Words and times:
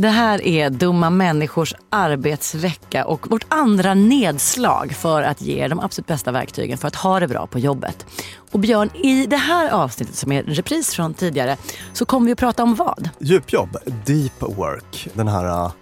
Det 0.00 0.08
här 0.08 0.46
är 0.46 0.70
Dumma 0.70 1.10
människors 1.10 1.74
arbetsvecka 1.90 3.04
och 3.04 3.30
vårt 3.30 3.44
andra 3.48 3.94
nedslag 3.94 4.92
för 4.92 5.22
att 5.22 5.40
ge 5.40 5.64
er 5.64 5.68
de 5.68 5.80
absolut 5.80 6.06
bästa 6.06 6.32
verktygen 6.32 6.78
för 6.78 6.88
att 6.88 6.94
ha 6.94 7.20
det 7.20 7.28
bra 7.28 7.46
på 7.46 7.58
jobbet. 7.58 8.06
Och 8.50 8.60
Björn, 8.60 8.90
i 8.94 9.26
det 9.26 9.36
här 9.36 9.70
avsnittet 9.70 10.14
som 10.14 10.32
är 10.32 10.42
en 10.42 10.54
repris 10.54 10.94
från 10.94 11.14
tidigare 11.14 11.56
så 11.92 12.04
kommer 12.04 12.26
vi 12.26 12.32
att 12.32 12.38
prata 12.38 12.62
om 12.62 12.74
vad? 12.74 13.08
Djupjobb, 13.18 13.76
deep 14.06 14.42
work. 14.42 15.08
Den 15.14 15.28
här 15.28 15.64
uh, 15.64 15.72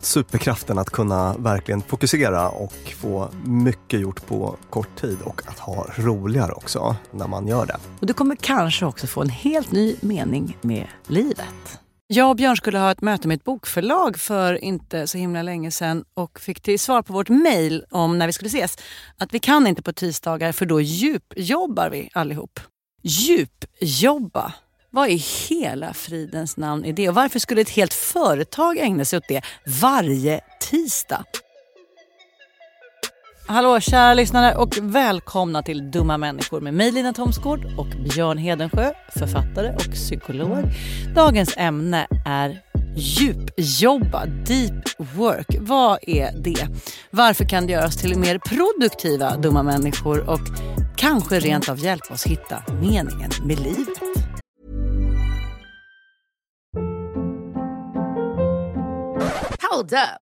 superkraften 0.00 0.78
att 0.78 0.90
kunna 0.90 1.34
verkligen 1.38 1.82
fokusera 1.82 2.48
och 2.48 2.94
få 2.96 3.28
mycket 3.44 4.00
gjort 4.00 4.26
på 4.26 4.56
kort 4.70 5.00
tid 5.00 5.18
och 5.24 5.42
att 5.46 5.58
ha 5.58 5.86
roligare 5.96 6.52
också 6.52 6.96
när 7.10 7.26
man 7.26 7.46
gör 7.46 7.66
det. 7.66 7.76
Och 8.00 8.06
du 8.06 8.12
kommer 8.12 8.36
kanske 8.36 8.86
också 8.86 9.06
få 9.06 9.20
en 9.22 9.30
helt 9.30 9.72
ny 9.72 9.96
mening 10.00 10.56
med 10.62 10.86
livet. 11.06 11.79
Jag 12.12 12.30
och 12.30 12.36
Björn 12.36 12.56
skulle 12.56 12.78
ha 12.78 12.90
ett 12.90 13.00
möte 13.00 13.28
med 13.28 13.34
ett 13.36 13.44
bokförlag 13.44 14.18
för 14.18 14.64
inte 14.64 15.06
så 15.06 15.18
himla 15.18 15.42
länge 15.42 15.70
sedan 15.70 16.04
och 16.14 16.40
fick 16.40 16.60
till 16.60 16.78
svar 16.78 17.02
på 17.02 17.12
vårt 17.12 17.28
mejl 17.28 17.84
om 17.90 18.18
när 18.18 18.26
vi 18.26 18.32
skulle 18.32 18.48
ses 18.48 18.78
att 19.18 19.34
vi 19.34 19.38
kan 19.38 19.66
inte 19.66 19.82
på 19.82 19.92
tisdagar 19.92 20.52
för 20.52 20.66
då 20.66 20.80
djupjobbar 20.80 21.90
vi 21.90 22.10
allihop. 22.12 22.60
Djupjobba? 23.02 24.52
Vad 24.90 25.08
i 25.10 25.24
hela 25.48 25.94
fridens 25.94 26.56
namn 26.56 26.84
är 26.84 26.92
det? 26.92 27.08
Och 27.08 27.14
varför 27.14 27.38
skulle 27.38 27.60
ett 27.60 27.70
helt 27.70 27.94
företag 27.94 28.78
ägna 28.78 29.04
sig 29.04 29.16
åt 29.16 29.28
det 29.28 29.42
varje 29.80 30.40
tisdag? 30.60 31.24
Hallå 33.52 33.80
kära 33.80 34.14
lyssnare 34.14 34.54
och 34.54 34.78
välkomna 34.82 35.62
till 35.62 35.90
Dumma 35.90 36.18
människor 36.18 36.60
med 36.60 36.74
mig 36.74 36.92
Lina 36.92 37.12
Thomsgård 37.12 37.64
och 37.78 37.86
Björn 37.86 38.38
Hedensjö, 38.38 38.92
författare 39.18 39.74
och 39.74 39.92
psykolog. 39.92 40.64
Dagens 41.14 41.54
ämne 41.56 42.06
är 42.26 42.62
djupjobba, 42.96 44.26
deep 44.26 44.84
work. 44.98 45.46
Vad 45.60 45.98
är 46.02 46.32
det? 46.42 46.68
Varför 47.10 47.44
kan 47.44 47.66
det 47.66 47.72
göra 47.72 47.86
oss 47.86 47.96
till 47.96 48.18
mer 48.18 48.38
produktiva 48.38 49.36
dumma 49.36 49.62
människor 49.62 50.30
och 50.30 50.40
kanske 50.96 51.40
rent 51.40 51.68
av 51.68 51.78
hjälpa 51.78 52.14
oss 52.14 52.26
hitta 52.26 52.62
meningen 52.80 53.30
med 53.44 53.58
livet? 53.58 53.88
Hold 59.70 59.92
up. 59.92 60.29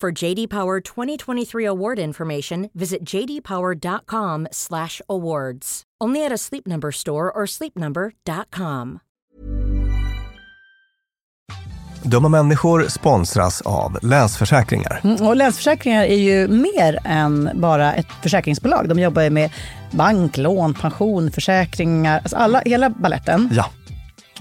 For 0.00 0.22
JD 0.22 0.48
Power 0.48 0.80
2023 0.80 1.66
award 1.68 1.98
information, 1.98 2.70
visit 2.72 2.98
jdpower.com/awards. 3.14 5.82
Only 6.04 6.26
at 6.26 6.32
a 6.32 6.38
Sleep 6.38 6.66
Number 6.66 6.90
store 6.92 7.30
or 7.34 7.46
sleepnumber.com. 7.46 8.98
Dumma 12.02 12.28
människor 12.28 12.84
sponsras 12.88 13.60
av 13.60 13.98
Länsförsäkringar. 14.02 15.00
Mm, 15.04 15.26
Och 15.26 15.36
Länsförsäkringar 15.36 16.04
är 16.04 16.16
ju 16.16 16.48
mer 16.48 16.98
än 17.04 17.50
bara 17.54 17.94
ett 17.94 18.06
försäkringsbolag. 18.22 18.88
De 18.88 18.98
jobbar 18.98 19.22
ju 19.22 19.30
med 19.30 19.50
bank, 19.90 20.36
lån, 20.36 20.74
pension, 20.74 21.30
försäkringar, 21.30 22.18
alltså 22.18 22.36
alla, 22.36 22.62
hela 22.64 22.90
balletten. 22.90 23.48
Ja, 23.52 23.66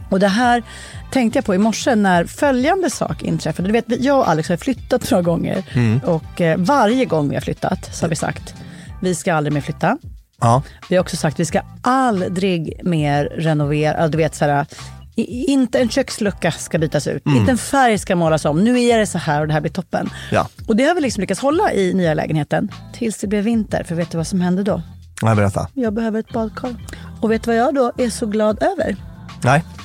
Och 0.10 0.20
det 0.20 0.28
här 0.28 0.64
tänkte 1.12 1.38
jag 1.38 1.46
på 1.46 1.56
i 1.56 1.58
morse 1.58 1.96
när 1.96 2.26
följande 2.26 2.90
sak 2.90 3.24
inträffade. 3.24 3.68
Du 3.68 3.72
vet, 3.72 3.86
jag 4.04 4.18
och 4.20 4.30
Alex 4.30 4.50
har 4.50 4.58
flyttat 4.58 5.12
några 5.12 5.22
gånger 5.22 5.64
och 6.06 6.42
eh, 6.42 6.58
varje 6.58 7.06
gång 7.06 7.30
vi 7.30 7.36
har 7.36 7.42
flyttat 7.42 7.96
så 7.96 8.06
har 8.06 8.10
vi 8.10 8.16
sagt 8.16 8.54
vi 9.02 9.16
ska 9.16 9.34
aldrig 9.34 9.54
mer 9.54 9.62
flytta. 9.62 9.98
ja. 10.42 10.62
Vi 10.90 10.96
har 10.96 11.02
också 11.02 11.18
sagt 11.18 11.40
vi 11.40 11.46
ska 11.46 11.62
aldrig 11.82 12.80
mer 12.84 13.26
renovera. 13.26 14.08
Du 14.08 14.18
vet, 14.18 14.36
så 14.36 14.46
här, 14.46 14.66
i- 15.16 15.46
inte 15.52 15.80
en 15.80 15.90
kökslucka 15.90 16.52
ska 16.52 16.78
bytas 16.80 17.08
ut, 17.08 17.24
inte 17.26 17.52
en 17.52 17.58
färg 17.58 17.98
ska 17.98 18.16
målas 18.16 18.46
om. 18.46 18.64
Nu 18.64 18.82
är 18.82 18.98
det 18.98 19.08
så 19.08 19.18
här 19.18 19.42
och 19.42 19.48
det 19.48 19.54
här 19.54 19.62
blir 19.62 19.72
toppen. 19.72 20.10
Ja. 20.32 20.48
Och 20.68 20.76
det 20.76 20.84
har 20.84 20.96
vi 20.96 21.02
liksom 21.02 21.22
lyckats 21.22 21.42
hålla 21.42 21.74
i 21.74 21.94
nya 21.94 22.14
lägenheten 22.14 22.72
tills 22.94 23.18
det 23.18 23.28
blev 23.28 23.44
vinter. 23.44 23.84
För 23.84 23.96
vet 23.96 24.12
du 24.12 24.18
vad 24.18 24.28
som 24.28 24.42
hände 24.42 24.64
då? 24.64 24.82
Nej, 25.22 25.36
berätta. 25.36 25.68
Jag 25.74 25.94
behöver 25.94 26.20
ett 26.20 26.34
badkar. 26.34 26.76
Och 27.22 27.32
vet 27.32 27.44
du 27.44 27.52
vad 27.52 27.58
jag 27.60 27.76
då 27.76 27.92
är 27.98 28.10
så 28.10 28.26
glad 28.26 28.64
över? 28.64 28.96
Nej. 29.44 29.64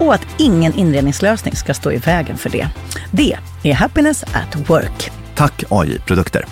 och 0.00 0.14
att 0.14 0.26
ingen 0.38 0.74
inredningslösning 0.74 1.56
ska 1.56 1.74
stå 1.74 1.92
i 1.92 1.96
vägen 1.96 2.38
för 2.38 2.50
det. 2.50 2.68
Det 3.10 3.38
är 3.62 3.74
Happiness 3.74 4.22
at 4.22 4.70
Work. 4.70 5.10
Tack 5.34 5.64
AI-produkter. 5.70 6.44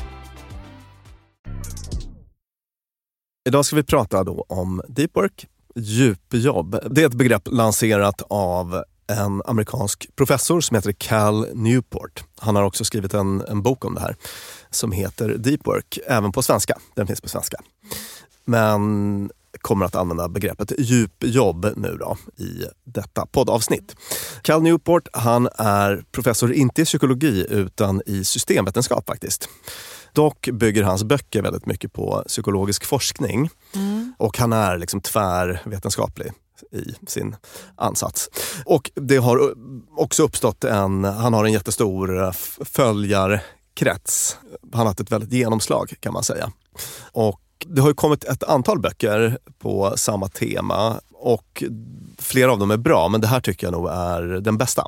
Idag 3.48 3.64
ska 3.64 3.76
vi 3.76 3.82
prata 3.82 4.24
då 4.24 4.44
om 4.48 4.82
deep 4.88 5.16
work, 5.16 5.46
djupjobb. 5.74 6.78
Det 6.90 7.02
är 7.02 7.06
ett 7.06 7.14
begrepp 7.14 7.48
lanserat 7.50 8.22
av 8.28 8.84
en 9.06 9.42
amerikansk 9.44 10.08
professor 10.16 10.60
som 10.60 10.74
heter 10.74 10.92
Cal 10.92 11.46
Newport. 11.54 12.24
Han 12.40 12.56
har 12.56 12.62
också 12.62 12.84
skrivit 12.84 13.14
en, 13.14 13.44
en 13.48 13.62
bok 13.62 13.84
om 13.84 13.94
det 13.94 14.00
här 14.00 14.16
som 14.70 14.92
heter 14.92 15.28
Deep 15.28 15.66
Work, 15.66 15.98
även 16.06 16.32
på 16.32 16.42
svenska. 16.42 16.78
Den 16.94 17.06
finns 17.06 17.20
på 17.20 17.28
svenska. 17.28 17.56
Men 18.44 19.30
kommer 19.64 19.86
att 19.86 19.94
använda 19.94 20.28
begreppet 20.28 20.72
djupjobb 20.78 21.66
nu 21.76 21.96
då 22.00 22.16
i 22.44 22.64
detta 22.84 23.26
poddavsnitt. 23.26 23.96
Cal 24.42 24.62
Newport 24.62 25.08
han 25.12 25.48
är 25.58 26.04
professor 26.12 26.52
inte 26.52 26.82
i 26.82 26.84
psykologi 26.84 27.46
utan 27.50 28.02
i 28.06 28.24
systemvetenskap 28.24 29.06
faktiskt. 29.06 29.48
Dock 30.12 30.48
bygger 30.52 30.82
hans 30.82 31.04
böcker 31.04 31.42
väldigt 31.42 31.66
mycket 31.66 31.92
på 31.92 32.24
psykologisk 32.26 32.84
forskning 32.84 33.50
mm. 33.74 34.14
och 34.18 34.38
han 34.38 34.52
är 34.52 34.78
liksom 34.78 35.00
tvärvetenskaplig 35.00 36.32
i 36.72 36.94
sin 37.06 37.36
ansats. 37.76 38.30
Och 38.64 38.90
det 38.94 39.16
har 39.16 39.54
också 39.96 40.22
uppstått 40.22 40.64
en, 40.64 41.04
han 41.04 41.34
har 41.34 41.44
en 41.44 41.52
jättestor 41.52 42.24
eh, 42.24 42.32
följarkrets. 42.64 44.36
Han 44.72 44.80
har 44.80 44.86
haft 44.86 45.00
ett 45.00 45.12
väldigt 45.12 45.32
genomslag 45.32 45.94
kan 46.00 46.12
man 46.12 46.24
säga. 46.24 46.52
Och 47.12 47.40
det 47.66 47.80
har 47.80 47.92
kommit 47.92 48.24
ett 48.24 48.42
antal 48.42 48.80
böcker 48.80 49.38
på 49.58 49.92
samma 49.96 50.28
tema 50.28 51.00
och 51.12 51.64
flera 52.18 52.52
av 52.52 52.58
dem 52.58 52.70
är 52.70 52.76
bra, 52.76 53.08
men 53.08 53.20
det 53.20 53.26
här 53.26 53.40
tycker 53.40 53.66
jag 53.66 53.72
nog 53.72 53.88
är 53.88 54.22
den 54.22 54.58
bästa. 54.58 54.86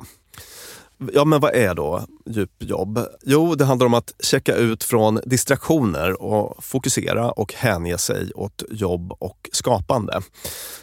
Ja, 1.13 1.25
men 1.25 1.39
vad 1.39 1.55
är 1.55 1.75
då 1.75 2.05
djupjobb? 2.25 2.99
Jo, 3.21 3.55
det 3.55 3.65
handlar 3.65 3.85
om 3.85 3.93
att 3.93 4.13
checka 4.19 4.55
ut 4.55 4.83
från 4.83 5.19
distraktioner 5.25 6.21
och 6.21 6.63
fokusera 6.63 7.31
och 7.31 7.53
hänge 7.53 7.97
sig 7.97 8.31
åt 8.35 8.63
jobb 8.71 9.11
och 9.19 9.49
skapande. 9.51 10.21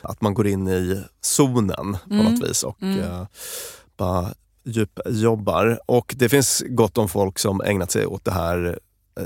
Att 0.01 0.21
man 0.21 0.35
går 0.35 0.47
in 0.47 0.69
i 0.69 1.03
zonen 1.21 1.97
på 2.09 2.15
mm. 2.15 2.25
något 2.25 2.49
vis 2.51 2.63
och 2.63 2.83
mm. 2.83 3.01
eh, 3.01 3.27
bara 3.97 4.29
djupjobbar. 4.65 5.81
Och 5.87 6.15
det 6.17 6.29
finns 6.29 6.63
gott 6.69 6.99
om 6.99 7.09
folk 7.09 7.39
som 7.39 7.61
ägnat 7.61 7.91
sig 7.91 8.07
åt 8.07 8.25
det 8.25 8.33
här 8.33 8.79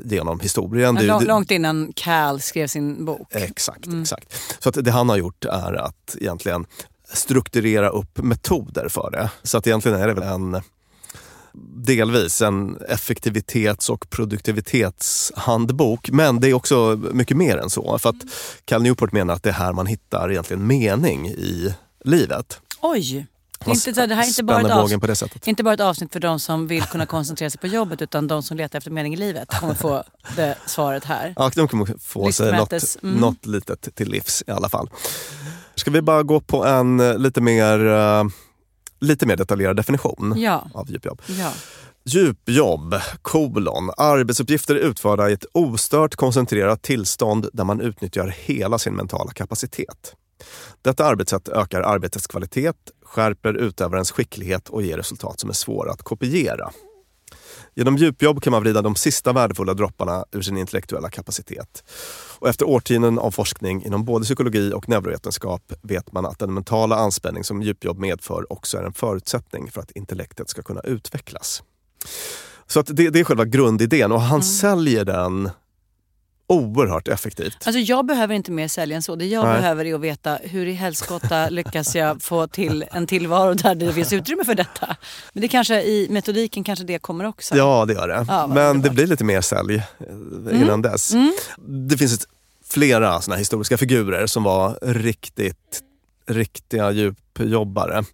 genom 0.05 0.40
historien. 0.40 0.99
Ja, 1.02 1.20
långt, 1.20 1.50
innan 1.50 1.93
Cal 1.96 2.40
skrev 2.40 2.67
sin 2.67 3.05
bok. 3.05 3.29
Exakt, 3.31 3.87
mm. 3.87 4.02
exakt. 4.02 4.35
Så 4.58 4.69
att 4.69 4.85
det 4.85 4.90
han 4.90 5.08
har 5.08 5.17
gjort 5.17 5.44
är 5.44 5.73
att 5.73 6.17
egentligen 6.20 6.67
strukturera 7.12 7.88
upp 7.88 8.19
metoder 8.19 8.88
för 8.88 9.11
det. 9.11 9.31
Så 9.43 9.58
att 9.58 9.67
egentligen 9.67 10.00
är 10.00 10.06
det 10.06 10.14
väl 10.14 10.29
en 10.29 10.62
delvis 11.76 12.43
en 12.43 12.76
effektivitets 12.88 13.90
och 13.90 14.11
produktivitetshandbok. 14.11 16.11
Men 16.11 16.41
det 16.41 16.49
är 16.49 16.55
också 16.55 17.00
mycket 17.12 17.37
mer 17.37 17.56
än 17.56 17.70
så. 17.70 17.99
För 17.99 18.11
att 18.11 18.17
Cal 18.64 18.82
Newport 18.82 19.12
menar 19.12 19.34
att 19.34 19.43
det 19.43 19.49
är 19.49 19.55
här 19.55 19.73
man 19.73 19.87
hittar 19.87 20.31
egentligen 20.31 20.67
mening 20.67 21.29
i 21.29 21.75
livet. 22.05 22.61
Oj! 22.81 23.26
Det, 23.64 23.70
inte, 23.70 24.06
det 24.06 24.14
här 24.14 24.22
är 24.22 24.26
inte 24.26 24.43
bara, 24.44 24.60
ett 24.60 24.70
avsnitt, 24.70 25.46
inte 25.46 25.62
bara 25.62 25.75
ett 25.75 25.81
avsnitt 25.81 26.12
för 26.12 26.20
de 26.20 26.40
som 26.40 26.66
vill 26.66 26.82
kunna 26.82 27.06
koncentrera 27.06 27.50
sig 27.50 27.60
på 27.60 27.66
jobbet 27.66 28.02
utan 28.02 28.26
de 28.26 28.43
som 28.43 28.56
letar 28.56 28.78
efter 28.78 28.90
mening 28.90 29.14
i 29.14 29.16
livet 29.16 29.49
kommer 29.60 29.75
få 29.75 30.05
det 30.37 30.58
svaret 30.66 31.05
här. 31.05 31.34
Ja, 31.37 31.50
de 31.55 31.69
kommer 31.69 31.99
få 32.00 32.32
sig 32.32 32.52
något, 32.52 32.72
mm. 33.02 33.14
något 33.16 33.46
litet 33.46 33.94
till 33.94 34.08
livs 34.08 34.43
i 34.46 34.50
alla 34.50 34.69
fall. 34.69 34.90
Ska 35.75 35.90
vi 35.90 36.02
bara 36.02 36.22
gå 36.22 36.40
på 36.40 36.64
en 36.64 37.22
lite 37.22 37.40
mer 37.40 37.78
uh, 37.84 38.25
lite 39.00 39.26
mer 39.26 39.37
detaljerad 39.37 39.76
definition 39.76 40.34
ja. 40.37 40.70
av 40.75 40.90
djupjobb. 40.90 41.22
Ja. 41.26 41.52
Djupjobb, 42.05 42.94
kolon, 43.22 43.90
arbetsuppgifter 43.96 44.75
utförda 44.75 45.31
i 45.31 45.32
ett 45.32 45.44
ostört 45.52 46.16
koncentrerat 46.16 46.82
tillstånd 46.82 47.49
där 47.52 47.64
man 47.64 47.81
utnyttjar 47.81 48.34
hela 48.38 48.78
sin 48.78 48.94
mentala 48.94 49.32
kapacitet. 49.32 50.14
Detta 50.82 51.05
arbetssätt 51.05 51.49
ökar 51.49 51.81
arbetets 51.81 52.26
kvalitet, 52.26 52.72
skärper 53.08 53.55
utövarens 53.55 54.10
skicklighet 54.10 54.69
och 54.69 54.82
ger 54.82 54.96
resultat 54.96 55.40
som 55.40 55.50
är 55.50 55.55
svåra 55.55 55.93
att 55.93 56.02
kopiera. 56.02 56.70
Genom 57.75 57.96
djupjobb 57.96 58.43
kan 58.43 58.50
man 58.50 58.62
vrida 58.62 58.82
de 58.82 58.94
sista 58.96 59.32
värdefulla 59.32 59.75
dropparna 59.75 60.25
ur 60.32 60.43
sin 60.43 60.56
intellektuella 60.56 61.10
kapacitet. 61.10 61.84
Och 62.38 62.49
efter 62.49 62.69
årtionden 62.69 63.19
av 63.19 63.31
forskning 63.31 63.84
inom 63.84 64.05
både 64.05 64.25
psykologi 64.25 64.72
och 64.72 64.88
neurovetenskap 64.88 65.72
vet 65.82 66.12
man 66.12 66.26
att 66.26 66.38
den 66.38 66.55
mentala 66.55 66.96
anspänning 66.96 67.44
som 67.44 67.62
djupjobb 67.62 67.99
medför 67.99 68.52
också 68.52 68.78
är 68.78 68.82
en 68.82 68.93
förutsättning 68.93 69.70
för 69.70 69.81
att 69.81 69.90
intellektet 69.90 70.50
ska 70.50 70.62
kunna 70.62 70.81
utvecklas. 70.81 71.62
Så 72.66 72.81
att 72.81 72.87
det, 72.87 73.10
det 73.10 73.20
är 73.20 73.25
själva 73.25 73.44
grundidén 73.44 74.12
och 74.12 74.20
han 74.20 74.31
mm. 74.31 74.43
säljer 74.43 75.05
den 75.05 75.50
oerhört 76.49 77.09
effektivt. 77.09 77.67
Alltså 77.67 77.81
jag 77.81 78.06
behöver 78.06 78.35
inte 78.35 78.53
mer 78.53 78.69
sälja 78.69 78.97
än 78.97 79.03
så. 79.03 79.17
Det 79.17 79.27
jag 79.27 79.45
Nej. 79.45 79.61
behöver 79.61 79.85
är 79.85 79.95
att 79.95 80.00
veta 80.00 80.39
hur 80.43 80.67
i 80.67 80.73
helskotta 80.73 81.49
lyckas 81.49 81.95
jag 81.95 82.23
få 82.23 82.47
till 82.47 82.85
en 82.91 83.06
tillvaro 83.06 83.55
där 83.55 83.75
det 83.75 83.93
finns 83.93 84.12
utrymme 84.12 84.45
för 84.45 84.55
detta. 84.55 84.97
Men 85.33 85.41
det 85.41 85.49
kanske 85.49 85.83
i 85.83 86.06
metodiken 86.11 86.65
kanske 86.65 86.85
det 86.85 86.99
kommer 86.99 87.25
också. 87.25 87.56
Ja 87.56 87.85
det 87.85 87.93
gör 87.93 88.09
det. 88.09 88.25
Ja, 88.29 88.47
Men 88.47 88.83
det 88.83 88.91
blir 88.91 89.06
lite 89.06 89.25
mer 89.25 89.41
sälj 89.41 89.75
eh, 89.75 89.85
mm. 90.09 90.62
innan 90.62 90.83
dess. 90.83 91.15
Mm. 91.15 91.33
Det 91.89 91.97
finns 91.97 92.29
flera 92.65 93.21
såna 93.21 93.37
historiska 93.37 93.79
figurer 93.79 94.27
som 94.27 94.43
var 94.43 94.79
riktigt 94.83 95.83
riktiga 96.29 96.91
djupjobbare. 96.91 98.05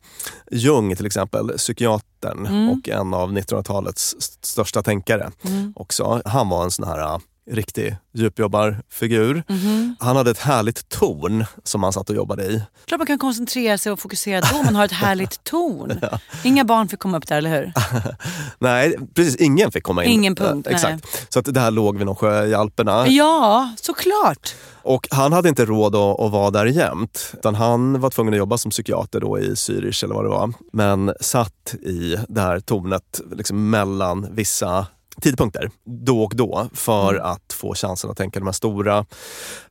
Jung 0.50 0.96
till 0.96 1.06
exempel, 1.06 1.48
psykiatern 1.48 2.46
mm. 2.46 2.70
och 2.70 2.88
en 2.88 3.14
av 3.14 3.32
1900-talets 3.32 4.16
största 4.40 4.82
tänkare. 4.82 5.30
Mm. 5.44 5.72
också. 5.76 6.22
Han 6.24 6.48
var 6.48 6.64
en 6.64 6.70
sån 6.70 6.88
här 6.88 7.20
riktig 7.50 7.96
djupjobbarfigur. 8.12 9.44
Mm 9.48 9.60
-hmm. 9.60 9.94
Han 10.00 10.16
hade 10.16 10.30
ett 10.30 10.38
härligt 10.38 10.88
torn 10.88 11.44
som 11.64 11.82
han 11.82 11.92
satt 11.92 12.10
och 12.10 12.16
jobbade 12.16 12.44
i. 12.44 12.62
Klart 12.84 12.98
man 12.98 13.06
kan 13.06 13.18
koncentrera 13.18 13.78
sig 13.78 13.92
och 13.92 14.00
fokusera 14.00 14.40
då 14.52 14.62
man 14.62 14.74
har 14.74 14.84
ett 14.84 14.92
härligt 14.92 15.44
torn. 15.44 15.98
ja. 16.02 16.18
Inga 16.44 16.64
barn 16.64 16.88
fick 16.88 17.00
komma 17.00 17.16
upp 17.16 17.26
där, 17.28 17.38
eller 17.38 17.50
hur? 17.50 17.72
nej, 18.58 18.96
precis. 19.14 19.36
Ingen 19.36 19.72
fick 19.72 19.82
komma 19.82 20.04
in. 20.04 20.10
Ingen 20.10 20.34
punkt. 20.34 20.66
Uh, 20.68 20.74
exakt. 20.74 21.32
Så 21.32 21.38
att 21.38 21.54
det 21.54 21.60
här 21.60 21.70
låg 21.70 21.96
vid 21.96 22.06
någon 22.06 22.16
sjö 22.16 22.46
i 22.46 22.54
Alperna. 22.54 23.08
Ja, 23.08 23.72
såklart. 23.76 24.54
Och 24.82 25.08
han 25.10 25.32
hade 25.32 25.48
inte 25.48 25.64
råd 25.64 25.94
att, 25.94 26.20
att 26.20 26.32
vara 26.32 26.50
där 26.50 26.66
jämt. 26.66 27.30
Utan 27.32 27.54
han 27.54 28.00
var 28.00 28.10
tvungen 28.10 28.34
att 28.34 28.38
jobba 28.38 28.58
som 28.58 28.70
psykiater 28.70 29.20
då 29.20 29.38
i 29.38 29.54
Zürich 29.54 30.04
eller 30.04 30.14
vad 30.14 30.24
det 30.24 30.28
var. 30.28 30.52
Men 30.72 31.14
satt 31.20 31.74
i 31.82 32.16
det 32.28 32.40
här 32.40 32.60
tornet 32.60 33.20
liksom 33.32 33.70
mellan 33.70 34.26
vissa 34.30 34.86
tidpunkter 35.20 35.70
då 35.84 36.22
och 36.22 36.36
då 36.36 36.68
för 36.72 37.14
mm. 37.14 37.26
att 37.26 37.52
få 37.52 37.74
chansen 37.74 38.10
att 38.10 38.16
tänka 38.16 38.40
de 38.40 38.46
här 38.46 38.52
stora 38.52 39.06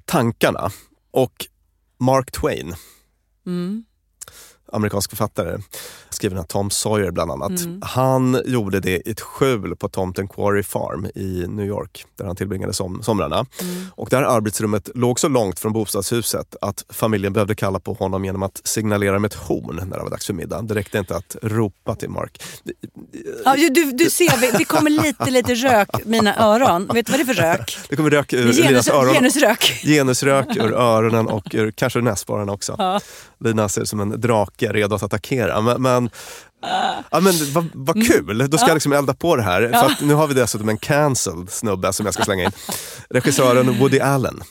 tankarna. 0.06 0.72
Och 1.12 1.46
Mark 2.00 2.32
Twain, 2.32 2.76
mm. 3.46 3.86
Amerikansk 4.74 5.10
författare, 5.10 5.58
skriver 6.10 6.36
den 6.36 6.44
här 6.44 6.48
Tom 6.48 6.70
Sawyer 6.70 7.12
bland 7.12 7.32
annat. 7.32 7.60
Mm. 7.60 7.82
Han 7.86 8.42
gjorde 8.46 8.80
det 8.80 9.08
i 9.08 9.12
ett 9.12 9.22
skjul 9.22 9.76
på 9.76 9.90
tomten 9.90 10.28
Quarry 10.28 10.64
Farm 10.64 11.06
i 11.16 11.46
New 11.48 11.66
York 11.66 12.06
där 12.18 12.26
han 12.26 12.36
tillbringade 12.36 12.74
som, 12.74 13.04
somrarna. 13.04 13.46
Mm. 13.62 13.86
Och 13.96 14.10
det 14.10 14.16
här 14.16 14.24
arbetsrummet 14.24 14.90
låg 14.96 15.20
så 15.20 15.28
långt 15.28 15.60
från 15.60 15.74
bostadshuset 15.74 16.56
att 16.62 16.86
familjen 16.90 17.34
behövde 17.34 17.56
kalla 17.56 17.80
på 17.80 17.94
honom 17.94 18.26
genom 18.26 18.44
att 18.44 18.62
signalera 18.64 19.20
med 19.20 19.32
ett 19.32 19.38
horn 19.38 19.76
när 19.76 19.98
det 19.98 20.04
var 20.04 20.10
dags 20.10 20.26
för 20.26 20.34
middag. 20.34 20.62
Det 20.62 20.76
räckte 20.76 20.98
inte 20.98 21.16
att 21.16 21.36
ropa 21.42 21.96
till 21.96 22.10
Mark. 22.10 22.44
Ja, 23.46 23.56
du, 23.56 23.92
du 23.92 24.10
ser, 24.10 24.58
det 24.58 24.66
kommer 24.66 24.90
lite 24.90 25.32
lite 25.32 25.54
rök 25.54 25.90
mina 26.06 26.38
öron. 26.38 26.90
Vet 26.94 27.06
du 27.06 27.12
vad 27.12 27.20
det 27.20 27.24
är 27.24 27.34
för 27.34 27.42
rök? 27.42 27.78
Det 27.90 27.96
kommer 27.96 28.10
rök 28.10 28.34
ur 28.34 28.54
Genus, 28.54 28.88
öron. 28.88 29.14
Genusrök. 29.14 29.82
Genusrök 29.84 30.56
ur 30.56 30.74
öronen 30.74 31.28
och 31.28 31.56
ur, 31.56 31.72
kanske 31.72 32.02
näsborrarna 32.02 32.52
också. 32.52 32.76
Ja. 32.78 33.00
Lina 33.44 33.70
ser 33.70 33.82
ut 33.82 33.90
som 33.90 34.00
en 34.00 34.22
drake 34.22 34.74
redo 34.74 34.96
att 34.96 35.04
attackera. 35.04 35.62
Men, 35.62 35.82
men 35.82 36.10
Ja, 37.12 37.20
men 37.20 37.34
vad, 37.54 37.66
vad 37.74 37.96
mm. 37.96 38.08
kul, 38.08 38.48
då 38.50 38.58
ska 38.58 38.68
jag 38.68 38.76
liksom 38.76 38.94
elda 38.94 39.14
på 39.14 39.36
det 39.36 39.44
här. 39.44 39.70
För 39.70 40.06
nu 40.06 40.14
har 40.14 40.28
vi 40.28 40.34
dessutom 40.34 40.70
en 40.70 40.78
cancelled 40.78 41.50
snubbe 41.50 41.94
som 41.94 42.06
jag 42.06 42.14
ska 42.14 42.24
slänga 42.24 42.44
in. 42.44 42.52
Regissören 43.10 43.80
Woody 43.80 44.00
Allen. 44.00 44.44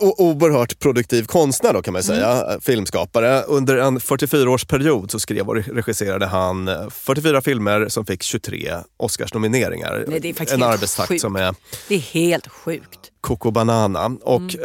Och 0.00 0.20
oerhört 0.20 0.78
produktiv 0.78 1.24
konstnär 1.26 1.72
då 1.72 1.82
kan 1.82 1.92
man 1.92 2.02
säga, 2.02 2.58
filmskapare. 2.60 3.42
Under 3.42 3.76
en 3.76 3.98
44-årsperiod 3.98 5.10
så 5.10 5.20
skrev 5.20 5.48
och 5.48 5.54
regisserade 5.54 6.26
han 6.26 6.70
44 6.90 7.40
filmer 7.40 7.88
som 7.88 8.06
fick 8.06 8.22
23 8.22 8.74
Oscarsnomineringar. 8.96 10.04
Nej, 10.08 10.20
det 10.20 10.28
är 10.28 10.34
faktiskt 10.34 10.56
en 10.56 10.62
arbetstakt 10.62 11.08
sjukt. 11.08 11.20
som 11.20 11.36
är 11.36 11.54
Det 11.88 11.94
är 11.94 11.98
helt 11.98 12.48
sjukt. 12.48 12.98
Coco 13.20 13.50
Banana. 13.50 14.16
Och 14.22 14.56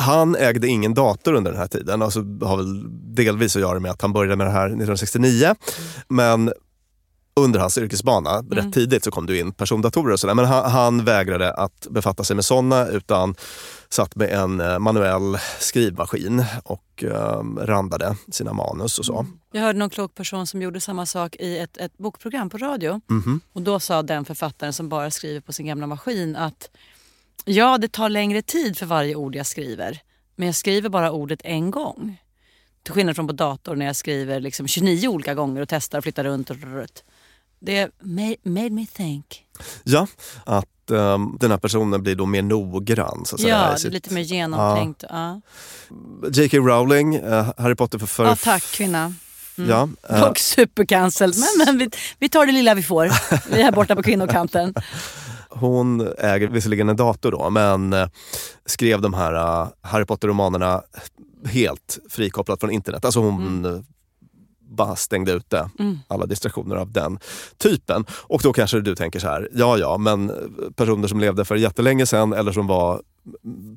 Han 0.00 0.36
ägde 0.36 0.68
ingen 0.68 0.94
dator 0.94 1.34
under 1.34 1.50
den 1.50 1.60
här 1.60 1.68
tiden. 1.68 2.02
Alltså, 2.02 2.20
har 2.42 2.56
väl 2.56 2.84
delvis 3.14 3.56
att 3.56 3.62
göra 3.62 3.80
med 3.80 3.90
att 3.90 4.02
han 4.02 4.12
började 4.12 4.36
med 4.36 4.46
det 4.46 4.50
här 4.50 4.66
1969. 4.66 5.54
Men 6.08 6.52
under 7.40 7.60
hans 7.60 7.78
yrkesbana, 7.78 8.42
rätt 8.50 8.72
tidigt, 8.72 9.04
så 9.04 9.10
kom 9.10 9.26
det 9.26 9.38
in 9.38 9.52
persondatorer 9.52 10.12
och 10.12 10.20
sådär. 10.20 10.34
Men 10.34 10.44
han, 10.44 10.70
han 10.70 11.04
vägrade 11.04 11.52
att 11.52 11.86
befatta 11.90 12.24
sig 12.24 12.36
med 12.36 12.44
sådana 12.44 12.86
utan 12.86 13.34
satt 13.88 14.16
med 14.16 14.30
en 14.30 14.60
eh, 14.60 14.78
manuell 14.78 15.38
skrivmaskin 15.58 16.44
och 16.64 17.04
eh, 17.04 17.42
randade 17.58 18.16
sina 18.30 18.52
manus 18.52 18.98
och 18.98 19.04
så. 19.04 19.26
Jag 19.52 19.60
hörde 19.60 19.78
någon 19.78 19.90
klok 19.90 20.14
person 20.14 20.46
som 20.46 20.62
gjorde 20.62 20.80
samma 20.80 21.06
sak 21.06 21.36
i 21.38 21.58
ett, 21.58 21.76
ett 21.76 21.98
bokprogram 21.98 22.50
på 22.50 22.58
radio. 22.58 23.00
Mhm. 23.06 23.40
Och 23.52 23.62
då 23.62 23.80
sa 23.80 24.02
den 24.02 24.24
författaren 24.24 24.72
som 24.72 24.88
bara 24.88 25.10
skriver 25.10 25.40
på 25.40 25.52
sin 25.52 25.66
gamla 25.66 25.86
maskin 25.86 26.36
att 26.36 26.70
ja, 27.44 27.78
det 27.78 27.92
tar 27.92 28.08
längre 28.08 28.42
tid 28.42 28.78
för 28.78 28.86
varje 28.86 29.14
ord 29.14 29.34
jag 29.36 29.46
skriver. 29.46 29.98
Men 30.36 30.46
jag 30.46 30.54
skriver 30.54 30.88
bara 30.88 31.10
ordet 31.12 31.40
en 31.44 31.70
gång. 31.70 32.16
Till 32.82 32.92
skillnad 32.94 33.16
från 33.16 33.26
på 33.26 33.32
dator 33.32 33.76
när 33.76 33.86
jag 33.86 33.96
skriver 33.96 34.40
liksom 34.40 34.66
29 34.68 35.08
olika 35.08 35.34
gånger 35.34 35.62
och 35.62 35.68
testar 35.68 35.98
och 35.98 36.04
flyttar 36.04 36.24
runt. 36.24 36.50
Och. 36.50 36.56
Det 37.58 37.90
made, 38.00 38.36
made 38.42 38.70
me 38.70 38.86
think. 38.86 39.44
Ja, 39.84 40.06
att 40.44 40.90
eh, 40.90 41.18
den 41.40 41.50
här 41.50 41.58
personen 41.58 42.02
blir 42.02 42.14
då 42.14 42.26
mer 42.26 42.42
noggrann. 42.42 43.24
Så 43.24 43.34
att 43.34 43.40
säga, 43.40 43.54
Ja, 43.58 43.66
det 43.66 43.72
är 43.72 43.76
sitt- 43.76 43.92
lite 43.92 44.14
mer 44.14 44.20
genomtänkt. 44.22 45.04
Ja. 45.08 45.40
J.K. 46.32 46.56
Rowling, 46.56 47.14
eh, 47.14 47.52
Harry 47.56 47.74
Potter 47.74 47.98
för... 47.98 48.06
för 48.06 48.24
Ja, 48.24 48.36
tack 48.36 48.62
kvinna. 48.62 49.14
Ja, 49.68 49.88
eh, 50.08 50.22
Och 50.22 50.38
supercancelled. 50.38 51.36
Men, 51.38 51.66
men 51.66 51.78
vi, 51.78 51.90
vi 52.18 52.28
tar 52.28 52.46
det 52.46 52.52
lilla 52.52 52.74
vi 52.74 52.82
får. 52.82 53.10
Vi 53.50 53.60
är 53.60 53.64
här 53.64 53.72
borta 53.72 53.96
på 53.96 54.02
kvinnokanten. 54.02 54.74
Hon 55.60 56.08
äger 56.18 56.48
visserligen 56.48 56.88
en 56.88 56.96
dator 56.96 57.32
då, 57.32 57.50
men 57.50 57.92
eh, 57.92 58.08
skrev 58.66 59.00
de 59.00 59.14
här 59.14 59.34
eh, 59.34 59.68
Harry 59.80 60.04
Potter-romanerna 60.04 60.82
helt 61.44 61.98
frikopplat 62.10 62.60
från 62.60 62.70
internet. 62.70 63.04
Alltså 63.04 63.20
hon 63.20 63.64
eh, 63.64 63.80
bara 64.60 64.96
stängde 64.96 65.32
ute 65.32 65.70
alla 66.08 66.26
distraktioner 66.26 66.76
av 66.76 66.92
den 66.92 67.18
typen. 67.58 68.04
Och 68.10 68.40
då 68.42 68.52
kanske 68.52 68.80
du 68.80 68.94
tänker 68.94 69.18
så 69.18 69.26
här, 69.26 69.48
ja 69.54 69.78
ja, 69.78 69.98
men 69.98 70.32
personer 70.76 71.08
som 71.08 71.20
levde 71.20 71.44
för 71.44 71.56
jättelänge 71.56 72.06
sedan 72.06 72.32
eller 72.32 72.52
som 72.52 72.66
var 72.66 72.92
mm, 72.92 73.02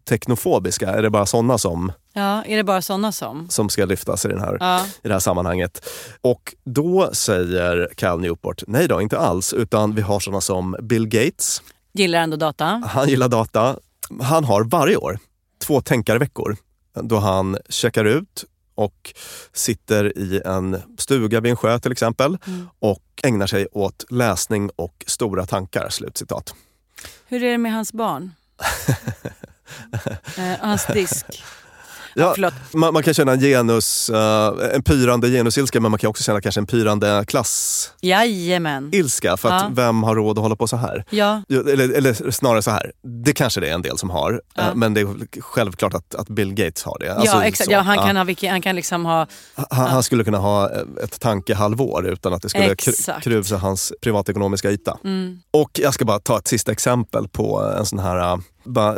teknofobiska, 0.06 0.90
är 0.90 1.02
det 1.02 1.10
bara 1.10 1.26
sådana 1.26 1.58
som, 1.58 1.92
Ja, 2.14 2.44
är 2.44 2.58
det 2.58 2.64
bara 2.64 2.82
sådana 2.82 3.12
som? 3.12 3.50
som 3.50 3.70
ska 3.70 3.86
lyftas 3.86 4.26
i, 4.26 4.28
den 4.28 4.40
här, 4.42 4.58
Ja. 4.60 4.86
i 5.04 5.08
det 5.08 5.14
här 5.14 5.20
sammanhanget? 5.20 5.86
Och 6.22 6.56
då 6.64 7.10
säger 7.14 7.90
Cal 7.96 8.20
Newport, 8.20 8.64
nej 8.68 8.88
då, 8.88 9.02
inte 9.02 9.18
alls, 9.20 9.54
utan 9.54 9.96
vi 9.96 10.02
har 10.02 10.20
sådana 10.20 10.42
som 10.42 10.76
Bill 10.82 11.08
Gates, 11.08 11.62
Gillar 11.94 12.20
ändå 12.20 12.38
data. 12.38 12.66
han 12.88 13.10
gillar 13.10 13.28
data. 13.28 13.76
Han 14.22 14.44
har 14.44 14.64
varje 14.64 14.96
år 14.98 15.20
två 15.62 15.82
tänkarveckor 15.82 16.56
då 16.94 17.18
han 17.18 17.58
checkar 17.70 18.06
ut 18.06 18.46
och 18.76 19.14
sitter 19.54 20.18
i 20.18 20.42
en 20.46 20.78
stuga 20.98 21.40
vid 21.40 21.50
en 21.50 21.56
sjö 21.56 21.80
till 21.80 21.92
exempel 21.92 22.38
och 22.80 23.04
ägnar 23.24 23.48
sig 23.48 23.68
åt 23.72 24.06
läsning 24.10 24.70
och 24.76 25.04
stora 25.08 25.46
tankar. 25.46 25.90
Slutcitat. 25.90 26.54
Hur 27.28 27.44
är 27.44 27.52
det 27.52 27.58
med 27.58 27.74
hans 27.74 27.94
barn? 27.94 28.32
Eh, 30.38 30.58
hans 30.62 30.86
disk. 30.86 31.26
Ja, 32.16 32.36
man, 32.74 32.94
man 32.94 33.04
kan 33.04 33.14
känna 33.14 33.32
en 33.32 33.40
genus, 33.40 34.10
eh, 34.10 34.54
en 34.76 34.84
pyrande 34.84 35.30
genusilska 35.30 35.80
men 35.82 35.92
man 35.92 36.00
kan 36.00 36.10
också 36.10 36.24
känna 36.24 36.42
kanske 36.42 36.62
en 36.62 36.68
pyrande 36.68 37.24
klassilska. 37.28 37.94
Jajamän. 38.02 38.92
För 39.38 39.50
att 39.50 39.62
Ja. 39.62 39.70
vem 39.72 40.04
har 40.04 40.16
råd 40.16 40.38
att 40.38 40.42
hålla 40.44 40.56
på 40.56 40.68
så 40.68 40.78
här? 40.78 41.06
Ja, 41.10 41.42
Eller, 41.50 41.90
eller 41.98 42.32
snarare 42.32 42.62
så 42.62 42.72
här, 42.72 42.92
det 43.04 43.34
kanske 43.34 43.62
det 43.62 43.70
är 43.70 43.74
en 43.74 43.82
del 43.82 43.98
som 43.98 44.10
har. 44.10 44.42
Eh, 44.58 44.76
Men 44.76 44.94
det 44.94 45.02
är 45.02 45.42
självklart 45.42 45.94
att, 45.94 46.16
att 46.16 46.30
Bill 46.30 46.54
Gates 46.54 46.84
har 46.84 46.98
det. 47.00 47.14
Alltså, 47.16 47.36
ja 47.38 47.44
exakt. 47.44 47.72
han. 47.74 47.98
Kan 47.98 48.16
ha, 48.16 48.50
han 48.50 48.62
kan 48.62 48.76
liksom 48.76 49.06
ha... 49.06 49.28
Han, 49.56 49.88
han 49.88 50.04
skulle 50.04 50.24
kunna 50.24 50.38
ha 50.38 50.70
ett 51.04 51.20
tankehalvår 51.20 52.08
utan 52.08 52.34
att 52.34 52.42
det 52.42 52.50
skulle 52.50 52.72
Exakt. 52.72 53.08
Mm. 53.08 53.22
krusa 53.22 53.58
hans 53.58 53.94
privatekonomiska 54.02 54.72
yta. 54.72 54.98
Och 55.52 55.72
jag 55.84 55.94
ska 55.94 56.06
bara 56.06 56.20
ta 56.20 56.38
ett 56.38 56.48
sista 56.48 56.72
exempel 56.72 57.28
på 57.28 57.62
en 57.80 57.86
sån 57.86 58.00
här, 58.00 58.34
uh, 58.34 58.40
bara, 58.64 58.98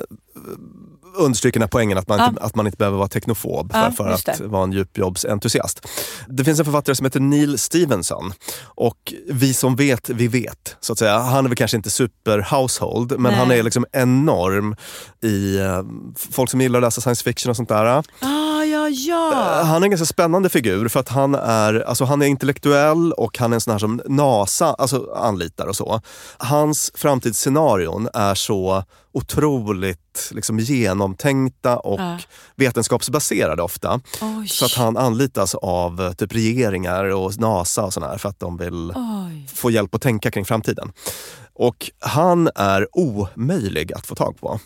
understryka 1.15 1.59
den 1.59 1.63
här 1.63 1.67
poängen 1.69 1.97
att 1.97 2.07
man, 2.07 2.19
Ja. 2.19 2.27
inte, 2.29 2.41
att 2.41 2.55
man 2.55 2.65
inte 2.65 2.77
behöver 2.77 2.97
vara 2.97 3.07
teknofob 3.07 3.71
för, 3.71 3.79
Ja, 3.79 3.91
för 3.91 4.09
just 4.11 4.29
att 4.29 4.39
vara 4.39 4.63
en 4.63 4.71
djupjobbsentusiast. 4.71 5.87
Det 6.27 6.43
finns 6.43 6.59
en 6.59 6.65
författare 6.65 6.95
som 6.95 7.05
heter 7.05 7.19
Neil 7.19 7.57
Stevenson 7.59 8.33
och 8.63 9.13
vi 9.29 9.53
som 9.53 9.75
vet, 9.75 10.09
vi 10.09 10.27
vet. 10.27 10.75
så 10.79 10.93
att 10.93 10.99
säga. 10.99 11.19
Han 11.19 11.45
är 11.45 11.49
väl 11.49 11.55
kanske 11.57 11.77
inte 11.77 11.89
super 11.89 12.47
household 12.55 13.11
men 13.19 13.31
Nej. 13.31 13.39
han 13.39 13.51
är 13.51 13.63
liksom 13.63 13.85
enorm 13.91 14.75
i 15.23 15.57
uh, 15.59 15.81
folk 16.31 16.49
som 16.49 16.61
gillar 16.61 16.79
att 16.79 16.83
läsa 16.83 17.01
science 17.01 17.23
fiction 17.23 17.49
och 17.49 17.55
sånt 17.55 17.69
där. 17.69 17.85
Ah, 17.85 18.03
ja, 18.63 18.89
ja. 18.89 19.31
Eh, 19.59 19.65
Han 19.65 19.81
är 19.81 19.85
en 19.85 19.89
ganska 19.91 20.05
spännande 20.05 20.49
figur 20.49 20.87
för 20.87 20.99
att 20.99 21.09
han 21.09 21.35
är, 21.35 21.79
alltså 21.87 22.05
han 22.05 22.21
är 22.21 22.25
intellektuell 22.25 23.11
och 23.13 23.37
han 23.37 23.53
är 23.53 23.55
en 23.55 23.61
sån 23.61 23.71
här 23.71 23.79
som 23.79 24.01
NASA 24.07 24.73
alltså 24.73 25.13
anlitar 25.15 25.67
och 25.67 25.75
så. 25.75 26.01
Hans 26.37 26.91
framtidsscenarion 26.95 28.09
är 28.13 28.35
så 28.35 28.83
otroligt 29.13 30.29
liksom, 30.31 30.59
genomtänkta 30.59 31.77
och 31.79 31.99
Ja. 31.99 32.19
vetenskapsbaserade 32.55 33.63
ofta. 33.63 34.01
Oj. 34.21 34.47
Så 34.47 34.65
att 34.65 34.73
han 34.73 34.97
anlitas 34.97 35.55
av 35.55 36.01
eh, 36.01 36.13
typ 36.13 36.33
regeringar 36.33 37.03
och 37.05 37.39
NASA 37.39 37.83
och 37.83 37.93
sådär 37.93 38.17
för 38.17 38.29
att 38.29 38.39
de 38.39 38.57
vill 38.57 38.91
Oj. 38.95 39.47
få 39.53 39.71
hjälp 39.71 39.95
att 39.95 40.01
tänka 40.01 40.31
kring 40.31 40.45
framtiden. 40.45 40.91
Och 41.53 41.91
han 41.99 42.49
är 42.55 42.87
omöjlig 42.91 43.93
att 43.93 44.05
få 44.07 44.15
tag 44.15 44.39
på. 44.39 44.59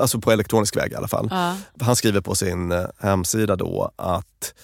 Alltså 0.00 0.20
på 0.20 0.32
elektronisk 0.32 0.76
väg 0.76 0.92
i 0.92 0.94
alla 0.94 1.08
fall. 1.08 1.28
Ja. 1.30 1.56
Han 1.80 1.96
skriver 1.96 2.20
på 2.20 2.34
sin 2.34 2.72
eh, 2.72 2.84
hemsida 2.98 3.56
då 3.56 3.90
att 3.96 4.54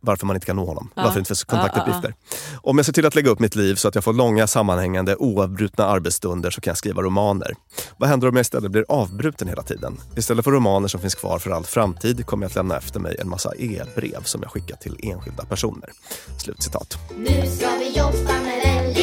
varför 0.00 0.26
man 0.26 0.36
inte 0.36 0.46
kan 0.46 0.56
nå 0.56 0.64
honom. 0.64 0.90
Ja. 0.94 1.02
Varför 1.02 1.14
det 1.14 1.18
inte 1.18 1.28
finns 1.28 1.44
kontaktuppgifter. 1.44 2.14
Om 2.62 2.78
jag 2.78 2.86
ser 2.86 2.92
till 2.92 3.06
att 3.06 3.14
lägga 3.14 3.30
upp 3.30 3.38
mitt 3.38 3.54
liv 3.56 3.74
så 3.74 3.88
att 3.88 3.94
jag 3.94 4.04
får 4.04 4.12
långa 4.12 4.46
sammanhängande 4.46 5.16
oavbrutna 5.16 5.86
arbetsstunder 5.86 6.50
så 6.50 6.60
kan 6.60 6.70
jag 6.70 6.78
skriva 6.78 7.02
romaner. 7.02 7.54
Vad 7.96 8.08
händer 8.08 8.28
om 8.28 8.36
jag 8.36 8.40
istället 8.40 8.70
blir 8.70 8.84
avbruten 8.88 9.48
hela 9.48 9.62
tiden? 9.62 10.00
Istället 10.16 10.44
för 10.44 10.50
romaner 10.50 10.88
som 10.88 11.00
finns 11.00 11.14
kvar 11.14 11.38
för 11.38 11.50
all 11.50 11.64
framtid 11.64 12.26
kommer 12.26 12.44
jag 12.44 12.50
att 12.50 12.56
lämna 12.56 12.76
efter 12.76 13.00
mig 13.00 13.16
en 13.18 13.28
massa 13.28 13.52
e-brev 13.58 14.22
som 14.22 14.42
jag 14.42 14.50
skickar 14.50 14.76
till 14.76 14.96
enskilda 15.02 15.44
personer. 15.44 15.90
Slutcitat. 16.38 16.98
Nu 17.16 17.46
ska 17.46 17.68
vi 17.78 17.98
jobba 17.98 18.32
med 18.32 18.60
väldig 18.64 18.95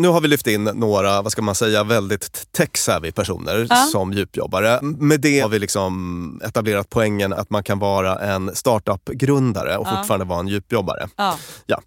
Nu 0.00 0.08
har 0.08 0.20
vi 0.20 0.28
lyft 0.28 0.46
in 0.46 0.64
några, 0.64 1.22
vad 1.22 1.32
ska 1.32 1.42
man 1.42 1.54
säga, 1.54 1.84
väldigt 1.84 2.46
tech-savvy 2.52 3.12
personer 3.12 3.66
Ja. 3.70 3.76
som 3.76 4.12
djupjobbare. 4.12 4.78
Med 4.82 5.20
det 5.20 5.40
har 5.40 5.48
vi 5.48 5.58
liksom 5.58 6.40
etablerat 6.44 6.90
poängen 6.90 7.32
att 7.32 7.50
man 7.50 7.62
kan 7.62 7.78
vara 7.78 8.18
en 8.18 8.54
startup-grundare 8.56 9.76
och 9.76 9.86
Ja. 9.86 9.96
fortfarande 9.96 10.26
vara 10.26 10.40
en 10.40 10.48
djupjobbare. 10.48 11.08
Ja. 11.16 11.36
Ja. 11.66 11.80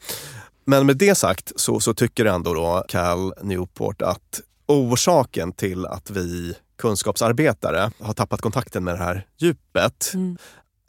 Men 0.65 0.85
med 0.85 0.97
det 0.97 1.15
sagt 1.15 1.51
så, 1.55 1.79
så 1.79 1.93
tycker 1.93 2.25
ändå 2.25 2.53
då 2.53 2.85
Cal 2.87 3.33
Newport 3.41 4.01
att 4.01 4.41
orsaken 4.67 5.51
till 5.53 5.85
att 5.85 6.09
vi 6.09 6.53
kunskapsarbetare 6.81 7.91
har 7.99 8.13
tappat 8.13 8.41
kontakten 8.41 8.83
med 8.83 8.93
det 8.93 9.03
här 9.03 9.25
djupet 9.37 10.11
Mm. 10.13 10.37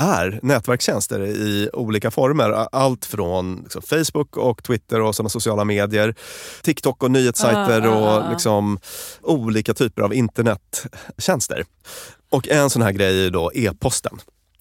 Är 0.02 0.40
nätverkstjänster 0.42 1.20
i 1.20 1.70
olika 1.72 2.10
former. 2.10 2.50
Allt 2.72 3.04
från 3.04 3.60
liksom 3.62 3.82
Facebook 3.82 4.36
och 4.36 4.62
Twitter 4.62 5.00
och 5.00 5.14
sådana 5.14 5.28
sociala 5.28 5.64
medier, 5.64 6.14
TikTok 6.62 7.02
och 7.02 7.10
nyhetssajter 7.10 7.82
Ah, 7.82 7.88
ah, 7.88 7.96
och 7.96 8.24
ah. 8.24 8.30
liksom 8.30 8.78
olika 9.22 9.74
typer 9.74 10.02
av 10.02 10.14
internettjänster. 10.14 11.64
Och 12.30 12.48
en 12.48 12.70
sån 12.70 12.82
här 12.82 12.92
grej 12.92 13.26
är 13.26 13.30
då 13.30 13.50
e-posten. 13.54 14.18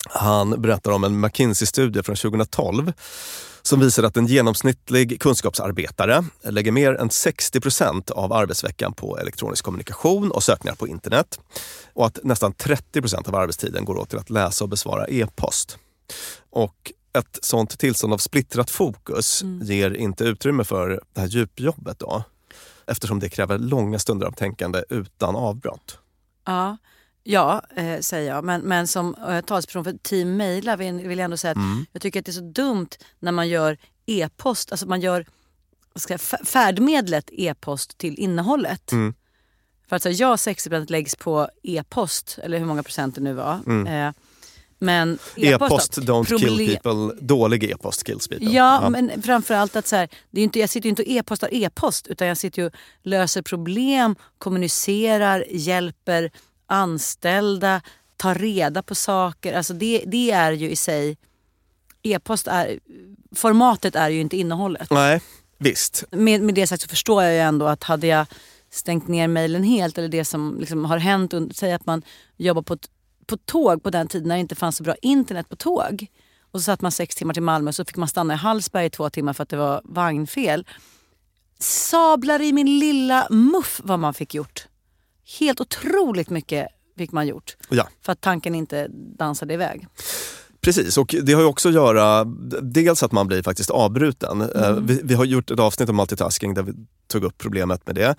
Han 0.09 0.61
berättar 0.61 0.91
om 0.91 1.03
en 1.03 1.25
McKinsey-studie 1.25 2.03
från 2.03 2.15
2012 2.15 2.93
som 3.63 3.79
visar 3.79 4.03
att 4.03 4.17
en 4.17 4.27
genomsnittlig 4.27 5.21
kunskapsarbetare 5.21 6.23
lägger 6.43 6.71
mer 6.71 6.93
än 6.93 7.09
60 7.09 7.59
procent 7.59 8.11
av 8.11 8.33
arbetsveckan 8.33 8.93
på 8.93 9.17
elektronisk 9.17 9.65
kommunikation 9.65 10.31
och 10.31 10.43
sökningar 10.43 10.75
på 10.75 10.87
internet. 10.87 11.39
Och 11.93 12.05
att 12.05 12.19
nästan 12.23 12.53
30 12.53 13.01
procent 13.01 13.27
av 13.27 13.35
arbetstiden 13.35 13.85
går 13.85 13.97
åt 13.97 14.09
till 14.09 14.19
att 14.19 14.29
läsa 14.29 14.63
och 14.63 14.69
besvara 14.69 15.07
e-post. 15.07 15.77
Och 16.49 16.91
ett 17.17 17.39
sånt 17.41 17.79
tillstånd 17.79 18.13
av 18.13 18.17
splittrat 18.17 18.69
fokus 18.69 19.43
ger 19.61 19.91
inte 19.91 20.23
utrymme 20.23 20.63
för 20.63 21.01
det 21.13 21.21
här 21.21 21.27
djupjobbet 21.27 21.99
då. 21.99 22.23
Eftersom 22.87 23.19
det 23.19 23.29
kräver 23.29 23.57
långa 23.57 23.99
stunder 23.99 24.27
av 24.27 24.31
tänkande 24.31 24.83
utan 24.89 25.35
avbrott. 25.35 25.97
Ja, 26.45 26.77
ja 27.23 27.61
eh, 27.75 27.99
säger 27.99 28.33
jag. 28.33 28.43
Men, 28.43 28.61
men 28.61 28.87
som 28.87 29.15
eh, 29.15 29.41
talesperson 29.41 29.83
för 29.83 29.93
Team 30.03 30.37
Maila 30.37 30.75
vill, 30.75 30.93
vill 30.93 31.17
jag 31.17 31.25
ändå 31.25 31.37
säga 31.37 31.51
att 31.51 31.57
Mm. 31.57 31.85
jag 31.91 32.01
tycker 32.01 32.19
att 32.19 32.25
det 32.25 32.31
är 32.31 32.33
så 32.33 32.51
dumt 32.51 32.89
när 33.19 33.31
man 33.31 33.49
gör 33.49 33.77
e-post, 34.05 34.71
alltså 34.71 34.87
man 34.87 35.01
gör 35.01 35.25
ska 35.95 36.13
jag, 36.13 36.21
färdmedlet 36.21 37.29
e-post 37.31 37.97
till 37.97 38.19
innehållet. 38.19 38.91
Mm. 38.91 39.13
För 39.89 39.95
att 39.95 40.01
så, 40.03 40.09
här, 40.09 40.15
ja, 40.21 40.35
60% 40.35 40.91
läggs 40.91 41.15
på 41.15 41.49
e-post, 41.63 42.39
eller 42.43 42.57
hur 42.59 42.65
många 42.65 42.83
procent 42.83 43.15
det 43.15 43.21
nu 43.21 43.33
var. 43.33 43.53
Eh, 43.87 44.11
men 44.79 45.17
Mm. 45.37 45.53
E-post 45.53 45.95
då, 45.95 46.13
don't 46.13 46.25
kill 46.25 46.37
problem- 46.47 46.77
people, 46.81 47.25
dålig 47.25 47.63
e-post 47.63 48.03
kills 48.03 48.27
people. 48.27 48.49
Ja, 48.51 48.89
men 48.89 49.21
framförallt 49.21 49.75
att 49.75 49.87
så 49.87 49.95
här, 49.95 50.09
det 50.31 50.39
är 50.39 50.43
inte, 50.43 50.59
jag 50.59 50.69
sitter 50.69 50.85
ju 50.85 50.89
inte 50.89 51.01
och 51.01 51.07
e-postar 51.07 51.49
e-post 51.51 52.07
utan 52.07 52.27
jag 52.27 52.37
sitter 52.37 52.61
ju 52.61 52.65
och 52.67 52.73
löser 53.03 53.41
problem, 53.41 54.15
kommunicerar, 54.37 55.45
hjälper 55.49 56.31
anställda, 56.67 57.81
tar 58.17 58.35
reda 58.35 58.83
på 58.83 58.95
saker. 58.95 59.53
Alltså 59.53 59.73
det, 59.73 60.03
det 60.07 60.31
är 60.31 60.51
ju 60.51 60.69
i 60.69 60.75
sig, 60.75 61.17
e-post 62.03 62.47
är, 62.47 62.79
formatet 63.35 63.95
är 63.95 64.09
ju 64.09 64.21
inte 64.21 64.37
innehållet. 64.37 64.91
Nej, 64.91 65.21
visst. 65.57 66.03
Med, 66.11 66.41
med 66.41 66.55
det 66.55 66.67
sagt 66.67 66.81
så 66.83 66.89
förstår 66.89 67.23
jag 67.23 67.33
ju 67.33 67.39
ändå 67.39 67.67
att 67.67 67.83
hade 67.83 68.07
jag 68.07 68.25
stängt 68.71 69.07
ner 69.07 69.27
mejlen 69.27 69.63
helt 69.63 69.97
eller 69.97 70.07
det 70.07 70.25
som 70.25 70.57
liksom 70.59 70.85
har 70.85 70.97
hänt, 70.97 71.33
säg 71.51 71.73
att 71.73 71.85
man 71.85 72.01
jobbar 72.37 72.61
på, 72.61 72.73
ett, 72.73 72.89
på 73.25 73.37
tåg 73.37 73.83
på 73.83 73.89
den 73.89 74.07
tiden 74.07 74.27
när 74.27 74.35
det 74.35 74.41
inte 74.41 74.55
fanns 74.55 74.77
så 74.77 74.83
bra 74.83 74.95
internet 75.01 75.49
på 75.49 75.55
tåg. 75.55 76.07
Och 76.51 76.59
så 76.59 76.63
satt 76.63 76.81
man 76.81 76.91
sex 76.91 77.15
timmar 77.15 77.33
till 77.33 77.43
Malmö 77.43 77.73
så 77.73 77.85
fick 77.85 77.97
man 77.97 78.07
stanna 78.07 78.33
i 78.33 78.37
Hallsberg 78.37 78.85
i 78.85 78.89
två 78.89 79.09
timmar 79.09 79.33
för 79.33 79.43
att 79.43 79.49
det 79.49 79.57
var 79.57 79.81
vagnfel. 79.83 80.67
Sablar 81.59 82.41
i 82.41 82.53
min 82.53 82.79
lilla 82.79 83.27
muff 83.29 83.81
vad 83.83 83.99
man 83.99 84.13
fick 84.13 84.33
gjort. 84.33 84.67
Helt 85.39 85.61
otroligt 85.61 86.29
mycket 86.29 86.67
fick 86.97 87.11
man 87.11 87.27
gjort. 87.27 87.55
Ja. 87.69 87.87
För 88.01 88.11
att 88.11 88.21
tanken 88.21 88.55
inte 88.55 88.87
dansade 89.19 89.53
iväg. 89.53 89.87
Precis, 90.61 90.97
och 90.97 91.15
det 91.23 91.33
har 91.33 91.41
ju 91.41 91.47
också 91.47 91.69
att 91.69 91.75
göra, 91.75 92.23
dels 92.61 93.03
att 93.03 93.11
man 93.11 93.27
blir 93.27 93.43
faktiskt 93.43 93.69
avbruten. 93.69 94.41
Eh, 94.41 94.73
Vi, 94.73 95.01
vi 95.03 95.13
har 95.13 95.25
gjort 95.25 95.51
ett 95.51 95.59
avsnitt 95.59 95.89
om 95.89 95.95
multitasking 95.95 96.53
där 96.53 96.63
vi 96.63 96.73
tog 97.07 97.23
upp 97.23 97.37
problemet 97.37 97.85
med 97.87 97.95
det. 97.95 98.15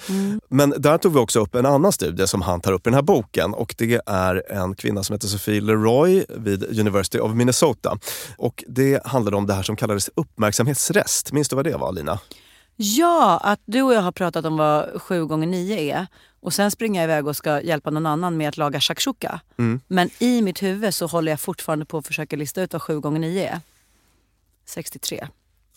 Men 0.48 0.74
där 0.78 0.98
tog 0.98 1.12
vi 1.12 1.18
också 1.18 1.40
upp 1.40 1.54
en 1.54 1.66
annan 1.66 1.92
studie 1.92 2.26
som 2.26 2.42
han 2.42 2.60
tar 2.60 2.72
upp 2.72 2.86
i 2.86 2.90
den 2.90 2.94
här 2.94 3.02
boken 3.02 3.54
och 3.54 3.74
det 3.78 4.00
är 4.06 4.52
en 4.52 4.74
kvinna 4.74 5.02
som 5.02 5.14
heter 5.14 5.28
Sophie 5.28 5.60
Leroy 5.60 6.24
vid 6.28 6.80
University 6.80 7.18
of 7.18 7.34
Minnesota. 7.34 7.98
Och 8.36 8.64
det 8.68 9.06
handlade 9.06 9.36
om 9.36 9.46
det 9.46 9.54
här 9.54 9.62
som 9.62 9.76
kallades 9.76 10.10
uppmärksamhetsrest. 10.14 11.32
Minns 11.32 11.48
du 11.48 11.56
vad 11.56 11.64
det 11.64 11.76
var 11.76 11.92
Lina? 11.92 12.18
Ja, 12.76 13.38
att 13.44 13.60
du 13.64 13.82
och 13.82 13.94
jag 13.94 14.00
har 14.02 14.12
pratat 14.12 14.44
om 14.44 14.56
vad 14.56 15.02
7 15.02 15.24
gånger 15.26 15.46
9 15.46 15.76
är. 15.96 16.06
Och 16.40 16.54
sen 16.54 16.70
springer 16.70 17.00
jag 17.00 17.04
iväg 17.10 17.26
och 17.26 17.36
ska 17.36 17.60
hjälpa 17.60 17.90
någon 17.90 18.06
annan 18.06 18.36
med 18.36 18.48
att 18.48 18.56
laga 18.56 18.80
shakshuka. 18.80 19.40
Men 19.88 20.10
i 20.18 20.42
mitt 20.42 20.62
huvud 20.62 20.94
så 20.94 21.06
håller 21.06 21.32
jag 21.32 21.40
fortfarande 21.40 21.84
på 21.84 21.98
att 21.98 22.06
försöka 22.06 22.36
lista 22.36 22.62
ut 22.62 22.72
vad 22.72 22.82
7 22.82 23.00
gånger 23.00 23.20
9 23.20 23.48
är. 23.48 23.60
63. 24.66 25.28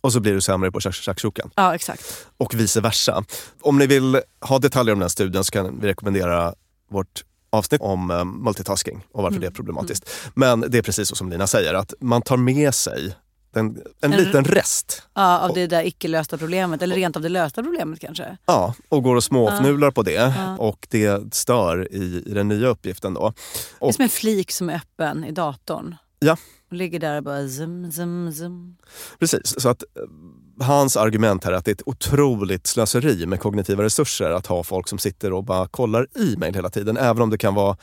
Och 0.01 0.13
så 0.13 0.20
blir 0.20 0.34
du 0.34 0.42
sämre 0.42 0.72
på 0.72 0.80
shak- 0.80 0.92
shakshukan. 1.06 1.51
Ja, 1.56 1.75
exakt. 1.75 2.27
och 2.38 2.54
vice 2.54 2.82
versa. 2.82 3.24
Om 3.62 3.77
ni 3.77 3.88
vill 3.88 4.22
ha 4.42 4.60
detaljer 4.60 4.94
om 4.94 5.00
den 5.00 5.04
här 5.04 5.10
studien 5.10 5.44
så 5.44 5.51
kan 5.51 5.80
vi 5.80 5.88
rekommendera 5.88 6.54
vårt 6.89 7.24
avsnitt 7.50 7.82
om 7.82 8.12
eh, 8.12 8.25
multitasking 8.25 9.06
och 9.12 9.24
varför 9.24 9.39
det 9.39 9.48
är 9.48 9.51
problematiskt. 9.51 10.10
Men 10.36 10.60
det 10.68 10.77
är 10.77 10.82
precis 10.82 11.10
så 11.10 11.16
som 11.16 11.30
Lina 11.30 11.48
säger, 11.48 11.74
att 11.74 11.94
man 12.00 12.22
tar 12.22 12.38
med 12.38 12.74
sig 12.75 13.16
den, 13.54 13.82
en 14.01 14.13
En- 14.13 14.20
liten 14.24 14.44
rest 14.46 15.04
Ja, 15.13 15.39
av 15.39 15.54
det 15.54 15.68
där 15.68 15.84
icke 15.88 16.08
lösta 16.08 16.38
problemet. 16.38 16.82
Eller 16.82 16.96
rent 16.96 17.16
av 17.16 17.22
det 17.22 17.30
lösta 17.30 17.63
problemet 17.63 18.00
kanske. 18.00 18.38
ja, 18.46 18.74
och 18.89 19.04
går 19.04 19.16
och 19.16 19.24
småfnular 19.24 19.92
på 19.92 20.01
det 20.04 20.34
och 20.60 20.88
det 20.89 21.34
stör 21.36 21.88
i, 21.94 22.24
i 22.25 22.34
den 22.34 22.48
nya 22.48 22.68
uppgiften. 22.68 23.13
Då. 23.13 23.20
Det 23.30 23.86
är 23.86 23.88
Och, 23.88 23.96
som 23.96 24.04
en 24.04 24.10
flik 24.10 24.51
som 24.51 24.70
är 24.70 24.75
öppen 24.75 25.24
i 25.24 25.32
datorn. 25.32 25.96
ja, 26.20 26.38
Och 26.70 26.74
ligger 26.75 27.00
där 27.00 27.18
och 27.18 27.24
bara 27.24 27.48
zum, 27.50 27.92
zum, 27.92 28.34
zum. 28.34 28.77
precis. 29.20 29.60
Så 29.62 29.70
att 29.70 29.84
eh, 29.84 30.66
hans 30.66 30.98
argument 30.98 31.44
här 31.44 31.51
är 31.51 31.56
att 31.56 31.66
det 31.66 31.72
är 31.72 31.75
ett 31.75 31.82
otroligt 31.88 32.68
slöseri 32.68 33.25
med 33.25 33.39
kognitiva 33.39 33.84
resurser 33.84 34.32
att 34.32 34.48
ha 34.48 34.63
folk 34.63 34.88
som 34.88 34.98
sitter 35.00 35.34
och 35.34 35.44
bara 35.44 35.68
kollar 35.68 36.08
e-mail 36.34 36.56
hela 36.56 36.70
tiden, 36.70 36.98
även 36.98 37.22
om 37.22 37.30
det 37.30 37.38
kan 37.38 37.54
vara 37.54 37.77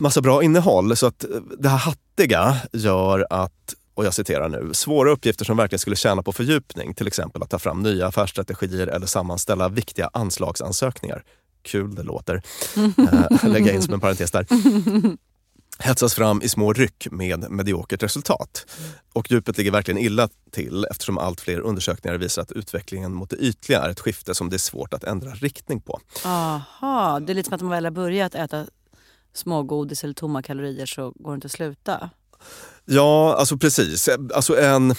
massa 0.00 0.20
bra 0.20 0.42
innehåll. 0.42 0.96
Så 0.96 1.06
att 1.06 1.24
eh, 1.24 1.30
det 1.58 1.68
här 1.68 1.78
hattiga 1.78 2.56
gör 2.72 3.26
att, 3.30 3.74
och 4.00 4.06
jag 4.06 4.14
citerar 4.14 4.48
nu, 4.48 4.74
svåra 4.74 5.10
uppgifter 5.10 5.44
som 5.44 5.56
verkligen 5.56 5.78
skulle 5.78 5.96
tjäna 5.96 6.22
på 6.22 6.32
fördjupning, 6.32 6.94
till 6.94 7.06
exempel 7.06 7.42
att 7.42 7.50
ta 7.50 7.58
fram 7.58 7.82
nya 7.82 8.06
affärsstrategier 8.06 8.86
eller 8.86 9.06
sammanställa 9.06 9.68
viktiga 9.68 10.10
anslagsansökningar. 10.12 11.24
Kul 11.62 11.94
det 11.94 12.02
låter. 12.02 12.42
Eh, 12.76 13.48
lägga 13.50 13.72
in 13.72 13.82
som 13.82 13.94
en 13.94 14.00
parentes 14.00 14.30
där. 14.30 14.46
hetsas 15.78 16.14
fram 16.14 16.42
i 16.42 16.48
små 16.48 16.72
ryck 16.72 17.08
med 17.10 17.50
mediokert 17.50 18.02
resultat. 18.02 18.66
Och 19.12 19.30
djupet 19.30 19.58
ligger 19.58 19.70
verkligen 19.70 19.98
illa 19.98 20.28
till 20.50 20.86
eftersom 20.90 21.18
allt 21.18 21.40
fler 21.40 21.60
undersökningar 21.60 22.18
visar 22.18 22.42
att 22.42 22.52
utvecklingen 22.52 23.12
mot 23.12 23.30
det 23.30 23.36
ytliga 23.36 23.82
är 23.82 23.88
ett 23.88 24.00
skifte 24.00 24.34
som 24.34 24.50
det 24.50 24.56
är 24.56 24.58
svårt 24.58 24.94
att 24.94 25.04
ändra 25.04 25.30
riktning 25.30 25.80
på. 25.80 26.00
Aha, 26.24 27.20
det 27.20 27.32
är 27.32 27.34
lite 27.34 27.46
som 27.46 27.54
att 27.54 27.60
man 27.60 27.70
väl 27.70 27.84
har 27.84 27.90
börjat 27.90 28.34
äta 28.34 28.66
smågodis 29.32 30.04
eller 30.04 30.14
tomma 30.14 30.42
kalorier 30.42 30.86
så 30.86 31.12
går 31.16 31.30
det 31.30 31.34
inte 31.34 31.46
att 31.46 31.52
sluta. 31.52 32.10
Ja, 32.84 33.34
alltså 33.36 33.56
precis. 33.58 34.08
Alltså 34.34 34.60
en, 34.60 34.94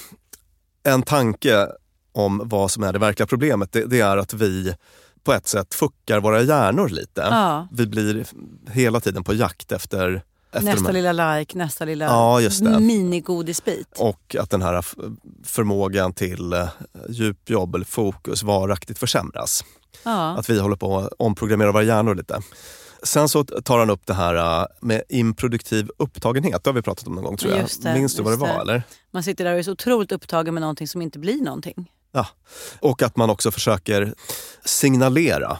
en 0.84 1.04
tanke 1.04 1.68
om 2.12 2.42
vad 2.46 2.72
som 2.72 2.84
är 2.84 2.94
det 2.94 3.00
verkliga 3.00 3.28
problemet, 3.28 3.72
det, 3.72 3.86
det 3.86 4.00
är 4.00 4.18
att 4.18 4.34
vi 4.34 4.76
på 5.24 5.34
ett 5.34 5.48
sätt 5.48 5.74
fuckar 5.74 6.20
våra 6.20 6.42
hjärnor 6.42 6.90
lite. 6.90 7.22
Ja. 7.22 7.68
Vi 7.72 7.88
blir 7.88 8.26
hela 8.72 9.00
tiden 9.00 9.24
på 9.24 9.34
jakt 9.34 9.72
efter, 9.72 10.24
Nästa 10.62 10.86
här- 10.88 10.94
lilla 10.94 11.36
like, 11.38 11.58
nästa 11.58 11.86
lilla 11.86 12.06
Ja, 12.06 12.42
just 12.42 12.64
det. 12.66 12.80
minigodisbit. 12.80 13.88
Och 13.98 14.36
att 14.40 14.50
den 14.50 14.62
här 14.62 14.86
förmågan 15.44 16.14
till 16.14 16.54
eh, 16.54 16.68
djupjobb 17.10 17.76
eller 17.76 17.86
fokus 17.86 18.44
varaktigt 18.44 19.00
försämras. 19.00 19.64
Ja. 20.04 20.38
Att 20.38 20.50
vi 20.50 20.60
håller 20.60 20.76
på 20.76 20.98
att 21.00 21.14
omprogrammera 21.20 21.72
våra 21.72 21.84
hjärnor 21.84 22.16
lite. 22.16 22.40
Sen 23.04 23.30
så 23.30 23.44
tar 23.44 23.80
han 23.80 23.90
upp 23.90 24.02
det 24.06 24.14
här 24.14 24.62
eh, 24.62 24.66
med 24.82 25.04
improduktiv 25.10 25.90
upptagenhet. 25.98 26.64
Det 26.64 26.70
har 26.70 26.76
vi 26.76 26.82
pratat 26.82 27.08
om 27.08 27.16
någon 27.16 27.24
gång 27.24 27.38
tror 27.38 27.54
jag. 27.54 27.68
Det, 27.82 27.94
Minns 27.94 28.16
du 28.16 28.24
vad 28.24 28.34
det 28.34 28.38
var 28.38 28.48
det. 28.48 28.54
eller? 28.62 28.84
Man 29.12 29.24
sitter 29.24 29.44
där 29.44 29.54
och 29.54 29.60
är 29.60 29.64
så 29.64 29.72
otroligt 29.72 30.12
upptagen 30.12 30.54
med 30.54 30.62
någonting 30.62 30.88
som 30.88 31.02
inte 31.02 31.20
blir 31.20 31.42
någonting. 31.42 31.92
Ja. 32.12 32.28
Och 32.80 33.02
att 33.02 33.16
man 33.18 33.30
också 33.30 33.52
försöker 33.52 34.14
signalera. 34.66 35.58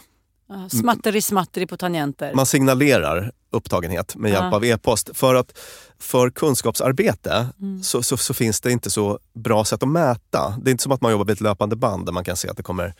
Ja, 0.48 0.68
Smatteri 0.68 1.22
smatteri 1.22 1.66
på 1.66 1.76
tangenter. 1.76 2.34
Man 2.34 2.46
signalerar 2.46 3.32
upptagenhet 3.50 4.16
med 4.16 4.30
hjälp 4.30 4.42
Ja. 4.50 4.56
av 4.56 4.64
e-post. 4.64 5.10
För 5.14 5.34
att 5.34 5.58
för 5.98 6.30
kunskapsarbete 6.30 7.48
Mm. 7.60 7.82
så, 7.82 8.02
så, 8.02 8.16
så 8.16 8.34
finns 8.34 8.60
det 8.60 8.72
inte 8.72 8.90
så 8.90 9.18
bra 9.34 9.64
sätt 9.64 9.82
att 9.82 9.88
mäta. 9.88 10.54
Det 10.62 10.70
är 10.70 10.72
inte 10.72 10.82
som 10.82 10.92
att 10.92 11.00
man 11.00 11.12
jobbar 11.12 11.24
vid 11.24 11.32
ett 11.34 11.40
löpande 11.40 11.76
band 11.76 12.06
där 12.06 12.12
man 12.12 12.24
kan 12.24 12.36
se 12.36 12.48
att 12.48 12.56
det 12.56 12.62
kommer 12.62 12.94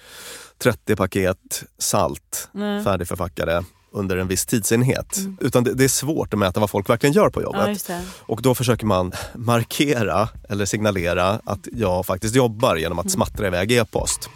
30 0.58 0.96
paket 0.96 1.64
salt 1.78 2.48
Nej. 2.52 2.84
färdigförpackade 2.84 3.64
under 3.92 4.16
en 4.16 4.28
viss 4.28 4.46
tidsenhet. 4.46 5.18
Utan 5.40 5.64
det, 5.64 5.74
det 5.74 5.84
är 5.84 5.88
svårt 5.88 6.32
att 6.34 6.38
mäta 6.38 6.60
vad 6.60 6.70
folk 6.70 6.88
verkligen 6.90 7.12
gör 7.12 7.28
på 7.30 7.42
jobbet. 7.42 7.88
Mm. 7.88 8.02
Ja. 8.02 8.08
Och 8.20 8.42
då 8.42 8.54
försöker 8.54 8.86
man 8.86 9.12
markera 9.34 10.28
eller 10.48 10.64
signalera 10.66 11.40
att 11.44 11.68
jag 11.72 12.06
faktiskt 12.06 12.34
jobbar 12.34 12.76
genom 12.76 12.92
Mm. 12.98 13.06
att 13.06 13.12
smattra 13.12 13.46
iväg 13.46 13.72
e-post. 13.72 14.30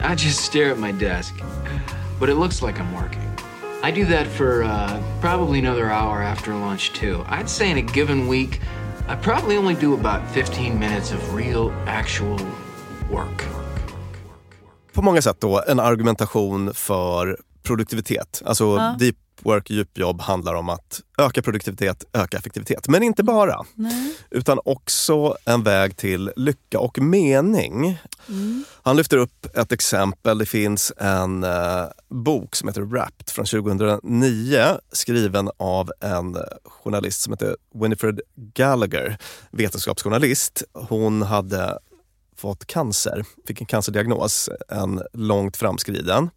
I 0.00 0.12
just 0.24 0.40
stare 0.40 0.72
at 0.72 0.78
my 0.78 0.92
desk, 0.92 1.34
but 2.20 2.28
it 2.28 2.36
looks 2.36 2.62
like 2.62 2.78
I'm 2.78 2.92
working. 3.02 3.30
I 3.82 3.90
do 4.04 4.10
that 4.16 4.26
for 4.26 4.62
uh, 4.62 4.90
probably 5.20 5.58
another 5.66 5.84
hour 5.90 6.22
after 6.22 6.52
lunch, 6.52 6.92
too. 7.00 7.24
I'd 7.30 7.48
say 7.48 7.70
in 7.70 7.78
a 7.78 7.92
given 7.94 8.28
week, 8.28 8.60
I 9.08 9.16
probably 9.22 9.56
only 9.58 9.74
do 9.74 9.94
about 9.94 10.20
15 10.34 10.78
minutes 10.78 11.12
of 11.12 11.34
real, 11.34 11.72
actual 11.86 12.38
work. 13.10 13.42
På 14.92 15.02
många 15.02 15.22
sätt 15.22 15.40
då 15.40 15.62
en 15.68 15.80
argumentation 15.80 16.74
för 16.74 17.38
produktivitet. 17.62 18.42
Alltså 18.44 18.94
deep 18.98 19.16
work, 19.42 19.70
djupjobb 19.70 20.20
handlar 20.20 20.54
om 20.54 20.68
att 20.68 21.00
öka 21.18 21.42
produktivitet, 21.42 22.04
öka 22.12 22.36
effektivitet. 22.36 22.88
Men 22.88 23.02
inte 23.02 23.22
bara. 23.22 23.64
Utan 24.30 24.60
också 24.64 25.36
en 25.44 25.62
väg 25.62 25.96
till 25.96 26.32
lycka 26.36 26.78
och 26.80 26.98
mening. 26.98 27.98
Han 28.82 28.96
lyfter 28.96 29.16
upp 29.16 29.56
ett 29.56 29.72
exempel. 29.72 30.38
Det 30.38 30.46
finns 30.46 30.92
en 30.96 31.44
eh, 31.44 31.84
bok 32.08 32.56
som 32.56 32.68
heter 32.68 32.82
Wrapped 32.82 33.30
från 33.30 33.44
2009 33.46 34.64
skriven 34.92 35.50
av 35.56 35.92
en 36.00 36.36
journalist 36.64 37.20
som 37.20 37.32
heter 37.32 37.56
Winifred 37.74 38.20
Gallagher, 38.34 39.18
vetenskapsjournalist. 39.50 40.62
Hon 40.72 41.22
hade 41.22 41.78
fått 42.36 42.66
cancer, 42.66 43.24
fick 43.46 43.60
en 43.60 43.66
cancerdiagnos, 43.66 44.48
en 44.68 45.02
långt 45.12 45.56
framskriden. 45.56 46.30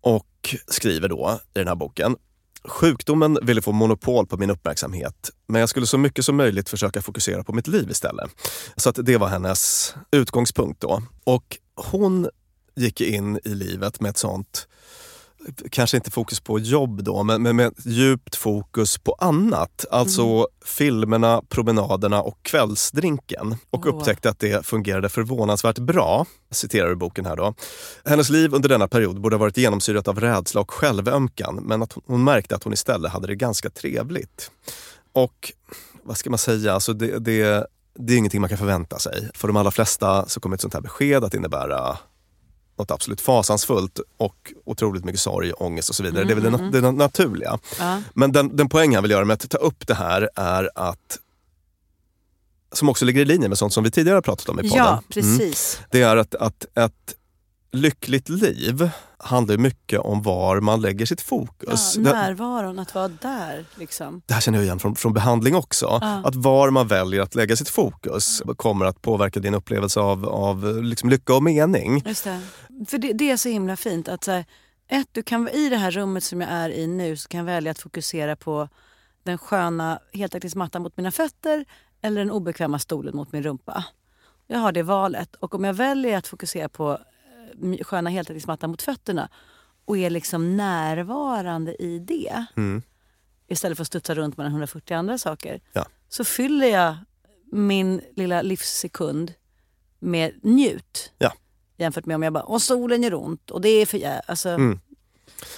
Och 0.00 0.54
skriver 0.68 1.08
då 1.08 1.40
i 1.54 1.58
den 1.58 1.68
här 1.68 1.74
boken 1.74 2.16
Sjukdomen 2.64 3.38
ville 3.42 3.62
få 3.62 3.72
monopol 3.72 4.26
på 4.26 4.36
min 4.36 4.50
uppmärksamhet 4.50 5.30
men 5.46 5.60
jag 5.60 5.68
skulle 5.68 5.86
så 5.86 5.98
mycket 5.98 6.24
som 6.24 6.36
möjligt 6.36 6.68
försöka 6.68 7.02
fokusera 7.02 7.44
på 7.44 7.52
mitt 7.52 7.66
liv 7.66 7.90
istället. 7.90 8.30
Så 8.76 8.88
att 8.88 8.98
det 9.02 9.16
var 9.16 9.28
hennes 9.28 9.94
utgångspunkt 10.10 10.80
då. 10.80 11.02
Och 11.24 11.58
hon 11.74 12.28
gick 12.76 13.00
in 13.00 13.40
i 13.44 13.48
livet 13.48 14.00
med 14.00 14.10
ett 14.10 14.16
sånt 14.16 14.68
kanske 15.70 15.96
inte 15.96 16.10
fokus 16.10 16.40
på 16.40 16.58
jobb 16.58 17.04
då, 17.04 17.22
men, 17.22 17.42
men 17.42 17.56
med 17.56 17.74
djupt 17.84 18.36
fokus 18.36 18.98
på 18.98 19.16
annat. 19.18 19.84
Alltså 19.90 20.48
filmerna, 20.64 21.42
promenaderna 21.48 22.22
och 22.22 22.38
kvällsdrinken. 22.42 23.56
Och 23.70 23.86
Åh. 23.86 23.94
upptäckte 23.94 24.30
att 24.30 24.38
det 24.38 24.66
fungerade 24.66 25.08
förvånansvärt 25.08 25.78
bra. 25.78 26.26
Jag 26.48 26.56
citerar 26.56 26.90
ur 26.90 26.94
boken 26.94 27.26
här 27.26 27.36
då. 27.36 27.54
Hennes 28.04 28.30
liv 28.30 28.54
under 28.54 28.68
denna 28.68 28.88
period 28.88 29.20
borde 29.20 29.36
ha 29.36 29.40
varit 29.40 29.56
genomsyrat 29.56 30.08
av 30.08 30.20
rädsla 30.20 30.60
och 30.60 30.70
självömkan, 30.70 31.60
men 31.62 31.82
att 31.82 31.94
hon 32.06 32.24
märkte 32.24 32.56
att 32.56 32.64
hon 32.64 32.72
istället 32.72 33.12
hade 33.12 33.26
det 33.26 33.34
ganska 33.34 33.70
trevligt. 33.70 34.50
Och 35.12 35.52
vad 36.02 36.16
ska 36.16 36.30
man 36.30 36.38
säga, 36.38 36.72
alltså 36.72 36.92
det, 36.92 37.18
det, 37.18 37.66
det 37.98 38.12
är 38.12 38.18
ingenting 38.18 38.40
man 38.40 38.48
kan 38.48 38.58
förvänta 38.58 38.98
sig. 38.98 39.30
För 39.34 39.48
de 39.48 39.56
allra 39.56 39.70
flesta 39.70 40.28
så 40.28 40.40
kommer 40.40 40.56
ett 40.56 40.60
sånt 40.60 40.74
här 40.74 40.80
besked 40.80 41.24
att 41.24 41.34
innebära 41.34 41.98
något 42.78 42.90
absolut 42.90 43.20
fasansfullt 43.20 44.00
och 44.16 44.52
otroligt 44.64 45.04
mycket 45.04 45.20
sorg, 45.20 45.52
ångest 45.52 45.88
och 45.88 45.94
så 45.94 46.02
vidare. 46.02 46.24
Det 46.24 46.32
är 46.32 46.34
väl 46.34 46.44
det, 46.44 46.58
nat- 46.58 46.72
det 46.72 46.92
naturliga. 46.92 47.58
Ja. 47.78 48.02
Men 48.14 48.32
den, 48.32 48.56
den 48.56 48.68
poäng 48.68 48.94
han 48.94 49.02
vill 49.04 49.10
göra 49.10 49.24
med 49.24 49.34
att 49.34 49.50
ta 49.50 49.58
upp 49.58 49.86
det 49.86 49.94
här 49.94 50.30
är 50.34 50.70
att 50.74 51.18
som 52.72 52.88
också 52.88 53.04
ligger 53.04 53.20
i 53.20 53.24
linje 53.24 53.48
med 53.48 53.58
sånt 53.58 53.72
som 53.72 53.84
vi 53.84 53.90
tidigare 53.90 54.22
pratat 54.22 54.48
om 54.48 54.60
i 54.60 54.62
podden. 54.62 54.76
Ja, 54.78 54.88
Mm. 54.90 55.02
precis. 55.08 55.80
Det 55.90 56.02
är 56.02 56.16
att, 56.16 56.34
att 56.34 56.66
ett 56.74 57.14
lyckligt 57.72 58.28
liv 58.28 58.90
handlar 59.18 59.56
mycket 59.56 60.00
om 60.00 60.22
var 60.22 60.60
man 60.60 60.80
lägger 60.80 61.06
sitt 61.06 61.20
Ja, 61.20 61.24
fokus. 61.28 61.94
det, 61.94 62.00
närvaron, 62.00 62.78
att 62.78 62.94
vara 62.94 63.08
där. 63.08 63.64
Liksom. 63.74 64.22
det 64.26 64.34
här 64.34 64.40
känner 64.40 64.58
jag 64.58 64.64
igen 64.64 64.78
från, 64.78 64.96
från 64.96 65.12
behandling 65.12 65.54
också. 65.54 65.98
Ja. 66.00 66.22
Att 66.24 66.34
var 66.34 66.70
man 66.70 66.88
väljer 66.88 67.22
att 67.22 67.34
lägga 67.34 67.56
sitt 67.56 67.68
fokus 67.68 68.42
kommer 68.56 68.86
att 68.86 69.02
påverka 69.02 69.40
din 69.40 69.54
upplevelse 69.54 70.00
av, 70.00 70.28
av 70.28 70.82
liksom 70.82 71.10
lycka 71.10 71.34
och 71.34 71.42
mening. 71.42 72.02
Just 72.06 72.24
det. 72.24 72.40
För 72.88 72.98
det, 72.98 73.12
det 73.12 73.30
är 73.30 73.36
så 73.36 73.48
himla 73.48 73.76
fint 73.76 74.08
att 74.08 74.24
så 74.24 74.30
här, 74.30 74.44
ett, 74.88 75.08
du 75.12 75.22
kan 75.22 75.48
i 75.48 75.68
det 75.68 75.76
här 75.76 75.90
rummet 75.90 76.24
som 76.24 76.40
jag 76.40 76.50
är 76.50 76.70
i 76.70 76.86
nu 76.86 77.16
så 77.16 77.28
kan 77.28 77.38
jag 77.38 77.44
välja 77.44 77.70
att 77.70 77.78
fokusera 77.78 78.36
på 78.36 78.68
den 79.22 79.38
sköna 79.38 79.98
heltäckningsmattan 80.12 80.82
mot 80.82 80.96
mina 80.96 81.10
fötter 81.10 81.64
eller 82.02 82.18
den 82.20 82.30
obekväma 82.30 82.78
stolen 82.78 83.16
mot 83.16 83.32
min 83.32 83.42
rumpa. 83.42 83.84
Jag 84.46 84.58
har 84.58 84.72
det 84.72 84.82
valet 84.82 85.34
och 85.34 85.54
om 85.54 85.64
jag 85.64 85.74
väljer 85.74 86.18
att 86.18 86.26
fokusera 86.26 86.68
på 86.68 86.98
sköna 87.82 88.10
heltäckningsmattan 88.10 88.70
mot 88.70 88.82
fötterna 88.82 89.28
och 89.84 89.98
är 89.98 90.10
liksom 90.10 90.56
närvarande 90.56 91.82
i 91.82 91.98
det 91.98 92.44
Mm. 92.56 92.82
istället 93.48 93.78
för 93.78 93.82
att 93.82 93.86
studsa 93.88 94.14
runt 94.14 94.36
mellan 94.36 94.52
140 94.52 94.94
andra 94.94 95.18
saker 95.18 95.60
Ja. 95.72 95.86
så 96.08 96.24
fyller 96.24 96.66
jag 96.68 96.96
min 97.52 98.00
lilla 98.16 98.42
livssekund 98.42 99.32
med 99.98 100.32
njut. 100.42 101.12
Ja. 101.18 101.32
Jämfört 101.76 102.06
med 102.06 102.14
om 102.14 102.22
jag 102.22 102.32
bara, 102.32 102.44
åh 102.46 102.58
solen 102.58 103.02
gör 103.02 103.14
ont 103.14 103.50
och 103.50 103.60
det 103.60 103.68
är 103.68 103.86
för 103.86 103.98
jä-" 103.98 104.20
alltså, 104.26 104.48
Mm. 104.48 104.80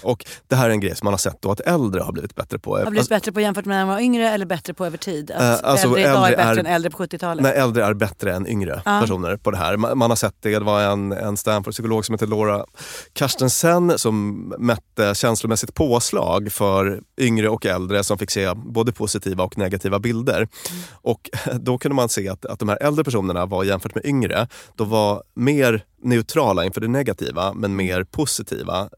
Och 0.03 0.25
det 0.49 0.57
här 0.57 0.67
är 0.67 0.71
en 0.71 0.81
grej 0.81 0.97
som 0.97 1.07
man 1.07 1.13
har 1.13 1.19
sett 1.19 1.43
då 1.43 1.51
att 1.53 1.61
äldre 1.61 2.03
har 2.03 2.13
blivit 2.13 2.35
bättre 2.35 2.59
på. 2.59 2.77
Har 2.77 2.83
blivit 2.85 2.99
Alltså, 2.99 3.15
bättre 3.15 3.33
på 3.33 3.41
jämfört 3.41 3.65
med 3.65 3.77
när 3.77 3.87
man 3.87 3.95
var 3.95 4.01
yngre 4.03 4.29
eller 4.31 4.47
bättre 4.47 4.75
på 4.75 4.87
över 4.87 4.99
tid? 4.99 5.31
Att 5.31 5.41
Eh, 5.65 5.71
alltså, 5.71 5.87
äldre 5.87 6.01
idag 6.01 6.13
är 6.15 6.33
äldre 6.33 6.37
bättre 6.37 6.51
är- 6.51 6.59
än 6.59 6.67
äldre 6.67 6.91
på 6.91 6.97
70-talet? 7.05 7.43
när 7.43 7.53
äldre 7.53 7.85
är 7.85 7.95
bättre 7.95 8.35
än 8.35 8.47
yngre 8.47 8.83
Ja. 8.85 9.01
personer 9.01 9.37
på 9.37 9.51
det 9.51 9.57
här. 9.57 9.77
Man, 9.77 9.99
man 9.99 10.11
har 10.11 10.17
sett 10.17 10.35
det, 10.41 10.51
det 10.59 10.65
var 10.65 10.81
en, 10.83 11.13
en 11.13 11.37
Stanford-psykolog 11.37 12.05
som 12.05 12.15
heter 12.15 12.27
Laura 12.27 12.65
Carstensen 13.13 13.99
som 13.99 14.49
mätte 14.59 15.15
känslomässigt 15.15 15.75
påslag 15.75 16.53
för 16.53 17.01
yngre 17.21 17.49
och 17.49 17.67
äldre 17.67 18.05
som 18.05 18.19
fick 18.19 18.31
se 18.31 18.55
både 18.55 18.93
positiva 18.93 19.45
och 19.45 19.59
negativa 19.59 19.99
bilder. 19.99 20.37
Mm. 20.37 20.49
Och 20.93 21.31
då 21.61 21.79
kunde 21.79 21.95
man 21.95 22.09
se 22.09 22.29
att, 22.29 22.47
att 22.47 22.59
de 22.59 22.69
här 22.69 22.79
äldre 22.83 23.05
personerna 23.05 23.47
var 23.47 23.65
jämfört 23.65 23.95
med 23.95 24.05
yngre, 24.07 24.49
de 24.77 24.89
var 24.91 25.23
mer 25.35 25.85
neutrala 26.03 26.65
inför 26.65 26.81
det 26.81 26.89
negativa 26.89 27.53
men 27.55 27.77
mer 27.77 28.05
positiva. 28.05 28.89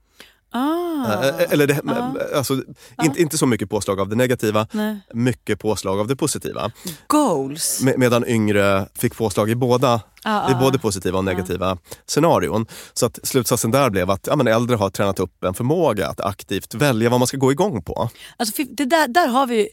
Ah, 0.52 0.78
Eh, 1.24 1.52
Eller 1.52 1.66
det, 1.66 1.80
Ja. 1.84 2.16
alltså, 2.36 2.62
inte, 3.02 3.22
inte 3.22 3.38
så 3.38 3.46
mycket 3.46 3.70
påslag 3.70 4.00
av 4.00 4.08
det 4.08 4.16
negativa, 4.16 4.66
nej. 4.72 5.00
mycket 5.14 5.58
påslag 5.60 6.00
av 6.00 6.06
det 6.06 6.16
positiva. 6.16 6.70
Goals. 7.06 7.80
Med, 7.82 7.98
medan 7.98 8.26
yngre 8.26 8.88
fick 8.94 9.16
påslag 9.16 9.50
i 9.50 9.54
båda, 9.54 10.00
Ah, 10.24 10.50
i 10.50 10.54
ah, 10.54 10.60
både 10.60 10.78
positiva 10.78 11.18
och 11.18 11.24
negativa 11.24 11.78
scenarion. 12.06 12.66
Så 12.92 13.06
att 13.06 13.18
slutsatsen 13.22 13.70
där 13.70 13.90
blev 13.90 14.10
att 14.10 14.26
ja, 14.26 14.36
men 14.36 14.46
äldre 14.46 14.76
har 14.76 14.90
tränat 14.90 15.20
upp 15.20 15.44
en 15.44 15.54
förmåga 15.54 16.08
att 16.08 16.20
aktivt 16.20 16.74
välja 16.74 17.10
vad 17.10 17.20
man 17.20 17.26
ska 17.26 17.36
gå 17.36 17.52
igång 17.52 17.82
på. 17.82 18.10
Alltså, 18.36 18.62
det 18.68 18.84
där, 18.84 19.08
där 19.08 19.28
har 19.28 19.46
vi 19.46 19.68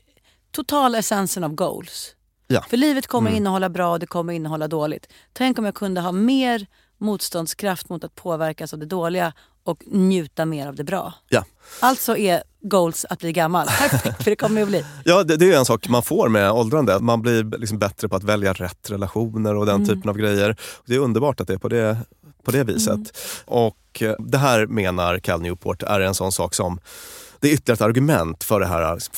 total 0.52 0.96
essensen 0.96 1.44
av 1.44 1.54
goals. 1.54 2.16
Ja. 2.48 2.62
För 2.70 2.78
livet 2.78 3.08
kommer 3.08 3.30
Mm. 3.30 3.38
innehålla 3.38 3.70
bra 3.70 3.92
och 3.92 4.00
det 4.00 4.08
kommer 4.08 4.34
innehålla 4.34 4.68
dåligt. 4.68 5.08
Tänk 5.34 5.60
om 5.60 5.66
jag 5.66 5.76
kunde 5.76 6.02
ha 6.02 6.12
mer 6.12 6.68
motståndskraft 6.98 7.90
mot 7.90 8.04
att 8.04 8.16
påverkas 8.16 8.74
av 8.74 8.80
det 8.80 8.86
dåliga 8.86 9.34
och 9.64 9.84
njuta 9.88 10.46
mer 10.46 10.68
av 10.68 10.76
det 10.76 10.84
bra. 10.84 11.14
Ja. 11.30 11.46
Alltså 11.80 12.18
är 12.18 12.44
goals 12.62 13.06
att 13.10 13.20
bli 13.20 13.32
gammal. 13.32 13.68
Perfekt, 13.68 14.24
för 14.24 14.32
det 14.32 14.36
kommer 14.36 14.56
det 14.56 14.64
att 14.64 14.70
bli. 14.70 14.86
Ja, 15.06 15.24
det, 15.24 15.38
det 15.38 15.54
är 15.54 15.58
en 15.58 15.66
sak 15.66 15.90
man 15.90 16.04
får 16.04 16.30
med 16.30 16.52
åldrande. 16.52 17.00
Man 17.00 17.22
blir 17.22 17.58
liksom 17.60 17.80
bättre 17.80 18.10
på 18.10 18.16
att 18.16 18.24
välja 18.24 18.54
rätt 18.54 18.90
relationer 18.92 19.56
och 19.56 19.66
den 19.66 19.76
Mm. 19.76 19.88
typen 19.88 20.10
av 20.10 20.18
grejer. 20.18 20.56
Det 20.86 20.96
är 20.96 21.00
underbart 21.00 21.42
att 21.42 21.48
det 21.48 21.54
är 21.54 21.58
på 21.58 21.70
det, 21.70 21.98
på 22.44 22.52
det 22.52 22.64
viset. 22.64 22.90
Mm. 22.94 23.06
Och 23.46 24.02
eh, 24.02 24.16
det 24.20 24.38
här 24.38 24.66
menar 24.66 25.20
Cal 25.20 25.42
Newport 25.42 25.84
är 25.84 26.00
en 26.00 26.14
sån 26.16 26.32
sak 26.32 26.54
som 26.54 26.80
det 27.40 27.48
är 27.50 27.54
ytterligare 27.54 27.76
ett 27.76 27.82
argument 27.82 28.44
för 28.44 28.60
det 28.60 28.66
här 28.66 28.94
liksom, 28.94 29.14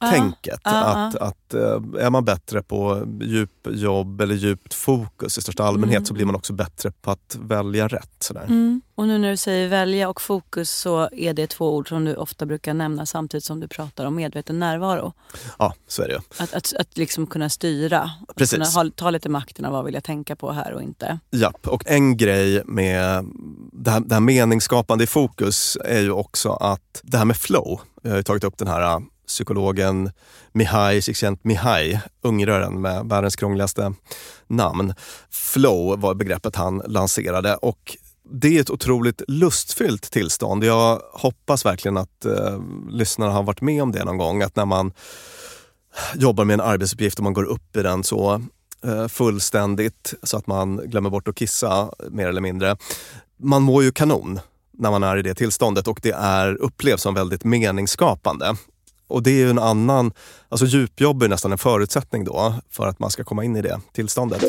fokustänket. 0.00 0.60
Ja, 0.64 0.70
ja, 0.70 1.06
att, 1.06 1.14
att 1.16 1.54
eh, 1.54 2.04
är 2.06 2.10
man 2.10 2.24
bättre 2.24 2.62
på 2.62 3.06
djupjobb 3.20 4.20
eller 4.20 4.34
djupt 4.34 4.74
fokus 4.74 5.38
i 5.38 5.42
största 5.42 5.64
allmänhet 5.64 5.96
Mm. 5.96 6.06
så 6.06 6.14
blir 6.14 6.24
man 6.24 6.34
också 6.34 6.52
bättre 6.52 6.90
på 6.90 7.10
att 7.10 7.36
välja 7.40 7.88
rätt. 7.88 8.10
Sådär. 8.20 8.44
Mm. 8.44 8.80
Och 8.94 9.06
nu 9.06 9.18
när 9.18 9.30
du 9.30 9.36
säger 9.36 9.68
välja 9.68 10.08
och 10.08 10.20
fokus 10.20 10.70
så 10.70 11.08
är 11.12 11.34
det 11.34 11.46
två 11.46 11.74
ord 11.76 11.88
som 11.88 12.04
du 12.04 12.14
ofta 12.16 12.46
brukar 12.46 12.74
nämna 12.74 13.06
samtidigt 13.06 13.44
som 13.44 13.60
du 13.60 13.68
pratar 13.68 14.04
om 14.04 14.14
medveten 14.14 14.58
närvaro. 14.58 15.12
Ja, 15.58 15.74
så 15.88 16.02
är 16.02 16.08
det 16.08 16.12
ju. 16.14 16.20
Att, 16.38 16.54
att, 16.54 16.72
att 16.78 16.96
liksom 16.96 17.26
kunna 17.26 17.48
styra. 17.48 18.10
Precis. 18.36 18.52
Kunna 18.52 18.84
ha, 18.84 18.90
ta 18.96 19.10
lite 19.10 19.28
makten 19.28 19.64
av 19.64 19.72
vad 19.72 19.84
vill 19.84 19.94
jag 19.94 20.04
tänka 20.04 20.36
på 20.36 20.52
här 20.52 20.72
och 20.72 20.82
inte. 20.82 21.18
Japp, 21.30 21.68
och 21.68 21.82
en 21.86 22.16
grej 22.16 22.62
med 22.64 23.24
det 23.72 23.90
här, 23.90 24.00
det 24.00 24.14
här 24.14 24.20
meningsskapande 24.20 25.04
i 25.04 25.06
fokus 25.06 25.78
är 25.84 26.00
ju 26.00 26.10
också 26.10 26.52
att 26.52 27.00
det 27.02 27.18
här 27.18 27.24
med 27.24 27.36
flow. 27.36 27.80
Jag 28.02 28.10
har 28.10 28.16
ju 28.16 28.22
tagit 28.22 28.44
upp 28.44 28.58
den 28.58 28.68
här 28.68 29.02
psykologen 29.26 30.10
Mihai 30.52 31.02
Csikszentmihalyi, 31.02 32.00
ungrören 32.22 32.80
med 32.80 33.06
världens 33.06 33.36
krångligaste 33.36 33.92
namn. 34.46 34.94
Flow 35.30 36.00
var 36.00 36.14
begreppet 36.14 36.56
han 36.56 36.82
lanserade 36.86 37.56
och 37.56 37.96
det 38.30 38.56
är 38.56 38.60
ett 38.60 38.70
otroligt 38.70 39.22
lustfyllt 39.28 40.10
tillstånd. 40.10 40.64
Jag 40.64 41.00
hoppas 41.12 41.66
verkligen 41.66 41.96
att 41.96 42.24
eh, 42.24 42.60
lyssnarna 42.90 43.32
har 43.32 43.42
varit 43.42 43.60
med 43.60 43.82
om 43.82 43.92
det 43.92 44.04
någon 44.04 44.18
gång. 44.18 44.42
Att 44.42 44.56
när 44.56 44.64
man 44.64 44.92
jobbar 46.14 46.44
med 46.44 46.54
en 46.54 46.60
arbetsuppgift 46.60 47.18
och 47.18 47.24
man 47.24 47.32
går 47.32 47.44
upp 47.44 47.76
i 47.76 47.82
den 47.82 48.04
så 48.04 48.42
eh, 48.84 49.08
fullständigt 49.08 50.14
så 50.22 50.36
att 50.36 50.46
man 50.46 50.76
glömmer 50.76 51.10
bort 51.10 51.28
att 51.28 51.36
kissa 51.36 51.90
mer 52.10 52.28
eller 52.28 52.40
mindre. 52.40 52.76
Man 53.36 53.62
mår 53.62 53.82
ju 53.82 53.92
kanon 53.92 54.40
när 54.78 54.90
man 54.90 55.02
är 55.02 55.16
i 55.16 55.22
det 55.22 55.34
tillståndet 55.34 55.88
och 55.88 56.00
det 56.02 56.12
är, 56.12 56.54
upplevs 56.54 57.02
som 57.02 57.14
väldigt 57.14 57.44
meningsskapande. 57.44 58.56
Och 59.08 59.22
det 59.22 59.30
är 59.30 59.38
ju 59.38 59.50
en 59.50 59.58
annan, 59.58 60.12
alltså 60.48 60.66
djupjobb 60.66 61.22
är 61.22 61.28
nästan 61.28 61.52
en 61.52 61.58
förutsättning 61.58 62.24
då 62.24 62.54
för 62.70 62.86
att 62.86 62.98
man 62.98 63.10
ska 63.10 63.24
komma 63.24 63.44
in 63.44 63.56
i 63.56 63.62
det 63.62 63.80
tillståndet. 63.92 64.42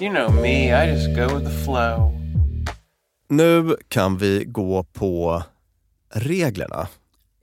You 0.00 0.14
know 0.14 0.34
me, 0.42 0.84
I 0.84 0.90
just 0.92 1.16
go 1.16 1.38
with 1.38 1.50
the 1.50 1.64
flow. 1.64 2.16
Nu 3.28 3.76
kan 3.88 4.18
vi 4.18 4.44
gå 4.46 4.84
på 4.84 5.42
reglerna. 6.14 6.88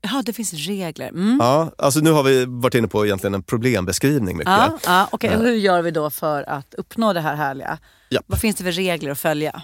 Ja, 0.02 0.24
det 0.26 0.34
finns 0.34 0.54
regler. 0.54 1.08
Mm. 1.08 1.38
Ja, 1.41 1.72
alltså 1.78 2.00
nu 2.00 2.12
har 2.12 2.24
vi 2.24 2.46
varit 2.46 2.76
inne 2.76 2.88
på 2.88 3.06
egentligen 3.06 3.34
en 3.34 3.43
problembeskrivning 3.43 4.38
mycket. 4.38 4.54
Ja, 4.54 4.78
ja, 4.86 5.08
okej. 5.12 5.30
Ja. 5.34 5.39
Hur 5.39 5.54
gör 5.54 5.82
vi 5.82 5.91
då 5.91 6.10
för 6.10 6.50
att 6.50 6.74
uppnå 6.74 7.13
det 7.13 7.22
här 7.22 7.36
härliga? 7.36 7.78
Japp. 8.10 8.26
Vad 8.28 8.39
finns 8.39 8.56
det 8.56 8.63
för 8.63 8.72
regler 8.72 9.12
att 9.12 9.20
följa? 9.20 9.62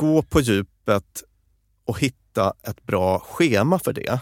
gå 0.00 0.22
på 0.22 0.40
djupet 0.40 1.22
och 1.84 2.00
hitta 2.00 2.19
ett 2.38 2.86
bra 2.86 3.18
schema 3.18 3.78
för 3.78 3.92
det. 3.92 4.20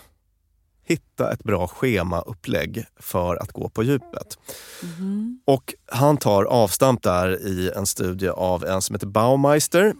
Hitta 0.84 1.32
ett 1.32 1.44
bra 1.44 1.68
schemaupplägg 1.68 2.84
för 2.96 3.36
att 3.36 3.52
gå 3.52 3.68
på 3.68 3.82
djupet. 3.82 4.38
Och 5.44 5.74
han 5.86 6.16
tar 6.16 6.44
avstamp 6.44 7.02
där 7.02 7.46
i 7.46 7.70
en 7.76 7.86
studie 7.86 8.28
av 8.28 8.64
en 8.64 8.82
som 8.82 8.94
heter 8.94 9.06
Baumeister. 9.06 9.94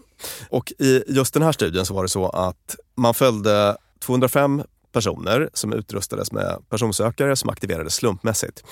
Och 0.49 0.73
i 0.79 1.03
just 1.07 1.33
den 1.33 1.43
här 1.43 1.51
studien 1.51 1.85
så 1.85 1.93
var 1.93 2.03
det 2.03 2.09
så 2.09 2.29
att 2.29 2.75
man 2.95 3.13
följde 3.13 3.77
205 3.99 4.63
personer 4.91 5.49
som 5.53 5.73
utrustades 5.73 6.31
med 6.31 6.57
personsökare 6.69 7.35
som 7.35 7.49
aktiverades 7.49 7.93
slumpmässigt. 7.93 8.63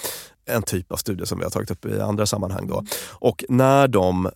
En 0.45 0.63
typ 0.63 0.91
av 0.91 0.97
studie 0.97 1.25
som 1.25 1.37
vi 1.37 1.43
har 1.43 1.51
tagit 1.51 1.71
upp 1.71 1.85
i 1.85 1.99
andra 1.99 2.25
sammanhang. 2.25 2.67
Då. 2.67 2.83
Och 3.09 3.43
när 3.49 3.87
de 3.87 4.29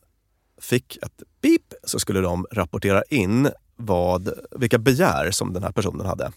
fick 0.61 0.97
ett 0.97 1.23
pip 1.41 1.73
så 1.83 1.99
skulle 1.99 2.21
de 2.21 2.45
rapportera 2.51 3.03
in 3.09 3.49
vad, 3.81 4.33
vilka 4.51 4.77
begär 4.77 5.31
som 5.31 5.53
den 5.53 5.63
här 5.63 5.71
personen 5.71 6.05
hade. 6.05 6.31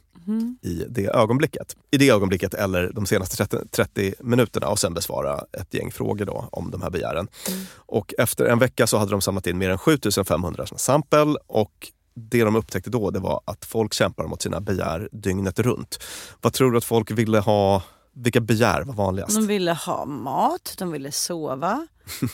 i 0.63 0.85
det 0.89 1.07
ögonblicket. 1.07 1.77
I 1.91 1.97
det 1.99 2.11
ögonblicket 2.11 2.55
eller 2.55 2.91
de 2.95 3.07
senaste 3.07 3.37
30, 3.37 3.57
30 3.71 4.15
minuterna 4.21 4.69
och 4.69 4.79
sen 4.79 4.95
besvara 4.95 5.45
ett 5.53 5.75
gäng 5.75 5.93
frågor 5.93 6.25
då 6.25 6.49
om 6.53 6.71
de 6.71 6.83
här 6.83 6.91
begären. 6.91 7.29
Och 7.77 8.15
efter 8.19 8.45
en 8.45 8.59
vecka 8.59 8.87
så 8.87 8.99
hade 8.99 9.11
de 9.11 9.21
samlat 9.21 9.47
in 9.47 9.59
mer 9.59 9.71
än 9.71 9.79
7500 9.79 10.67
såna 10.67 10.79
sample 10.79 11.37
och 11.47 11.93
det 12.17 12.45
de 12.45 12.57
upptäckte 12.57 12.91
då 12.91 13.11
det 13.11 13.19
var 13.21 13.41
att 13.45 13.65
folk 13.65 13.95
kämpar 13.95 14.25
mot 14.27 14.43
sina 14.43 14.61
begär 14.61 15.09
dygnet 15.13 15.59
runt. 15.59 15.99
Vad 16.41 16.53
tror 16.53 16.71
du 16.73 16.79
att 16.79 16.85
folk 16.85 17.11
ville 17.11 17.39
ha? 17.39 17.83
Vilka 18.17 18.41
begär 18.41 18.83
var 18.83 18.95
vanligast? 18.95 19.37
De 19.37 19.47
ville 19.47 19.73
ha 19.73 20.05
mat, 20.05 20.75
de 20.79 20.91
ville 20.93 21.13
sova, 21.13 21.87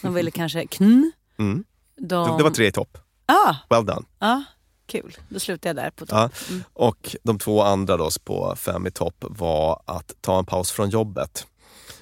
de 0.02 0.14
ville 0.14 0.30
kanske 0.30 0.66
kn. 0.66 1.12
Mm. 1.38 1.64
De... 1.96 2.36
Det 2.38 2.42
var 2.42 2.50
tre 2.50 2.66
i 2.66 2.72
topp. 2.72 2.98
Ah, 3.26 3.54
Well 3.70 3.86
done. 3.86 4.02
ah, 4.18 4.40
kul, 4.90 5.16
då 5.28 5.40
slutar 5.40 5.68
jag 5.68 5.76
där 5.76 5.90
på 5.90 6.06
topp. 6.06 6.32
Ja. 6.50 6.56
Och 6.72 7.16
de 7.22 7.38
två 7.38 7.62
andra 7.62 7.96
då 7.96 8.10
på 8.24 8.56
fem 8.56 8.86
i 8.86 8.90
topp 8.90 9.24
var 9.28 9.82
att 9.86 10.14
ta 10.20 10.38
en 10.38 10.44
paus 10.44 10.70
från 10.72 10.90
jobbet 10.90 11.46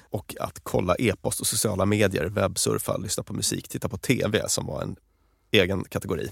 och 0.09 0.35
att 0.39 0.59
kolla 0.63 0.95
e-post 0.99 1.41
och 1.41 1.47
sociala 1.47 1.85
medier, 1.85 2.25
webbsurfa, 2.25 2.97
lyssna 2.97 3.23
på 3.23 3.33
musik, 3.33 3.67
titta 3.69 3.89
på 3.89 3.97
tv 3.97 4.43
som 4.47 4.65
var 4.65 4.81
en 4.81 4.95
egen 5.51 5.83
kategori. 5.83 6.29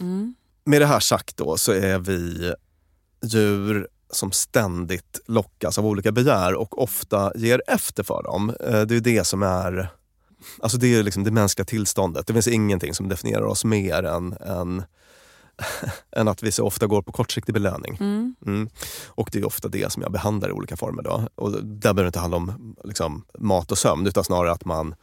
Med 0.63 0.82
det 0.82 0.86
här 0.86 1.00
sagt 1.00 1.38
då 1.38 1.58
så 1.58 1.72
är 1.72 2.00
vi 2.00 2.54
djur 3.24 3.88
som 4.10 4.32
ständigt 4.32 5.20
lockas 5.26 5.78
av 5.78 5.86
olika 5.86 6.12
begär 6.12 6.54
och 6.54 6.84
ofta 6.84 7.32
ger 7.36 7.62
efter 7.67 8.04
för 8.04 8.24
dem. 8.24 8.50
Eh, 8.50 8.82
Det 8.82 8.96
är 8.96 9.00
det 9.00 9.24
som 9.28 9.43
är 9.43 9.89
Alltså 10.60 10.78
det 10.78 10.96
är 10.96 11.04
liksom 11.04 11.24
det 11.24 11.32
mänskliga 11.32 11.65
tillståndet. 11.65 12.28
Det 12.28 12.34
finns 12.34 12.48
ingenting 12.48 12.93
som 12.93 13.10
definierar 13.10 13.46
oss 13.46 13.65
mer 13.65 14.04
än, 14.04 14.34
än, 14.34 14.84
än 16.12 16.28
att 16.28 16.43
vi 16.43 16.52
så 16.52 16.65
ofta 16.65 16.88
går 16.88 17.02
på 17.02 17.12
kortsiktig 17.12 17.54
belöning. 17.54 17.98
Mm. 18.46 18.70
Och 19.08 19.30
det 19.32 19.39
är 19.39 19.46
ofta 19.46 19.67
det 19.67 19.91
som 19.91 20.02
jag 20.02 20.12
behandlar 20.12 20.50
i 20.50 20.52
olika 20.52 20.78
former. 20.78 21.04
Då. 21.04 21.28
Och 21.36 21.52
där 21.52 21.93
behöver 21.93 22.04
det 22.04 22.08
inte 22.08 22.20
handla 22.20 22.38
om 22.38 22.76
liksom, 22.84 23.26
mat 23.39 23.72
och 23.72 23.78
sömn 23.78 24.08
utan 24.08 24.24
snarare 24.24 24.52
att 24.52 24.65
man 24.65 24.96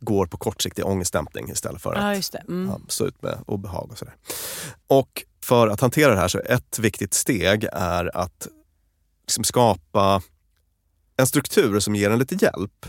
går 0.00 0.26
på 0.26 0.36
kortsiktig 0.36 0.86
ångestdämpning 0.86 1.50
istället 1.50 1.82
för 1.82 1.94
Ja, 1.94 2.18
att 2.18 2.32
det. 2.32 2.38
Mm. 2.38 2.68
ja, 2.68 2.80
stå 2.88 3.06
ut 3.06 3.22
med 3.22 3.38
obehag 3.46 3.88
och 3.90 3.98
sådär. 3.98 4.14
Och 4.86 5.24
för 5.40 5.68
att 5.68 5.80
hantera 5.80 6.14
det 6.14 6.20
här 6.20 6.28
så 6.28 6.38
ett 6.38 6.78
viktigt 6.78 7.14
steg 7.14 7.66
är 7.72 8.16
att 8.16 8.48
liksom 9.26 9.44
skapa 9.44 10.22
en 11.16 11.26
struktur 11.26 11.80
som 11.80 11.94
ger 11.94 12.10
en 12.10 12.18
lite 12.18 12.34
hjälp. 12.34 12.86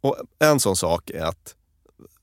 Och 0.00 0.16
en 0.38 0.60
sån 0.60 0.76
sak 0.76 1.10
är 1.10 1.24
att 1.24 1.54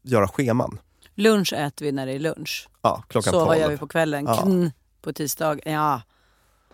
göra 0.02 0.28
scheman. 0.28 0.80
Lunch 1.22 1.54
äter 1.54 1.86
vi 1.86 1.92
när 1.92 2.06
det 2.06 2.12
är 2.14 2.20
lunch. 2.20 2.70
Ja, 2.82 3.04
klockan 3.08 3.34
Sova 3.34 3.46
12. 3.46 3.60
gör 3.60 3.70
vi 3.70 3.78
på 3.78 3.88
kvällen. 3.88 4.26
Ja. 4.26 4.42
Kn 4.42 4.72
på 5.02 5.14
tisdag. 5.14 5.60
Ja, 5.66 6.02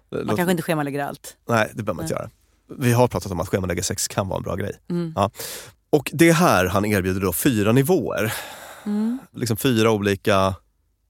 man 0.09 0.21
Låt- 0.25 0.37
kanske 0.37 0.51
inte 0.51 0.63
schemalägger 0.63 1.03
allt. 1.03 1.37
Nej, 1.49 1.71
det 1.73 1.83
behöver 1.83 1.93
man 1.93 2.03
inte 2.05 2.13
göra. 2.13 2.29
Vi 2.77 2.93
har 2.93 3.07
pratat 3.07 3.31
om 3.31 3.39
att 3.39 3.47
schemalägga 3.47 3.83
sex 3.83 4.07
kan 4.07 4.27
vara 4.27 4.37
en 4.37 4.43
bra 4.43 4.55
grej. 4.55 4.79
Mm. 4.89 5.13
Ja. 5.15 5.31
Och 5.89 6.11
det 6.13 6.29
är 6.29 6.33
här 6.33 6.65
han 6.65 6.85
erbjuder 6.85 7.21
då 7.21 7.33
fyra 7.33 7.71
nivåer. 7.71 8.33
Mm. 8.85 9.19
Liksom 9.33 9.57
fyra 9.57 9.91
olika 9.91 10.55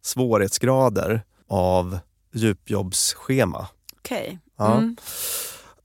svårighetsgrader 0.02 1.22
av 1.48 2.00
djupjobbsschema. 2.34 3.68
Okej. 3.98 4.40
Ja. 4.58 4.78
Mm. 4.78 4.98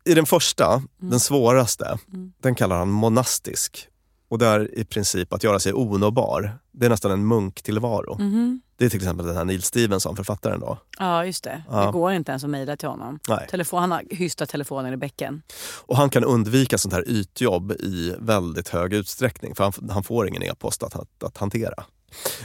I 0.05 0.15
den 0.15 0.27
första, 0.27 0.83
den 0.99 1.21
svåraste, 1.21 1.99
den 2.43 2.55
kallar 2.55 2.77
han 2.77 2.89
monastisk. 2.91 3.89
Och 4.33 4.39
det 4.39 4.47
är 4.47 4.79
i 4.79 4.85
princip 4.85 5.33
att 5.33 5.45
göra 5.45 5.59
sig 5.59 5.73
onåbar. 5.73 6.59
Det 6.71 6.87
är 6.87 6.91
nästan 6.91 7.11
en 7.11 7.27
munktillvaro. 7.27 8.17
Mhm. 8.19 8.61
Det 8.77 8.85
är 8.85 8.89
till 8.89 8.99
exempel 8.99 9.27
den 9.27 9.37
här 9.37 9.45
Neil 9.45 9.63
Stevenson, 9.63 10.17
författaren. 10.17 10.61
då. 10.61 10.79
Ja, 10.99 11.27
just 11.27 11.45
det. 11.45 11.63
Ja. 11.71 11.87
Det 11.87 11.93
går 11.93 12.13
inte 12.13 12.33
ens 12.33 12.45
att 12.45 12.51
mejla 12.51 12.77
till 12.77 12.89
honom. 12.89 13.19
Nej. 13.29 13.47
Telefon, 13.51 13.81
han 13.81 13.91
har 13.91 14.03
hystat 14.11 14.49
telefonen 14.49 14.93
i 14.93 14.97
bäcken. 14.97 15.43
Och 15.87 15.97
han 15.97 16.11
kan 16.11 16.25
undvika 16.25 16.79
sånt 16.79 16.95
här 16.95 17.09
ytjobb 17.09 17.73
i 17.73 18.15
väldigt 18.19 18.69
hög 18.69 18.93
utsträckning 18.93 19.55
för 19.55 19.65
han, 19.65 19.91
han 19.91 20.03
får 20.05 20.29
ingen 20.29 20.43
e-post 20.43 20.83
att, 20.83 20.97
att, 20.97 21.23
att 21.25 21.37
hantera. 21.37 21.85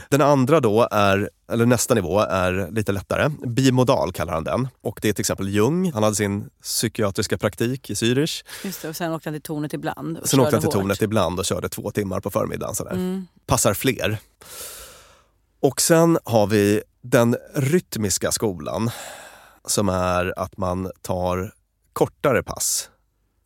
Den 0.08 0.20
andra 0.20 0.60
då 0.60 0.88
är, 0.90 1.30
eller 1.52 1.66
nästa 1.66 1.94
nivå 1.94 2.20
är 2.20 2.70
lite 2.70 2.92
lättare. 2.92 3.30
Bimodal 3.46 4.12
kallar 4.12 4.32
han 4.32 4.44
den. 4.44 4.68
Och 4.80 4.98
det 5.02 5.08
är 5.08 5.12
till 5.12 5.22
exempel 5.22 5.48
Jung. 5.48 5.92
Han 5.92 6.02
hade 6.02 6.16
sin 6.16 6.50
psykiatriska 6.62 7.38
praktik 7.38 7.90
i 7.90 7.94
Zürich. 7.94 8.44
Just 8.64 8.82
det. 8.82 8.88
Och 8.88 8.96
sen 8.96 9.12
åkte 9.12 9.28
han 9.28 9.34
till 9.34 9.42
tornet 9.42 9.72
ibland. 9.72 10.18
Och 10.18 10.28
Sen 10.28 10.40
åkte 10.40 10.56
han 10.56 10.60
till 10.62 10.70
tornet 10.70 11.02
ibland 11.02 11.38
och 11.38 11.44
körde 11.44 11.68
två 11.68 11.90
timmar 11.90 12.20
på 12.20 12.30
förmiddagen. 12.30 12.74
Sådär. 12.74 12.92
Mm. 12.92 13.26
Passar 13.46 13.74
fler. 13.74 14.18
Och 15.60 15.80
sen 15.80 16.18
har 16.24 16.46
vi 16.46 16.82
den 17.02 17.36
rytmiska 17.54 18.32
skolan 18.32 18.90
som 19.66 19.88
är 19.88 20.38
att 20.38 20.56
man 20.56 20.90
tar 21.02 21.52
kortare 21.92 22.42
pass. 22.42 22.90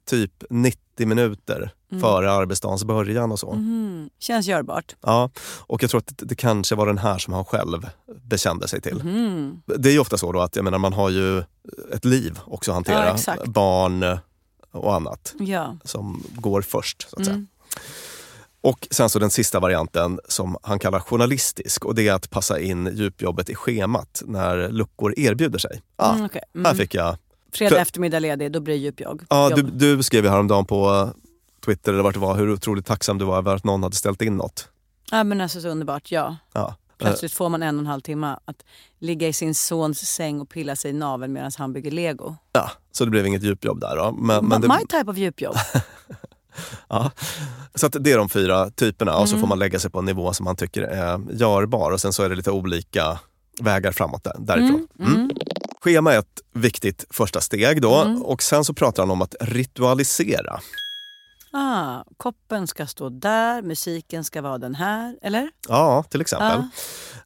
Typ 0.07 0.45
90 0.51 1.07
minuter 1.07 1.71
före 2.01 2.33
arbetsdagens 2.33 2.85
början 2.85 3.33
och 3.33 3.39
så. 3.39 3.53
Mhm. 3.55 4.11
Känns 4.19 4.47
görbart. 4.47 4.97
Ja, 5.01 5.31
och 5.61 5.83
jag 5.83 5.91
tror 5.91 5.99
att 5.99 6.13
det, 6.17 6.35
kanske 6.35 6.75
var 6.75 6.87
den 6.87 6.99
här 6.99 7.19
som 7.19 7.33
han 7.35 7.45
själv 7.45 7.89
bekände 8.23 8.69
sig 8.69 8.81
till. 8.81 9.05
Mhm. 9.05 9.63
Det 9.67 9.89
är 9.89 9.93
ju 9.93 9.99
ofta 9.99 10.17
så 10.19 10.33
då 10.33 10.41
att 10.41 10.57
jag 10.57 10.65
menar, 10.65 10.79
man 10.79 10.93
har 10.93 11.11
ju 11.11 11.39
ett 11.93 12.05
liv 12.05 12.39
också 12.45 12.71
att 12.71 12.75
hantera. 12.75 13.17
Ja. 13.27 13.37
Barn 13.47 14.19
och 14.71 14.95
annat 14.95 15.35
Ja. 15.39 15.77
som 15.85 16.23
går 16.35 16.63
först. 16.63 17.07
Så 17.11 17.17
att 17.19 17.25
säga. 17.25 17.35
Mm. 17.35 17.47
Och 18.61 18.89
sen 18.91 19.09
så 19.09 19.19
den 19.19 19.31
sista 19.31 19.61
varianten 19.61 20.21
som 20.29 20.57
han 20.63 20.79
kallar 20.79 21.01
journalistisk 21.01 21.85
och 21.85 21.95
det 21.95 22.09
är 22.09 22.13
att 22.13 22.31
passa 22.31 22.61
in 22.61 22.91
djupjobbet 22.95 23.51
i 23.51 23.55
schemat 23.55 24.23
när 24.27 24.69
luckor 24.69 25.15
erbjuder 25.19 25.59
sig. 25.59 25.83
Ah, 25.97 26.13
Mm, 26.15 26.25
okej. 26.27 26.43
Mm. 26.55 26.65
Här 26.65 26.75
fick 26.75 26.95
jag... 26.95 27.17
Fredag 27.55 27.81
eftermiddag 27.81 28.19
ledig, 28.19 28.53
då 28.53 28.61
blir 28.61 28.75
det 28.75 28.81
djupjobb. 28.81 29.23
Ja, 29.31 29.51
Jobb. 29.51 29.71
du, 29.73 29.97
du 29.97 30.03
skrev 30.03 30.25
ju 30.25 30.31
häromdagen 30.31 30.65
på 30.65 31.11
Twitter 31.65 31.93
eller 31.93 32.03
vart 32.03 32.15
det 32.15 32.21
var 32.21 32.37
hur 32.37 32.53
otroligt 32.53 32.87
tacksam 32.87 33.19
du 33.19 33.25
var 33.25 33.39
över 33.39 33.57
att 33.57 33.65
någon 33.65 33.83
hade 33.83 33.97
ställt 33.97 34.23
in 34.23 34.37
något. 34.37 34.69
Ja, 35.11 35.25
men 35.25 35.41
alltså 35.41 35.61
så 35.61 35.69
underbart. 35.69 36.11
Ja. 36.13 36.37
Ja. 36.53 36.77
Plötsligt 36.99 37.33
får 37.33 37.49
man 37.49 37.63
en 37.63 37.75
och 37.77 37.81
en 37.81 37.87
halv 37.87 38.01
timme 38.01 38.37
att 38.45 38.65
ligga 38.99 39.29
i 39.29 39.33
sin 39.33 39.55
sons 39.55 39.99
säng 40.09 40.41
och 40.41 40.49
pilla 40.49 40.77
sig 40.77 40.91
i 40.91 40.95
naveln 40.95 41.33
medan 41.33 41.51
han 41.59 41.73
bygger 41.73 41.91
lego. 41.91 42.37
Ja, 42.53 42.71
så 42.93 43.05
det 43.05 43.11
blev 43.11 43.27
inget 43.27 43.43
djupjobb 43.43 43.81
där. 43.81 43.97
Då. 43.97 44.13
Men, 44.13 44.47
men 44.47 44.61
det, 44.61 44.69
My 44.69 44.75
type 44.89 45.11
of 45.11 45.17
djupjobb. 45.17 45.57
ja. 46.89 47.11
Så 47.75 47.87
att 47.87 47.97
det 48.01 48.13
är 48.13 48.19
de 48.19 48.29
fyra 48.29 48.71
typerna 48.71 49.17
och 49.17 49.29
så 49.29 49.35
Mm. 49.35 49.41
får 49.41 49.49
man 49.49 49.59
lägga 49.59 49.79
sig 49.79 49.91
på 49.91 49.99
en 49.99 50.05
nivå 50.05 50.33
som 50.33 50.45
man 50.45 50.57
tycker 50.57 50.83
är 50.83 51.21
görbar 51.33 51.91
och 51.91 52.01
sen 52.01 52.13
så 52.13 52.23
är 52.23 52.29
det 52.29 52.35
lite 52.35 52.51
olika 52.51 53.19
vägar 53.61 53.93
framåt 53.93 54.25
där, 54.25 54.37
därifrån. 54.39 54.89
Mm. 54.99 55.31
Schema 55.85 56.15
är 56.15 56.19
ett 56.19 56.41
viktigt 56.55 57.05
första 57.11 57.41
steg 57.41 57.83
då 57.83 57.95
Mm. 57.95 58.23
och 58.23 58.43
sen 58.43 58.65
så 58.65 58.75
pratar 58.75 59.03
han 59.03 59.11
om 59.11 59.23
att 59.23 59.35
ritualisera. 59.41 60.61
Ah, 61.55 62.05
koppen 62.17 62.67
ska 62.67 62.87
stå 62.87 63.09
där, 63.09 63.63
musiken 63.63 64.25
ska 64.25 64.43
vara 64.43 64.59
den 64.59 64.75
här. 64.75 65.17
Eller? 65.23 65.51
Ja, 65.69 66.05
till 66.11 66.21
exempel. 66.21 66.63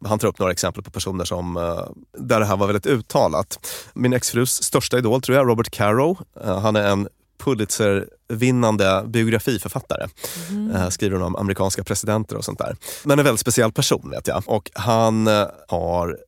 Ja. 0.01 0.09
Han 0.09 0.19
tar 0.19 0.29
upp 0.29 0.38
några 0.38 0.53
exempel 0.53 0.83
på 0.83 0.90
personer 0.90 1.25
som, 1.25 1.57
eh, 1.57 1.81
där 2.19 2.40
det 2.40 2.47
här 2.47 2.57
var 2.57 2.66
väldigt 2.66 2.87
uttalat. 2.87 3.66
Min 3.95 4.12
exfrus 4.12 4.62
största 4.62 4.99
idol 4.99 5.23
tror 5.23 5.37
jag, 5.38 5.49
Robert 5.49 5.71
Caro. 5.71 6.19
Eh, 6.45 6.61
Han 6.61 6.77
är 6.77 6.88
en 6.88 7.09
Pulitzer-vinnande 7.45 9.05
biografiförfattare. 9.07 10.07
Eh, 10.75 10.88
Skriver 10.88 11.23
om 11.23 11.37
amerikanska 11.37 11.85
presidenter 11.85 12.37
och 12.37 12.45
sånt 12.45 12.59
där. 12.59 12.77
Men 13.05 13.19
en 13.19 13.25
väldigt 13.25 13.40
speciell 13.40 13.73
person 13.73 14.11
vet 14.11 14.27
jag. 14.29 14.42
Och 14.47 14.71
han 14.75 15.27
har 15.69 16.19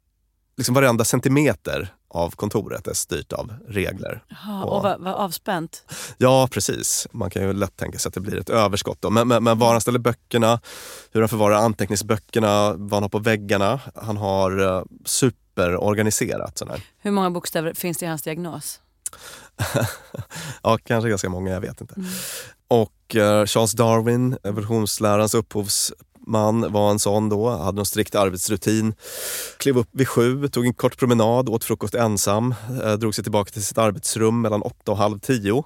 liksom 0.59 0.75
varenda 0.75 1.05
centimeter 1.05 1.94
av 2.11 2.31
kontoret 2.31 2.87
är 2.87 2.94
styrt 2.94 3.33
av 3.33 3.53
regler. 3.68 4.25
Jaha, 4.29 4.64
Och- 4.64 4.77
och 4.77 4.83
vad 4.83 5.01
vad 5.01 5.14
avspänt. 5.14 5.83
Ja, 6.18 6.49
precis. 6.53 7.07
Man 7.12 7.31
kan 7.31 7.42
ju 7.42 7.53
lätt 7.53 7.77
tänka 7.77 7.99
sig 7.99 8.09
att 8.09 8.14
det 8.14 8.21
blir 8.21 8.37
ett 8.40 8.51
överskott. 8.51 8.99
Då. 9.01 9.11
Men, 9.11 9.29
men, 9.29 9.44
men 9.44 9.59
var 9.59 9.73
han 9.73 9.81
ställer 9.81 9.99
böckerna, 9.99 10.61
hur 11.12 11.21
han 11.21 11.29
förvarar 11.29 11.55
anteckningsböckerna, 11.57 12.73
vad 12.73 12.92
han 12.92 13.03
har 13.03 13.09
på 13.09 13.18
väggarna. 13.18 13.81
Han 13.94 14.16
har 14.16 14.61
uh, 14.61 14.83
superorganiserat. 15.05 16.59
Sån 16.59 16.68
här. 16.71 16.83
Hur 16.99 17.11
många 17.11 17.31
bokstäver 17.31 17.75
finns 17.75 17.99
det 17.99 18.07
i 18.07 18.09
hans 18.09 18.23
diagnos? 18.23 18.81
Ja, 20.62 20.79
kanske 20.85 21.09
ganska 21.11 21.29
många, 21.29 21.51
jag 21.51 21.61
vet 21.61 21.81
inte. 21.81 21.94
Och 22.68 23.16
eh, 23.16 23.47
Charles 23.47 23.73
Darwin, 23.73 24.37
evolutionslärans 24.44 25.35
upphovsman, 26.29 26.73
var 26.73 26.91
en 26.91 26.99
sån 26.99 27.29
då. 27.29 27.51
Hade 27.51 27.77
någon 27.77 27.87
strikt 27.87 28.14
arbetsrutin. 28.14 28.95
Klev 29.59 29.79
upp 29.79 29.88
vid 29.93 30.09
sju, 30.09 30.49
tog 30.49 30.67
en 30.67 30.75
kort 30.75 30.99
promenad, 30.99 31.49
åt 31.49 31.64
frukost 31.64 31.95
ensam. 31.95 32.55
Eh, 32.85 32.93
drog 32.93 33.14
sig 33.14 33.25
tillbaka 33.25 33.51
till 33.51 33.64
sitt 33.64 33.79
arbetsrum 33.79 34.41
mellan 34.41 34.62
åtta 34.62 34.93
och 34.93 34.99
halv 34.99 35.19
tio. 35.19 35.64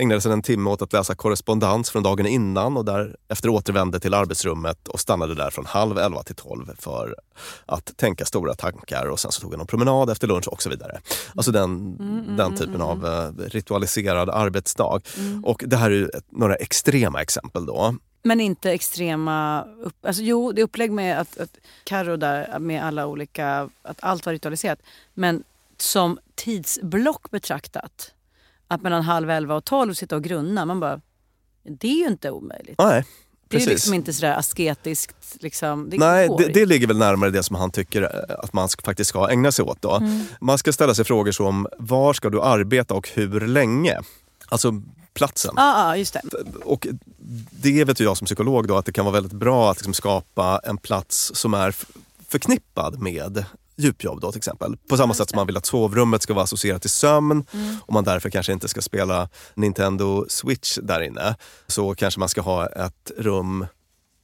Ägnade 0.00 0.20
sig 0.20 0.32
en 0.32 0.42
timme 0.42 0.70
åt 0.70 0.82
att 0.82 0.92
läsa 0.92 1.14
korrespondens 1.14 1.90
från 1.90 2.02
dagen 2.02 2.26
innan 2.26 2.76
och 2.76 2.84
därefter 2.84 3.48
återvände 3.48 4.00
till 4.00 4.14
arbetsrummet 4.14 4.88
och 4.88 5.00
stannade 5.00 5.34
där 5.34 5.50
från 5.50 5.66
halv 5.66 5.98
elva 5.98 6.22
till 6.22 6.34
tolv 6.34 6.70
för 6.78 7.16
att 7.66 7.96
tänka 7.96 8.24
stora 8.24 8.54
tankar 8.54 9.06
och 9.06 9.20
sen 9.20 9.32
så 9.32 9.40
tog 9.40 9.52
han 9.52 9.60
en 9.60 9.66
promenad 9.66 10.10
efter 10.10 10.26
lunch 10.26 10.48
och 10.48 10.62
så 10.62 10.70
vidare. 10.70 11.00
Alltså 11.34 11.52
den, 11.52 11.96
den 12.36 12.56
typen 12.56 12.82
av 12.82 13.06
eh, 13.06 13.44
ritualiserad 13.44 14.30
arbetsdag. 14.30 15.00
Och 15.44 15.64
det 15.66 15.76
här 15.76 15.90
är 15.90 16.10
några 16.32 16.54
extrema 16.54 17.22
exempel 17.22 17.66
då. 17.66 17.94
Men 18.22 18.40
inte 18.40 18.72
extrema... 18.72 19.64
Upp, 19.82 20.06
alltså 20.06 20.22
jo, 20.22 20.52
det 20.52 20.60
är 20.60 20.64
upplägg 20.64 20.92
med 20.92 21.20
att, 21.20 21.38
att 21.38 21.58
Karo 21.84 22.16
där 22.16 22.58
med 22.58 22.84
alla 22.84 23.06
olika... 23.06 23.70
Att 23.82 23.98
allt 24.00 24.26
var 24.26 24.32
ritualiserat. 24.32 24.78
Men 25.14 25.44
som 25.76 26.18
tidsblock 26.34 27.30
betraktat. 27.30 28.12
att 28.68 28.82
mellan 28.82 29.02
halv 29.02 29.30
elva 29.30 29.54
och 29.54 29.64
tolv 29.64 29.94
sitta 29.94 30.16
och 30.16 30.24
grunna. 30.24 30.64
Man 30.64 30.80
bara, 30.80 31.00
det 31.62 31.88
är 31.88 31.98
ju 31.98 32.06
inte 32.06 32.30
omöjligt. 32.30 32.78
Nej, 32.78 33.04
det 33.48 33.62
är 33.62 33.66
liksom 33.66 33.94
inte 33.94 34.12
sådär 34.12 34.34
asketiskt. 34.34 35.36
Liksom. 35.40 35.90
Det 35.90 35.98
Nej, 35.98 36.28
det, 36.38 36.48
det 36.48 36.66
ligger 36.66 36.86
väl 36.86 36.98
närmare 36.98 37.30
det 37.30 37.42
som 37.42 37.56
han 37.56 37.70
tycker 37.70 38.02
eh, 38.02 38.34
att 38.38 38.52
man 38.52 38.68
ska, 38.68 38.82
faktiskt 38.82 39.10
ska 39.10 39.30
ägna 39.30 39.52
sig 39.52 39.64
åt. 39.64 39.82
Då. 39.82 39.94
Mm. 39.94 40.24
Man 40.40 40.58
ska 40.58 40.72
ställa 40.72 40.94
sig 40.94 41.04
frågor 41.04 41.32
som 41.32 41.66
var 41.78 42.12
ska 42.12 42.30
du 42.30 42.42
arbeta 42.42 42.94
och 42.94 43.08
hur 43.08 43.40
länge? 43.40 44.00
Alltså 44.48 44.82
platsen. 45.18 45.54
Ja, 45.56 45.88
ja, 45.88 45.96
just 45.96 46.12
det. 46.12 46.22
Och 46.64 46.86
det 47.50 47.84
vet 47.84 48.00
jag 48.00 48.16
som 48.16 48.24
psykolog 48.24 48.68
då 48.68 48.76
att 48.76 48.86
det 48.86 48.92
kan 48.92 49.04
vara 49.04 49.12
väldigt 49.12 49.32
bra 49.32 49.70
att 49.70 49.76
liksom 49.76 49.94
skapa 49.94 50.60
en 50.64 50.78
plats 50.78 51.30
som 51.34 51.54
är 51.54 51.74
förknippad 52.28 52.98
med 53.02 53.44
djupjobb 53.76 54.20
då 54.20 54.32
till 54.32 54.38
exempel. 54.38 54.76
På 54.88 54.96
samma 54.96 55.14
sätt 55.14 55.30
som 55.30 55.36
man 55.36 55.46
vill 55.46 55.56
att 55.56 55.66
sovrummet 55.66 56.22
ska 56.22 56.34
vara 56.34 56.44
associerat 56.44 56.82
till 56.82 56.90
sömn 56.90 57.44
och 57.86 57.92
man 57.92 58.04
därför 58.04 58.30
kanske 58.30 58.52
inte 58.52 58.68
ska 58.68 58.80
spela 58.82 59.28
Nintendo 59.54 60.26
Switch 60.28 60.78
där 60.82 61.00
inne. 61.00 61.36
Så 61.66 61.94
kanske 61.94 62.20
man 62.20 62.28
ska 62.28 62.40
ha 62.40 62.66
ett 62.66 63.10
rum, 63.16 63.66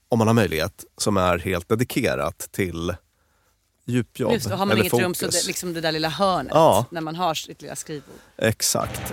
om 0.08 0.18
man 0.18 0.26
har 0.26 0.34
möjlighet, 0.34 0.84
som 0.98 1.16
är 1.16 1.38
helt 1.38 1.68
dedikerat 1.68 2.48
till 2.52 2.94
djupjobb. 3.86 4.32
Just 4.32 4.48
det, 4.48 4.54
har 4.54 4.66
man 4.66 4.70
eller 4.70 4.82
inget 4.82 4.92
rum 5.04 5.14
så 5.14 5.26
fokus. 5.26 5.42
det, 5.42 5.46
liksom 5.46 5.74
det 5.74 5.80
där 5.80 5.92
lilla 5.92 6.08
hörnet 6.08 6.52
Ja. 6.54 6.84
när 6.90 7.00
man 7.00 7.16
har 7.16 7.34
sitt 7.34 7.62
lilla 7.62 7.76
skrivbord. 7.76 8.14
Exakt. 8.38 9.12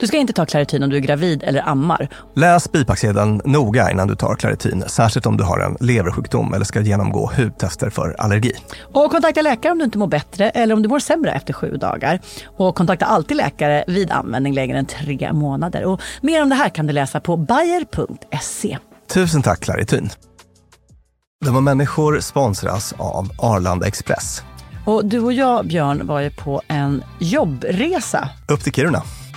Du 0.00 0.06
ska 0.06 0.16
inte 0.16 0.32
ta 0.32 0.46
Clarityn 0.46 0.82
om 0.82 0.90
du 0.90 0.96
är 0.96 1.00
gravid 1.00 1.42
eller 1.42 1.68
ammar. 1.68 2.08
Läs 2.34 2.72
bipacksedeln 2.72 3.40
noga 3.44 3.90
innan 3.90 4.08
du 4.08 4.14
tar 4.14 4.34
Claritin, 4.34 4.84
särskilt 4.86 5.26
om 5.26 5.36
du 5.36 5.44
har 5.44 5.58
en 5.58 5.76
leversjukdom 5.80 6.54
eller 6.54 6.64
ska 6.64 6.80
genomgå 6.80 7.30
hudtester 7.36 7.90
för 7.90 8.16
allergi. 8.18 8.52
Och 8.92 9.10
kontakta 9.10 9.42
läkare 9.42 9.72
om 9.72 9.78
du 9.78 9.84
inte 9.84 9.98
mår 9.98 10.06
bättre 10.06 10.50
eller 10.50 10.74
om 10.74 10.82
du 10.82 10.88
mår 10.88 10.98
sämre 10.98 11.32
efter 11.32 11.52
sju 11.52 11.76
dagar. 11.76 12.20
Och 12.44 12.74
kontakta 12.74 13.06
alltid 13.06 13.36
läkare 13.36 13.84
vid 13.86 14.10
användning 14.10 14.54
längre 14.54 14.78
än 14.78 14.86
tre 14.86 15.32
månader. 15.32 15.84
Och 15.84 16.00
mer 16.20 16.42
om 16.42 16.48
det 16.48 16.54
här 16.54 16.68
kan 16.68 16.86
du 16.86 16.92
läsa 16.92 17.20
på 17.20 17.36
bayer.se. 17.36 18.78
Tusen 19.14 19.42
tack 19.42 19.60
Claritin. 19.60 20.10
Dumma 21.44 21.60
människor 21.60 22.20
sponsras 22.20 22.94
av 22.98 23.30
Arlanda 23.38 23.86
Express. 23.86 24.42
Och 24.86 25.04
du 25.04 25.20
och 25.20 25.32
jag, 25.32 25.66
Björn, 25.66 26.06
var 26.06 26.20
ju 26.20 26.30
på 26.30 26.62
en 26.68 27.04
jobbresa. 27.18 28.28
Upp 28.48 28.64
till 28.64 28.72
Kiruna. 28.72 29.02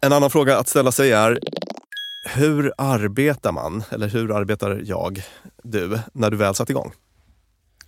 En 0.00 0.12
annan 0.12 0.30
fråga 0.30 0.58
att 0.58 0.68
ställa 0.68 0.92
sig 0.92 1.12
är 1.12 1.38
hur 2.24 2.72
arbetar 2.78 3.52
man, 3.52 3.84
eller 3.90 4.08
hur 4.08 4.36
arbetar 4.36 4.80
jag, 4.84 5.22
du, 5.62 5.98
när 6.12 6.30
du 6.30 6.36
väl 6.36 6.54
satt 6.54 6.70
igång? 6.70 6.92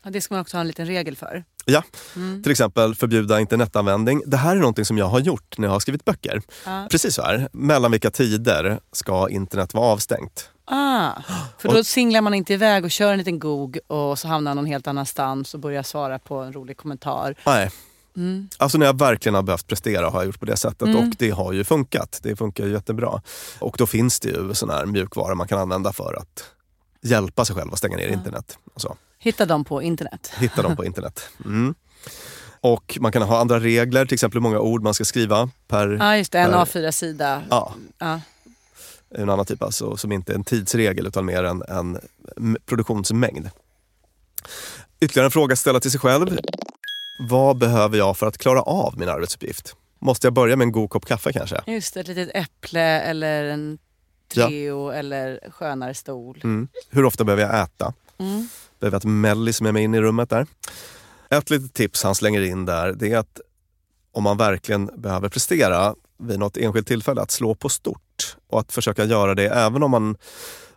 Ja, 0.02 0.10
det 0.10 0.20
ska 0.20 0.34
man 0.34 0.40
också 0.40 0.56
ha 0.56 0.60
en 0.60 0.66
liten 0.66 0.86
regel 0.86 1.16
för. 1.16 1.44
Ja, 1.64 1.82
till 2.42 2.52
exempel 2.52 2.94
förbjuda 2.94 3.40
internetanvändning. 3.40 4.22
Det 4.26 4.36
här 4.36 4.56
är 4.56 4.60
någonting 4.60 4.84
som 4.84 4.98
jag 4.98 5.06
har 5.06 5.20
gjort 5.20 5.58
när 5.58 5.68
jag 5.68 5.72
har 5.72 5.80
skrivit 5.80 6.04
böcker. 6.04 6.42
Precis 6.90 7.14
så 7.14 7.22
här, 7.22 7.48
mellan 7.52 7.90
vilka 7.90 8.10
tider 8.10 8.80
ska 8.92 9.28
internet 9.28 9.74
vara 9.74 9.86
avstängt? 9.86 10.50
Ah, 10.64 11.12
för 11.58 11.68
då 11.68 11.84
singlar 11.84 12.20
man 12.20 12.34
inte 12.34 12.52
iväg 12.54 12.84
och 12.84 12.90
kör 12.90 13.12
en 13.12 13.18
liten 13.18 13.38
gog 13.38 13.78
och 13.86 14.18
så 14.18 14.28
hamnar 14.28 14.54
någon 14.54 14.66
helt 14.66 14.86
annanstans 14.86 15.54
och 15.54 15.60
börjar 15.60 15.82
svara 15.82 16.18
på 16.18 16.38
en 16.38 16.52
rolig 16.52 16.76
kommentar. 16.76 17.34
Nej. 17.46 17.70
Alltså 18.56 18.78
när 18.78 18.86
jag 18.86 18.98
verkligen 18.98 19.34
har 19.34 19.42
behövt 19.42 19.66
prestera 19.66 20.10
har 20.10 20.18
jag 20.20 20.26
gjort 20.26 20.40
på 20.40 20.46
det 20.46 20.56
sättet 20.56 20.82
och 20.96 21.04
det 21.18 21.30
har 21.30 21.52
ju 21.52 21.64
funkat. 21.64 22.20
Det 22.22 22.36
funkar 22.36 22.66
ju 22.66 22.72
jättebra. 22.72 23.22
Och 23.58 23.74
då 23.78 23.86
finns 23.86 24.20
det 24.20 24.28
ju 24.28 24.54
sån 24.54 24.70
här 24.70 24.86
mjukvara 24.86 25.34
man 25.34 25.48
kan 25.48 25.58
använda 25.58 25.92
för 25.92 26.14
att 26.18 26.44
hjälpa 27.02 27.44
sig 27.44 27.56
själv 27.56 27.72
att 27.72 27.78
stänga 27.78 27.96
ner 27.96 28.08
internet. 28.08 28.58
Så. 28.76 28.96
Hitta 29.18 29.46
dem 29.46 29.64
på 29.64 29.82
internet. 29.82 30.32
Hitta 30.38 30.62
dem 30.62 30.76
på 30.76 30.84
internet. 30.84 31.28
Mm. 31.44 31.74
Och 32.60 32.98
man 33.00 33.12
kan 33.12 33.22
ha 33.22 33.40
andra 33.40 33.60
regler, 33.60 34.06
till 34.06 34.14
exempel 34.14 34.36
hur 34.36 34.42
många 34.42 34.58
ord 34.60 34.82
man 34.82 34.94
ska 34.94 35.04
skriva 35.04 35.50
per... 35.68 35.88
Ja, 35.88 36.16
just 36.16 36.32
det. 36.32 36.38
En 36.38 36.50
per- 36.50 36.58
A4-sida. 36.64 37.42
Ja, 37.50 37.74
Ja. 37.98 38.20
en 39.14 39.30
annan 39.30 39.46
typ 39.46 39.62
alltså, 39.62 39.96
som 39.96 40.12
inte 40.12 40.32
är 40.32 40.34
en 40.36 40.44
tidsregel 40.44 41.06
utan 41.06 41.24
mer 41.24 41.44
en, 41.44 41.62
en 41.68 42.56
produktionsmängd. 42.66 43.50
Ytterligare 45.00 45.26
en 45.26 45.30
fråga 45.30 45.52
att 45.52 45.58
ställa 45.58 45.80
till 45.80 45.90
sig 45.90 46.00
själv. 46.00 46.38
Vad 47.18 47.58
behöver 47.58 47.98
jag 47.98 48.16
för 48.16 48.26
att 48.26 48.38
klara 48.38 48.62
av 48.62 48.98
min 48.98 49.08
arbetsuppgift? 49.08 49.76
Måste 49.98 50.26
jag 50.26 50.34
börja 50.34 50.56
med 50.56 50.64
en 50.64 50.72
god 50.72 50.90
kopp 50.90 51.06
kaffe 51.06 51.32
kanske? 51.32 51.60
Just 51.66 51.94
det, 51.94 52.00
ett 52.00 52.08
litet 52.08 52.30
äpple 52.34 53.00
eller 53.00 53.44
en 53.44 53.78
Treo 54.28 54.90
eller 54.90 55.50
skönare 55.50 55.94
stol. 55.94 56.40
Mm. 56.44 56.68
Hur 56.90 57.04
ofta 57.04 57.24
behöver 57.24 57.42
jag 57.42 57.62
äta? 57.62 57.92
Mm. 58.18 58.48
Behöver 58.80 58.94
jag 58.94 59.00
ett 59.00 59.04
mellis 59.04 59.60
med 59.60 59.74
mig 59.74 59.84
in 59.84 59.94
i 59.94 60.00
rummet 60.00 60.30
där? 60.30 60.46
Ett 61.30 61.50
litet 61.50 61.74
tips 61.74 62.02
han 62.02 62.14
slänger 62.14 62.40
in 62.40 62.64
där, 62.64 62.92
det 62.92 63.12
är 63.12 63.18
att 63.18 63.40
om 64.12 64.22
man 64.22 64.36
verkligen 64.36 64.90
behöver 64.96 65.28
prestera 65.28 65.94
vid 66.18 66.38
något 66.38 66.56
enskilt 66.56 66.86
tillfälle, 66.86 67.20
att 67.20 67.30
slå 67.30 67.54
på 67.54 67.68
stort 67.68 68.36
och 68.48 68.60
att 68.60 68.72
försöka 68.72 69.04
göra 69.04 69.34
det 69.34 69.48
även 69.48 69.82
om 69.82 69.90
man 69.90 70.16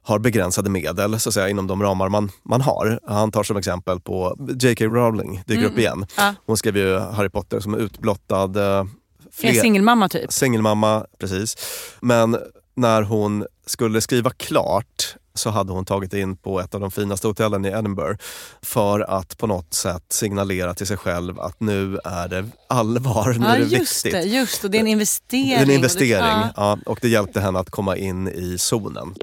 har 0.03 0.19
begränsade 0.19 0.69
medel 0.69 1.19
så 1.19 1.29
att 1.29 1.33
säga, 1.33 1.49
inom 1.49 1.67
de 1.67 1.83
ramar 1.83 2.09
man, 2.09 2.29
man 2.43 2.61
har. 2.61 2.99
Han 3.07 3.31
tar 3.31 3.43
som 3.43 3.57
exempel 3.57 3.99
på 3.99 4.37
J.K. 4.61 4.85
Rowling, 4.85 5.43
dyker 5.45 5.63
upp 5.65 5.77
igen. 5.77 6.05
Ja. 6.17 6.35
Hon 6.45 6.57
skrev 6.57 6.77
ju 6.77 6.99
Harry 6.99 7.29
Potter 7.29 7.59
som 7.59 7.75
utblottad. 7.75 8.77
eh, 8.79 8.85
fler- 9.31 9.53
singelmamma 9.53 10.09
typ. 10.09 10.31
Singelmamma, 10.33 11.05
precis. 11.19 11.55
Men 12.01 12.37
när 12.75 13.01
hon 13.01 13.45
skulle 13.65 14.01
skriva 14.01 14.29
klart 14.29 15.15
så 15.33 15.49
hade 15.49 15.71
hon 15.73 15.85
tagit 15.85 16.13
in 16.13 16.37
på 16.37 16.59
ett 16.59 16.75
av 16.75 16.81
de 16.81 16.91
finaste 16.91 17.27
hotellen 17.27 17.65
i 17.65 17.67
Edinburgh 17.69 18.19
för 18.61 18.99
att 18.99 19.37
på 19.37 19.47
något 19.47 19.73
sätt 19.73 20.03
signalera 20.09 20.73
till 20.73 20.87
sig 20.87 20.97
själv 20.97 21.39
att 21.39 21.59
nu 21.59 21.99
är 22.05 22.27
det 22.27 22.45
allvar, 22.69 23.33
nu 23.39 23.45
Ja, 23.45 23.55
är 23.55 23.59
det 23.59 23.65
just 23.65 24.05
viktigt. 24.05 24.21
det. 24.21 24.27
Just 24.27 24.61
det. 24.61 24.67
Det 24.67 24.77
är 24.77 24.79
en 24.81 24.87
investering. 24.87 25.47
Det 25.49 25.53
är 25.53 25.57
en 25.57 25.61
och 25.61 25.67
det- 25.67 25.73
investering 25.75 26.11
ja. 26.11 26.49
ja, 26.55 26.77
och 26.85 26.99
det 27.01 27.09
hjälpte 27.09 27.39
henne 27.41 27.59
att 27.59 27.69
komma 27.69 27.97
in 27.97 28.27
i 28.27 28.57
zonen. 28.57 29.13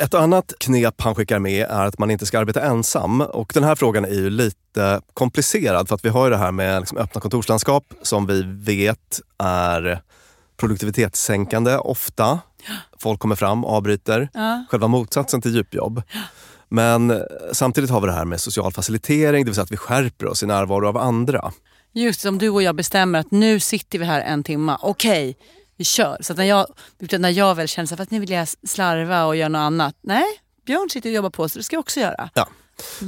Ett 0.00 0.14
annat 0.14 0.52
knep 0.60 1.00
han 1.00 1.14
skickar 1.14 1.38
med 1.38 1.66
är 1.70 1.84
att 1.84 1.98
man 1.98 2.10
inte 2.10 2.26
ska 2.26 2.38
arbeta 2.38 2.62
ensam. 2.62 3.20
Och 3.20 3.50
den 3.54 3.64
här 3.64 3.74
frågan 3.74 4.04
är 4.04 4.14
ju 4.14 4.30
lite 4.30 5.00
komplicerad 5.14 5.88
för 5.88 5.94
att 5.94 6.04
vi 6.04 6.08
har 6.08 6.24
ju 6.24 6.30
det 6.30 6.36
här 6.36 6.52
med 6.52 6.80
liksom 6.80 6.98
öppna 6.98 7.20
kontorslandskap 7.20 7.84
som 8.02 8.26
vi 8.26 8.42
vet 8.46 9.20
är 9.38 10.02
produktivitetssänkande 10.56 11.76
ofta. 11.76 12.38
Folk 12.98 13.20
kommer 13.20 13.34
fram, 13.36 13.64
avbryter. 13.64 14.28
Ja. 14.34 14.64
Själva 14.70 14.88
motsatsen 14.88 15.42
till 15.42 15.54
djupjobb. 15.54 16.02
Men 16.68 17.10
eh, 17.10 17.18
samtidigt 17.52 17.90
har 17.90 18.00
vi 18.00 18.06
det 18.06 18.12
här 18.12 18.24
med 18.24 18.40
social 18.40 18.72
facilitering, 18.72 19.44
det 19.44 19.48
vill 19.48 19.54
säga 19.54 19.64
att 19.64 19.72
vi 19.72 19.76
skärper 19.76 20.26
oss 20.26 20.42
i 20.42 20.46
närvaro 20.46 20.88
av 20.88 20.96
andra. 20.96 21.52
Just 21.92 22.24
om 22.24 22.38
du 22.38 22.48
och 22.48 22.62
jag 22.62 22.76
bestämmer 22.76 23.18
att 23.18 23.30
nu 23.30 23.60
sitter 23.60 23.98
vi 23.98 24.04
här 24.04 24.20
en 24.20 24.44
timma. 24.44 24.78
Okej, 24.82 25.36
vi 25.76 25.84
kör. 25.84 26.16
Så 26.20 26.34
när 26.34 26.44
jag, 26.44 26.66
när 26.98 27.30
jag 27.30 27.54
väl 27.54 27.68
känner 27.68 28.00
att 28.00 28.10
nu 28.10 28.20
vill 28.20 28.30
jag 28.30 28.48
slarva 28.48 29.24
och 29.24 29.36
göra 29.36 29.48
något 29.48 29.58
annat. 29.58 29.96
Nej, 30.00 30.24
Björn 30.66 30.90
sitter 30.90 31.10
och 31.10 31.14
jobbar 31.14 31.30
på 31.30 31.48
så 31.48 31.58
det 31.58 31.62
ska 31.62 31.76
jag 31.76 31.80
också 31.80 32.00
göra. 32.00 32.30
Ja. 32.34 32.48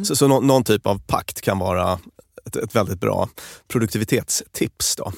Så, 0.04 0.16
så 0.16 0.28
nå- 0.28 0.40
någon 0.40 0.64
typ 0.64 0.86
av 0.86 1.00
pakt 1.06 1.40
kan 1.40 1.58
vara 1.58 1.98
ett, 2.46 2.56
ett 2.56 2.74
väldigt 2.74 3.00
bra 3.00 3.28
produktivitetstips. 3.68 4.96
Då. 4.96 5.12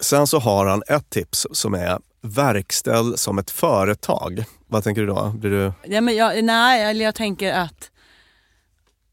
Sen 0.00 0.26
så 0.26 0.38
har 0.38 0.66
han 0.66 0.82
ett 0.88 1.10
tips 1.10 1.46
som 1.52 1.74
är 1.74 1.98
verkställ 2.20 3.18
som 3.18 3.38
ett 3.38 3.50
företag. 3.50 4.44
Vad 4.66 4.84
tänker 4.84 5.00
du 5.00 5.06
då? 5.06 5.28
Blir 5.28 5.50
du... 5.50 5.72
Ja, 5.84 6.00
men 6.00 6.16
jag, 6.16 6.44
nej, 6.44 6.84
eller 6.84 7.04
jag 7.04 7.14
tänker 7.14 7.52
att, 7.52 7.90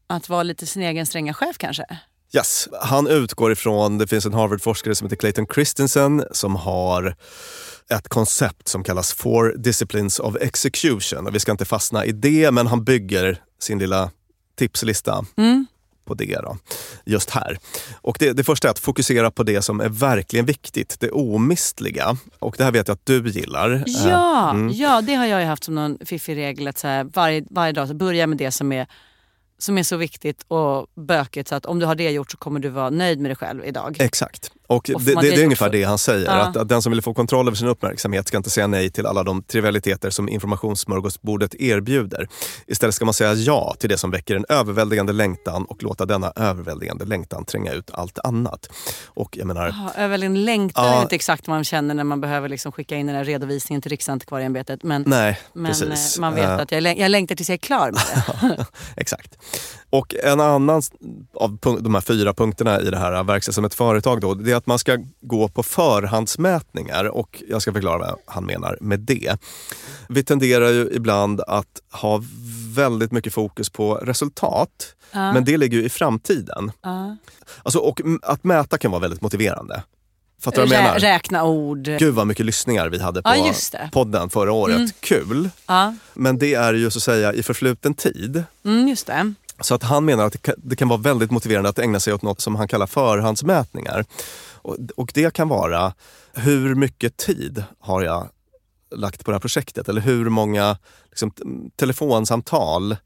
att 0.06 0.28
vara 0.28 0.42
lite 0.42 0.66
sin 0.66 0.82
egen 0.82 1.06
stränga 1.06 1.34
chef 1.34 1.58
kanske. 1.58 1.84
Yes. 2.34 2.68
Han 2.82 3.06
utgår 3.06 3.52
ifrån, 3.52 3.98
det 3.98 4.06
finns 4.06 4.26
en 4.26 4.34
Harvard-forskare 4.34 4.94
som 4.94 5.06
heter 5.06 5.16
Clayton 5.16 5.46
Christensen 5.54 6.24
som 6.30 6.56
har 6.56 7.16
ett 7.90 8.08
koncept 8.08 8.68
som 8.68 8.84
kallas 8.84 9.12
Four 9.12 9.54
Disciplines 9.58 10.18
of 10.18 10.36
Execution. 10.40 11.26
Och 11.26 11.34
vi 11.34 11.40
ska 11.40 11.52
inte 11.52 11.64
fastna 11.64 12.04
i 12.04 12.12
det, 12.12 12.50
men 12.50 12.66
han 12.66 12.84
bygger 12.84 13.42
sin 13.60 13.78
lilla 13.78 14.10
tipslista 14.58 15.24
på 16.10 16.14
det 16.14 16.38
då, 16.42 16.56
just 17.04 17.30
här. 17.30 17.58
Och 17.92 18.16
det, 18.20 18.32
det 18.32 18.44
första 18.44 18.68
är 18.68 18.70
att 18.70 18.78
fokusera 18.78 19.30
på 19.30 19.42
det 19.42 19.62
som 19.62 19.80
är 19.80 19.88
verkligen 19.88 20.46
viktigt, 20.46 20.96
det 21.00 21.10
omistliga. 21.10 22.16
Och 22.38 22.54
det 22.58 22.64
här 22.64 22.72
vet 22.72 22.88
jag 22.88 22.94
att 22.94 23.06
du 23.06 23.28
gillar. 23.28 23.84
Ja, 23.86 24.50
mm. 24.50 24.72
ja, 24.72 25.00
det 25.00 25.14
har 25.14 25.26
jag 25.26 25.46
haft 25.46 25.64
som 25.64 25.74
någon 25.74 25.98
fiffig 26.04 26.36
regel. 26.36 26.68
Att 26.68 26.78
så 26.78 26.86
här, 26.86 27.04
varje, 27.04 27.44
varje 27.50 27.72
dag 27.72 27.88
så 27.88 27.94
börja 27.94 28.26
med 28.26 28.38
det 28.38 28.50
som 28.50 28.72
är, 28.72 28.86
som 29.62 29.78
är 29.78 29.82
så 29.82 29.96
viktigt 29.96 30.44
och 30.48 30.86
bökigt 30.94 31.48
så 31.48 31.54
att 31.54 31.66
om 31.66 31.78
du 31.78 31.86
har 31.86 31.94
det 31.94 32.10
gjort 32.10 32.30
så 32.30 32.36
kommer 32.36 32.60
du 32.60 32.68
vara 32.68 32.90
nöjd 32.90 33.20
med 33.20 33.30
dig 33.30 33.36
själv 33.36 33.64
idag. 33.64 33.96
Exakt. 34.00 34.52
Och 34.70 34.82
det, 34.86 34.94
det, 35.04 35.20
det 35.20 35.34
är 35.34 35.44
ungefär 35.44 35.70
det 35.70 35.84
han 35.84 35.98
säger. 35.98 36.26
Ja. 36.26 36.32
Att, 36.32 36.56
att 36.56 36.68
den 36.68 36.82
som 36.82 36.92
vill 36.92 37.02
få 37.02 37.14
kontroll 37.14 37.48
över 37.48 37.56
sin 37.56 37.68
uppmärksamhet 37.68 38.28
ska 38.28 38.36
inte 38.36 38.50
säga 38.50 38.66
nej 38.66 38.90
till 38.90 39.06
alla 39.06 39.22
de 39.22 39.42
trivialiteter 39.42 40.10
som 40.10 40.28
informationssmörgåsbordet 40.28 41.54
erbjuder. 41.54 42.28
Istället 42.66 42.94
ska 42.94 43.04
man 43.04 43.14
säga 43.14 43.34
ja 43.34 43.74
till 43.78 43.88
det 43.88 43.98
som 43.98 44.10
väcker 44.10 44.36
en 44.36 44.44
överväldigande 44.48 45.12
längtan 45.12 45.64
och 45.64 45.82
låta 45.82 46.06
denna 46.06 46.32
överväldigande 46.36 47.04
längtan 47.04 47.44
tränga 47.44 47.72
ut 47.72 47.90
allt 47.92 48.18
annat. 48.18 48.68
Och 49.06 49.36
jag 49.38 49.46
menar, 49.46 49.66
Ja, 49.68 50.02
överligen 50.02 50.44
längtan 50.44 50.84
Ja. 50.86 50.98
är 50.98 51.02
inte 51.02 51.14
exakt 51.14 51.48
vad 51.48 51.56
man 51.56 51.64
känner 51.64 51.94
när 51.94 52.04
man 52.04 52.20
behöver 52.20 52.48
liksom 52.48 52.72
skicka 52.72 52.96
in 52.96 53.06
den 53.06 53.16
här 53.16 53.24
redovisningen 53.24 53.82
till 53.82 53.90
Riksantikvarieämbetet. 53.90 54.82
Men, 54.82 55.04
nej, 55.06 55.40
men 55.52 55.66
precis. 55.66 56.16
eh, 56.16 56.20
man 56.20 56.34
vet 56.34 56.44
Eh, 56.44 56.56
att 56.56 56.72
jag, 56.72 56.98
jag 56.98 57.10
längtar 57.10 57.34
tills 57.34 57.48
jag 57.48 57.54
är 57.54 57.58
klar 57.58 57.92
med 57.92 58.00
det. 58.56 58.66
Exakt. 58.96 59.38
Och 59.90 60.14
en 60.24 60.40
annan 60.40 60.82
av 61.34 61.58
de 61.80 61.94
här 61.94 62.00
fyra 62.00 62.34
punkterna 62.34 62.80
i 62.80 62.90
det 62.90 62.98
här 62.98 63.22
verksamhet 63.24 63.54
som 63.54 63.64
ett 63.64 63.74
företag 63.74 64.20
då, 64.20 64.34
det 64.34 64.52
är 64.52 64.56
att 64.60 64.66
man 64.66 64.78
ska 64.78 64.98
gå 65.20 65.48
på 65.48 65.62
förhandsmätningar 65.62 67.04
och 67.04 67.42
jag 67.48 67.62
ska 67.62 67.72
förklara 67.72 67.98
vad 67.98 68.16
han 68.26 68.44
menar 68.44 68.78
med 68.80 69.00
det. 69.00 69.36
Vi 70.08 70.24
tenderar 70.24 70.68
ju 70.68 70.90
ibland 70.92 71.40
att 71.40 71.80
ha 71.92 72.22
väldigt 72.74 73.12
mycket 73.12 73.34
fokus 73.34 73.70
på 73.70 73.94
resultat, 73.94 74.94
Ja. 75.12 75.32
men 75.32 75.44
det 75.44 75.56
ligger 75.56 75.78
ju 75.78 75.84
i 75.84 75.88
framtiden. 75.88 76.72
Ja. 76.82 77.16
Alltså, 77.62 77.78
och 77.78 78.00
att 78.22 78.44
mäta 78.44 78.78
kan 78.78 78.90
vara 78.90 79.00
väldigt 79.00 79.20
motiverande. 79.20 79.82
Fattar 80.40 80.62
du 80.62 80.68
vad 80.68 80.76
jag 80.78 80.82
menar? 80.84 80.98
räkna 80.98 81.44
ord. 81.44 81.82
Gud 81.82 82.14
vad 82.14 82.26
mycket 82.26 82.46
lyssningar 82.46 82.88
vi 82.88 82.98
hade 82.98 83.22
på 83.22 83.30
Ja, 83.30 83.52
podden 83.92 84.30
förra 84.30 84.52
året. 84.52 84.76
Mm. 84.76 84.90
Kul! 85.00 85.50
Ja. 85.66 85.94
Men 86.14 86.38
det 86.38 86.54
är 86.54 86.74
ju 86.74 86.90
så 86.90 86.98
att 86.98 87.02
säga 87.02 87.32
i 87.32 87.42
förfluten 87.42 87.94
tid. 87.94 88.44
Mm, 88.64 88.88
just 88.88 89.06
det. 89.06 89.34
Så 89.60 89.74
att 89.74 89.82
han 89.82 90.04
menar 90.04 90.24
att 90.26 90.32
det 90.32 90.38
kan, 90.38 90.54
det 90.58 90.76
kan 90.76 90.88
vara 90.88 91.00
väldigt 91.00 91.30
motiverande 91.30 91.68
att 91.68 91.78
ägna 91.78 92.00
sig 92.00 92.14
åt 92.14 92.22
något 92.22 92.40
som 92.40 92.56
han 92.56 92.68
kallar 92.68 92.86
förhandsmätningar. 92.86 94.04
Och, 94.62 94.76
och 94.96 95.10
det 95.14 95.34
kan 95.34 95.48
vara, 95.48 95.94
hur 96.34 96.74
mycket 96.74 97.16
tid 97.16 97.64
har 97.78 98.02
jag 98.02 98.28
lagt 98.96 99.24
på 99.24 99.30
det 99.30 99.34
här 99.34 99.40
projektet? 99.40 99.88
Eller 99.88 100.00
hur 100.00 100.28
många 100.28 100.78
liksom, 101.10 101.30
t- 101.30 101.42
telefonsamtal 101.76 102.96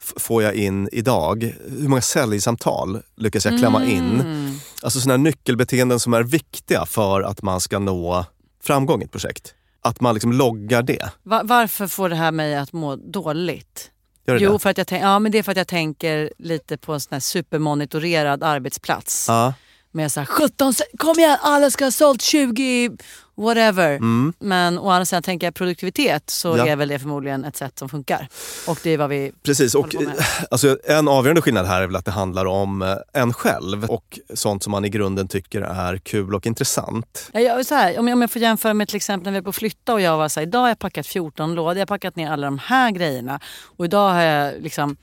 får 0.00 0.42
jag 0.42 0.54
in 0.54 0.88
idag? 0.92 1.54
Hur 1.80 1.88
många 1.88 2.02
säljsamtal 2.02 3.02
lyckas 3.16 3.44
jag 3.44 3.58
klämma 3.58 3.84
in? 3.84 4.20
Mm. 4.20 4.54
Alltså 4.82 5.00
sådana 5.00 5.22
nyckelbeteenden 5.22 6.00
som 6.00 6.14
är 6.14 6.22
viktiga 6.22 6.86
för 6.86 7.22
att 7.22 7.42
man 7.42 7.60
ska 7.60 7.78
nå 7.78 8.24
framgång 8.62 9.02
i 9.02 9.04
ett 9.04 9.12
projekt. 9.12 9.54
Att 9.80 10.00
man 10.00 10.14
liksom 10.14 10.32
loggar 10.32 10.82
det. 10.82 11.10
Va- 11.22 11.42
varför 11.44 11.86
får 11.86 12.08
det 12.08 12.16
här 12.16 12.32
mig 12.32 12.56
att 12.56 12.72
må 12.72 12.96
dåligt? 12.96 13.90
Jo, 14.26 14.52
det? 14.52 14.58
för 14.58 14.70
att 14.70 14.78
jag 14.78 15.00
ja, 15.00 15.18
men 15.18 15.32
det 15.32 15.38
är 15.38 15.42
för 15.42 15.52
att 15.52 15.58
jag 15.58 15.68
tänker 15.68 16.32
lite 16.38 16.76
på 16.76 16.92
en 16.92 17.00
sån 17.00 17.12
här 17.14 17.20
supermonitorerad 17.20 18.42
arbetsplats. 18.42 19.26
Ja. 19.28 19.54
Med 19.96 20.12
så 20.12 20.20
här 20.20 20.26
17, 20.26 20.74
se- 20.74 20.84
kom 20.98 21.18
igen 21.18 21.36
alla 21.40 21.70
ska 21.70 21.84
ha 21.84 21.90
sålt 21.90 22.22
20, 22.22 22.90
whatever. 23.36 23.90
Mm. 23.96 24.32
Men 24.38 24.78
å 24.78 24.90
andra 24.90 25.04
sidan 25.04 25.22
tänker 25.22 25.46
jag 25.46 25.54
produktivitet 25.54 26.30
så 26.30 26.56
Ja. 26.58 26.66
är 26.66 26.76
väl 26.76 26.88
det 26.88 26.98
förmodligen 26.98 27.44
ett 27.44 27.56
sätt 27.56 27.78
som 27.78 27.88
funkar. 27.88 28.28
Och 28.66 28.78
det 28.82 28.90
är 28.90 28.98
vad 28.98 29.08
vi 29.10 29.32
Precis, 29.42 29.74
och 29.74 29.94
alltså, 30.50 30.78
en 30.84 31.08
avgörande 31.08 31.42
skillnad 31.42 31.66
här 31.66 31.82
är 31.82 31.86
väl 31.86 31.96
att 31.96 32.04
det 32.04 32.10
handlar 32.10 32.46
om 32.46 32.82
eh, 32.82 32.96
en 33.12 33.32
själv 33.32 33.84
och 33.84 34.18
sånt 34.34 34.62
som 34.62 34.70
man 34.70 34.84
i 34.84 34.88
grunden 34.88 35.28
tycker 35.28 35.60
är 35.62 35.98
kul 35.98 36.34
och 36.34 36.46
intressant. 36.46 37.30
Ja, 37.32 37.40
jag, 37.40 37.66
så 37.66 37.74
här, 37.74 37.98
om, 37.98 38.08
jag, 38.08 38.14
om 38.16 38.20
jag 38.20 38.30
får 38.30 38.42
jämföra 38.42 38.74
med 38.74 38.88
till 38.88 38.96
exempel 38.96 39.24
när 39.24 39.32
vi 39.32 39.38
är 39.38 39.42
på 39.42 39.52
flytta 39.52 39.92
och 39.92 40.00
jag 40.00 40.16
var 40.18 40.28
så 40.28 40.40
här, 40.40 40.46
idag 40.46 40.60
har 40.60 40.68
jag 40.68 40.78
packat 40.78 41.06
14 41.06 41.54
lådor, 41.54 41.74
jag 41.74 41.80
har 41.80 41.86
packat 41.86 42.16
ner 42.16 42.30
alla 42.30 42.46
de 42.46 42.58
här 42.58 42.90
grejerna 42.90 43.40
och 43.76 43.84
idag 43.84 44.12
har 44.12 44.22
jag 44.22 44.62
liksom 44.62 44.96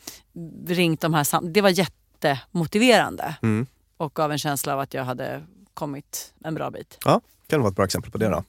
ringt 0.68 1.02
de 1.02 1.14
här 1.14 1.52
Det 1.54 1.62
var 1.62 1.70
jättemotiverande 1.70 3.36
Mm. 3.42 3.68
Och 4.02 4.14
gav 4.14 4.32
en 4.32 4.38
känsla 4.40 4.74
av 4.74 4.80
att 4.80 4.94
jag 4.94 5.04
hade 5.06 5.44
kommit 5.74 6.34
en 6.44 6.56
bra 6.56 6.72
bit. 6.72 6.98
Ja, 7.06 7.22
kan 7.48 7.60
vara 7.62 7.70
ett 7.70 7.76
bra 7.76 7.86
exempel 7.86 8.12
på 8.12 8.18
det 8.18 8.28
då. 8.30 8.44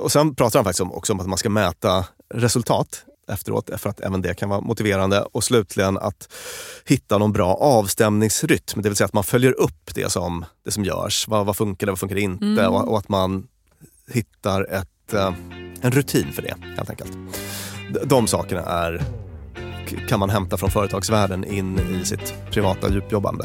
Och 0.00 0.12
sen 0.12 0.34
pratar 0.34 0.58
han 0.58 0.64
faktiskt 0.64 0.80
om, 0.80 0.92
också 0.92 1.12
om 1.12 1.20
att 1.20 1.26
man 1.26 1.38
ska 1.38 1.50
mäta 1.50 2.06
resultat 2.34 3.04
efteråt 3.28 3.70
för 3.76 3.90
att 3.90 4.00
även 4.00 4.22
det 4.22 4.34
kan 4.34 4.48
vara 4.48 4.60
motiverande. 4.60 5.20
Och 5.22 5.44
slutligen 5.44 5.98
att 5.98 6.32
hitta 6.84 7.18
någon 7.18 7.32
bra 7.32 7.54
avstämningsrytm, 7.54 8.82
det 8.82 8.88
vill 8.88 8.96
säga 8.96 9.04
att 9.06 9.12
man 9.12 9.24
följer 9.24 9.52
upp 9.60 9.94
det 9.94 10.12
som, 10.12 10.44
det 10.64 10.70
som 10.70 10.84
görs. 10.84 11.28
Vad, 11.28 11.46
vad 11.46 11.56
funkar 11.56 11.86
det, 11.86 11.92
vad 11.92 11.98
funkar 11.98 12.16
det 12.16 12.20
inte? 12.22 12.44
Mm. 12.44 12.72
Och, 12.72 12.88
och 12.88 12.98
att 12.98 13.08
man 13.08 13.46
hittar 14.08 14.64
ett, 14.72 15.12
eh, 15.14 15.34
en 15.80 15.90
rutin 15.90 16.32
för 16.32 16.42
det 16.42 16.54
helt 16.76 16.90
enkelt. 16.90 17.12
D- 17.94 18.00
De 18.04 18.26
sakerna 18.26 18.60
är, 18.62 19.02
kan 20.08 20.20
man 20.20 20.30
hämta 20.30 20.56
från 20.56 20.70
företagsvärlden 20.70 21.44
in 21.44 21.78
i 21.78 22.04
sitt 22.04 22.34
privata 22.50 22.90
djupjobbande. 22.90 23.44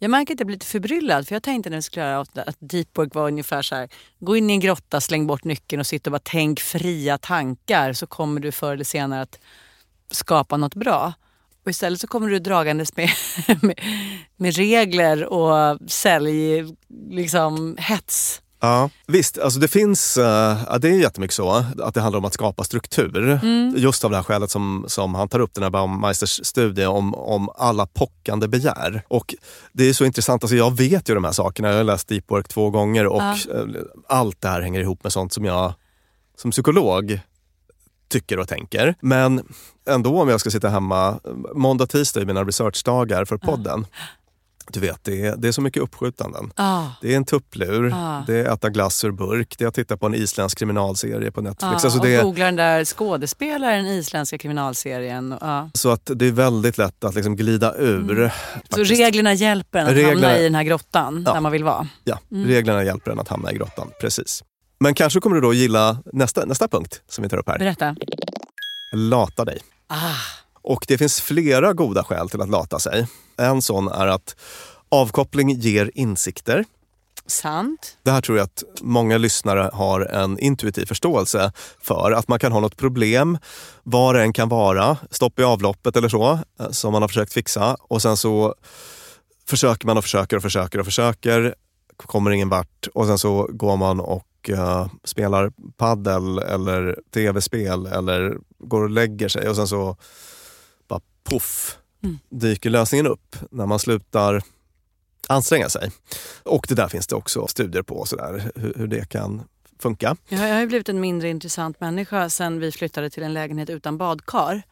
Jag 0.00 0.10
märker 0.10 0.34
att 0.34 0.40
jag 0.40 0.46
blir 0.46 0.54
lite 0.56 0.66
förbryllad 0.66 1.28
för 1.28 1.34
jag 1.34 1.42
tänkte 1.42 1.70
när 1.70 1.76
vi 1.76 1.82
skulle 1.82 2.06
göra 2.06 2.20
att- 2.20 2.38
att 2.38 2.56
deep 2.58 2.98
work 2.98 3.14
var 3.14 3.26
ungefär 3.28 3.62
så 3.62 3.74
här. 3.74 3.88
Gå 4.18 4.36
in 4.36 4.50
i 4.50 4.52
en 4.52 4.60
grotta, 4.60 5.00
släng 5.00 5.26
bort 5.26 5.44
nyckeln 5.44 5.80
och 5.80 5.86
sitta 5.86 6.10
och 6.10 6.12
bara 6.12 6.20
tänk 6.24 6.60
fria 6.60 7.18
tankar 7.18 7.92
så 7.92 8.06
kommer 8.06 8.40
du 8.40 8.52
förr 8.52 8.72
eller 8.72 8.84
senare 8.84 9.22
att 9.22 9.38
skapa 10.10 10.56
något 10.56 10.74
bra. 10.74 11.12
Och 11.64 11.70
istället 11.70 12.00
så 12.00 12.06
kommer 12.06 12.28
du 12.28 12.38
dragandes 12.38 12.96
med, 12.96 13.10
med, 13.62 13.80
med 14.36 14.56
regler 14.56 15.24
och 15.24 15.78
sälj, 15.90 16.64
liksom 17.10 17.76
hets. 17.78 18.42
Ja, 18.60 18.90
visst, 19.06 19.38
alltså 19.38 19.60
det 19.60 19.68
finns, 19.68 20.16
eh, 20.16 20.58
ja, 20.68 20.78
det 20.78 20.88
är 20.88 20.92
jättemycket 20.92 21.34
så, 21.34 21.64
att 21.82 21.94
det 21.94 22.00
handlar 22.00 22.18
om 22.18 22.24
att 22.24 22.32
skapa 22.34 22.64
struktur. 22.64 23.30
Mm. 23.42 23.74
Just 23.76 24.04
av 24.04 24.10
det 24.10 24.16
här 24.16 24.24
skälet 24.24 24.50
som, 24.50 24.84
som 24.88 25.14
han 25.14 25.28
tar 25.28 25.40
upp, 25.40 25.54
den 25.54 25.62
här 25.62 25.70
Baumeisters 25.70 26.46
studie 26.46 26.86
om, 26.86 27.14
om 27.14 27.48
alla 27.54 27.86
pockande 27.86 28.48
begär. 28.48 29.02
Och 29.08 29.34
det 29.72 29.88
är 29.88 29.92
så 29.92 30.04
intressant, 30.04 30.44
alltså 30.44 30.56
jag 30.56 30.76
vet 30.76 31.08
ju 31.08 31.14
de 31.14 31.24
här 31.24 31.32
sakerna, 31.32 31.68
jag 31.68 31.76
har 31.76 31.84
läst 31.84 32.08
Deep 32.08 32.30
Work 32.30 32.48
två 32.48 32.70
gånger 32.70 33.06
och 33.06 33.22
Ja. 33.22 33.32
eh, 33.54 33.64
allt 34.08 34.40
det 34.40 34.48
här 34.48 34.62
hänger 34.62 34.80
ihop 34.80 35.02
med 35.02 35.12
sånt 35.12 35.32
som 35.32 35.44
jag 35.44 35.74
som 36.36 36.50
psykolog 36.50 37.20
tycker 38.08 38.38
och 38.38 38.48
tänker. 38.48 38.94
Men 39.00 39.42
ändå 39.88 40.20
om 40.22 40.28
jag 40.28 40.40
ska 40.40 40.50
sitta 40.50 40.68
hemma, 40.68 41.20
måndag, 41.54 41.86
tisdag 41.86 42.20
är 42.20 42.26
mina 42.26 42.44
researchdagar 42.44 43.24
för 43.24 43.36
podden. 43.36 43.86
Du 44.72 44.80
vet, 44.80 45.04
det 45.04 45.26
är, 45.26 45.36
det 45.36 45.48
är 45.48 45.52
så 45.52 45.60
mycket 45.60 45.82
uppskjutanden. 45.82 46.50
Ah. 46.56 46.84
Det 47.02 47.12
är 47.12 47.16
en 47.16 47.24
tupplur, 47.24 47.92
Ah. 47.94 48.22
det 48.26 48.34
är 48.38 48.52
äta 48.54 48.70
glass 48.70 49.04
ur 49.04 49.10
burk, 49.10 49.54
det 49.58 49.64
är 49.64 49.68
att 49.68 49.74
titta 49.74 49.96
på 49.96 50.06
en 50.06 50.14
isländsk 50.14 50.58
kriminalserie 50.58 51.30
på 51.32 51.40
Netflix. 51.40 51.62
Ja, 51.62 51.68
Alltså 51.72 51.98
och 51.98 52.04
det, 52.06 52.22
googla 52.22 52.44
den 52.44 52.56
där 52.56 52.84
skådespelaren 52.84 53.86
i 53.86 53.96
isländska 53.98 54.38
kriminalserien. 54.38 55.32
och- 55.32 55.38
Ja. 55.42 55.70
så 55.74 55.90
att 55.90 56.10
det 56.14 56.26
är 56.26 56.32
väldigt 56.32 56.78
lätt 56.78 57.04
att 57.04 57.14
liksom 57.14 57.36
glida 57.36 57.74
ur. 57.74 58.10
Mm. 58.18 58.30
Så 58.70 58.82
reglerna 58.84 59.34
hjälper 59.34 59.78
en 59.78 59.86
att 59.86 59.92
Reglerna- 59.92 60.10
hamna 60.10 60.38
i 60.38 60.42
den 60.42 60.54
här 60.54 60.62
grottan 60.62 61.22
Ja. 61.26 61.32
där 61.32 61.40
man 61.40 61.52
vill 61.52 61.64
vara. 61.64 61.88
Ja, 62.04 62.18
Mm. 62.30 62.46
reglerna 62.48 62.84
hjälper 62.84 63.10
en 63.10 63.18
att 63.20 63.28
hamna 63.28 63.52
i 63.52 63.54
grottan. 63.54 63.90
Precis. 64.00 64.44
Men 64.80 64.94
kanske 64.94 65.20
kommer 65.20 65.36
du 65.36 65.42
då 65.42 65.54
gilla 65.54 65.98
nästa, 66.12 66.44
nästa 66.44 66.68
punkt 66.68 67.02
som 67.08 67.22
vi 67.22 67.28
tar 67.28 67.36
upp 67.38 67.48
här. 67.48 67.58
Berätta. 67.58 67.96
Lata 68.92 69.44
dig. 69.44 69.58
Ah. 69.86 69.94
Och 70.68 70.84
det 70.88 70.98
finns 70.98 71.20
flera 71.20 71.72
goda 71.72 72.04
skäl 72.04 72.30
till 72.30 72.40
att 72.40 72.48
lata 72.48 72.78
sig. 72.78 73.06
En 73.36 73.62
sån 73.62 73.88
är 73.88 74.06
att 74.06 74.36
avkoppling 74.88 75.50
ger 75.50 75.90
insikter. 75.94 76.64
Sant. 77.26 77.98
Det 78.02 78.10
här 78.10 78.20
tror 78.20 78.38
jag 78.38 78.44
att 78.44 78.64
många 78.80 79.18
lyssnare 79.18 79.70
har 79.72 80.00
en 80.00 80.38
intuitiv 80.38 80.86
förståelse 80.86 81.52
för. 81.80 82.12
Att 82.12 82.28
man 82.28 82.38
kan 82.38 82.52
ha 82.52 82.60
något 82.60 82.76
problem, 82.76 83.38
vad 83.82 84.14
det 84.14 84.22
än 84.22 84.32
kan 84.32 84.48
vara, 84.48 84.96
stopp 85.10 85.38
i 85.38 85.42
avloppet 85.42 85.96
eller 85.96 86.08
så, 86.08 86.38
eh, 86.60 86.70
som 86.70 86.92
man 86.92 87.02
har 87.02 87.08
försökt 87.08 87.32
fixa. 87.32 87.76
Och 87.80 88.02
sen 88.02 88.16
så 88.16 88.54
försöker 89.48 89.86
man 89.86 89.98
och 89.98 90.04
försöker 90.04 90.36
och 90.36 90.42
försöker 90.42 90.78
och 90.78 90.84
försöker, 90.84 91.54
kommer 91.96 92.30
ingen 92.30 92.48
vart 92.48 92.88
och 92.94 93.06
sen 93.06 93.18
så 93.18 93.48
går 93.52 93.76
man 93.76 94.00
och 94.00 94.50
eh, 94.50 94.86
spelar 95.04 95.52
paddel 95.76 96.38
eller 96.38 96.98
tv-spel 97.14 97.86
eller 97.86 98.36
går 98.58 98.82
och 98.82 98.90
lägger 98.90 99.28
sig 99.28 99.48
och 99.48 99.56
sen 99.56 99.68
så 99.68 99.96
poff 101.30 101.78
Mm. 102.02 102.18
dyker 102.30 102.70
lösningen 102.70 103.06
upp 103.06 103.36
när 103.50 103.66
man 103.66 103.78
slutar 103.78 104.42
anstränga 105.28 105.68
sig. 105.68 105.90
Och 106.42 106.66
det 106.68 106.74
där 106.74 106.88
finns 106.88 107.06
det 107.06 107.14
också 107.14 107.46
studier 107.46 107.82
på, 107.82 108.04
så 108.06 108.16
där, 108.16 108.50
hur, 108.54 108.74
hur 108.76 108.86
det 108.86 109.08
kan 109.08 109.42
funka. 109.78 110.16
Jag 110.28 110.38
har, 110.38 110.60
ju 110.60 110.66
blivit 110.66 110.88
en 110.88 111.00
mindre 111.00 111.28
intressant 111.28 111.80
människa 111.80 112.30
sen 112.30 112.60
vi 112.60 112.72
flyttade 112.72 113.10
till 113.10 113.22
en 113.22 113.34
lägenhet 113.34 113.70
utan 113.70 113.98
badkar. 113.98 114.62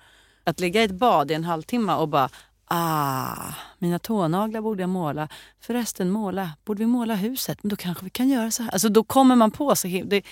Att 0.45 0.61
ligga 0.61 0.81
i 0.83 0.85
ett 0.85 0.91
bad 0.91 1.31
i 1.31 1.35
en 1.35 1.45
halvtimme 1.45 1.95
och 1.95 2.09
bara 2.09 2.31
Ah, 2.69 3.55
mina 3.79 3.99
tånaglar 3.99 4.61
borde 4.61 4.83
jag 4.83 4.91
måla. 4.91 5.29
Förresten, 5.61 6.11
måla. 6.11 6.51
Borde 6.65 6.79
vi 6.79 6.87
måla 6.87 7.15
huset? 7.15 7.59
Men 7.63 7.71
då 7.71 7.77
kanske 7.77 8.05
vi 8.05 8.11
kan 8.11 8.29
göra 8.29 8.51
så 8.51 8.63
här. 8.63 8.71
Alltså 8.71 8.89
då 8.89 9.05
kommer 9.05 9.37
man 9.37 9.51
på 9.51 9.77
så 9.77 9.89
det, 10.05 10.23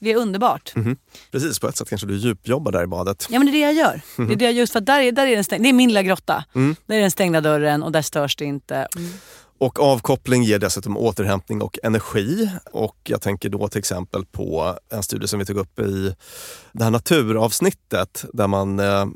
det 0.00 0.12
är 0.12 0.16
underbart. 0.16 0.72
Mhm. 0.76 0.96
Precis, 1.30 1.58
på 1.58 1.68
ett 1.68 1.76
sätt 1.76 1.88
kanske 1.88 2.06
du 2.06 2.16
djupjobbar 2.16 2.72
där 2.72 2.82
i 2.82 2.86
badet. 2.86 3.26
Ja 3.30 3.38
men 3.38 3.46
det 3.46 3.50
är 3.50 3.52
det 3.52 3.58
jag 3.58 3.74
gör. 3.74 4.00
Det 4.26 4.32
är 4.32 4.36
det 4.36 4.44
jag 4.44 4.54
just 4.54 4.72
för 4.72 4.80
där 4.80 5.00
är, 5.00 5.12
där 5.12 5.26
är 5.26 5.34
den 5.34 5.44
stäng- 5.44 5.62
det 5.62 5.68
är 5.68 5.72
min 5.72 5.88
lilla 5.88 6.02
grotta. 6.02 6.44
Mm. 6.54 6.76
Där 6.86 6.96
är 6.96 7.00
den 7.00 7.10
stängda 7.10 7.40
dörren 7.40 7.82
och 7.82 7.92
där 7.92 8.02
störs 8.02 8.36
det 8.36 8.44
inte. 8.44 8.88
Mm. 8.96 9.10
Och 9.58 9.80
avkoppling 9.80 10.42
ger 10.42 10.58
dessutom 10.58 10.96
återhämtning 10.96 11.62
och 11.62 11.78
energi. 11.82 12.50
Och 12.72 12.96
jag 13.04 13.22
tänker 13.22 13.48
då 13.48 13.68
till 13.68 13.78
exempel 13.78 14.26
på 14.26 14.78
en 14.92 15.02
studie 15.02 15.28
som 15.28 15.38
vi 15.38 15.44
tog 15.44 15.56
upp 15.56 15.78
i 15.78 16.14
det 16.72 16.84
här 16.84 16.90
naturavsnittet 16.90 18.24
där 18.32 18.46
man 18.46 18.78
eh, 18.80 19.06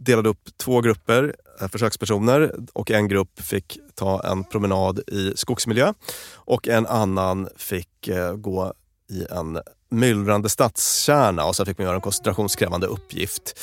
delade 0.00 0.28
upp 0.28 0.48
två 0.56 0.80
grupper 0.80 1.34
eh, 1.60 1.68
försökspersoner 1.68 2.52
och 2.72 2.90
en 2.90 3.08
grupp 3.08 3.40
fick 3.40 3.78
ta 3.94 4.22
en 4.30 4.44
promenad 4.44 4.98
i 5.06 5.32
skogsmiljö 5.36 5.92
och 6.34 6.68
en 6.68 6.86
annan 6.86 7.48
fick 7.56 8.08
eh, 8.08 8.34
gå 8.34 8.74
i 9.10 9.26
en 9.30 9.58
myllrande 9.90 10.48
stadskärna 10.48 11.44
och 11.44 11.56
så 11.56 11.64
fick 11.64 11.78
man 11.78 11.84
göra 11.84 11.96
en 11.96 12.00
koncentrationskrävande 12.00 12.86
uppgift. 12.86 13.54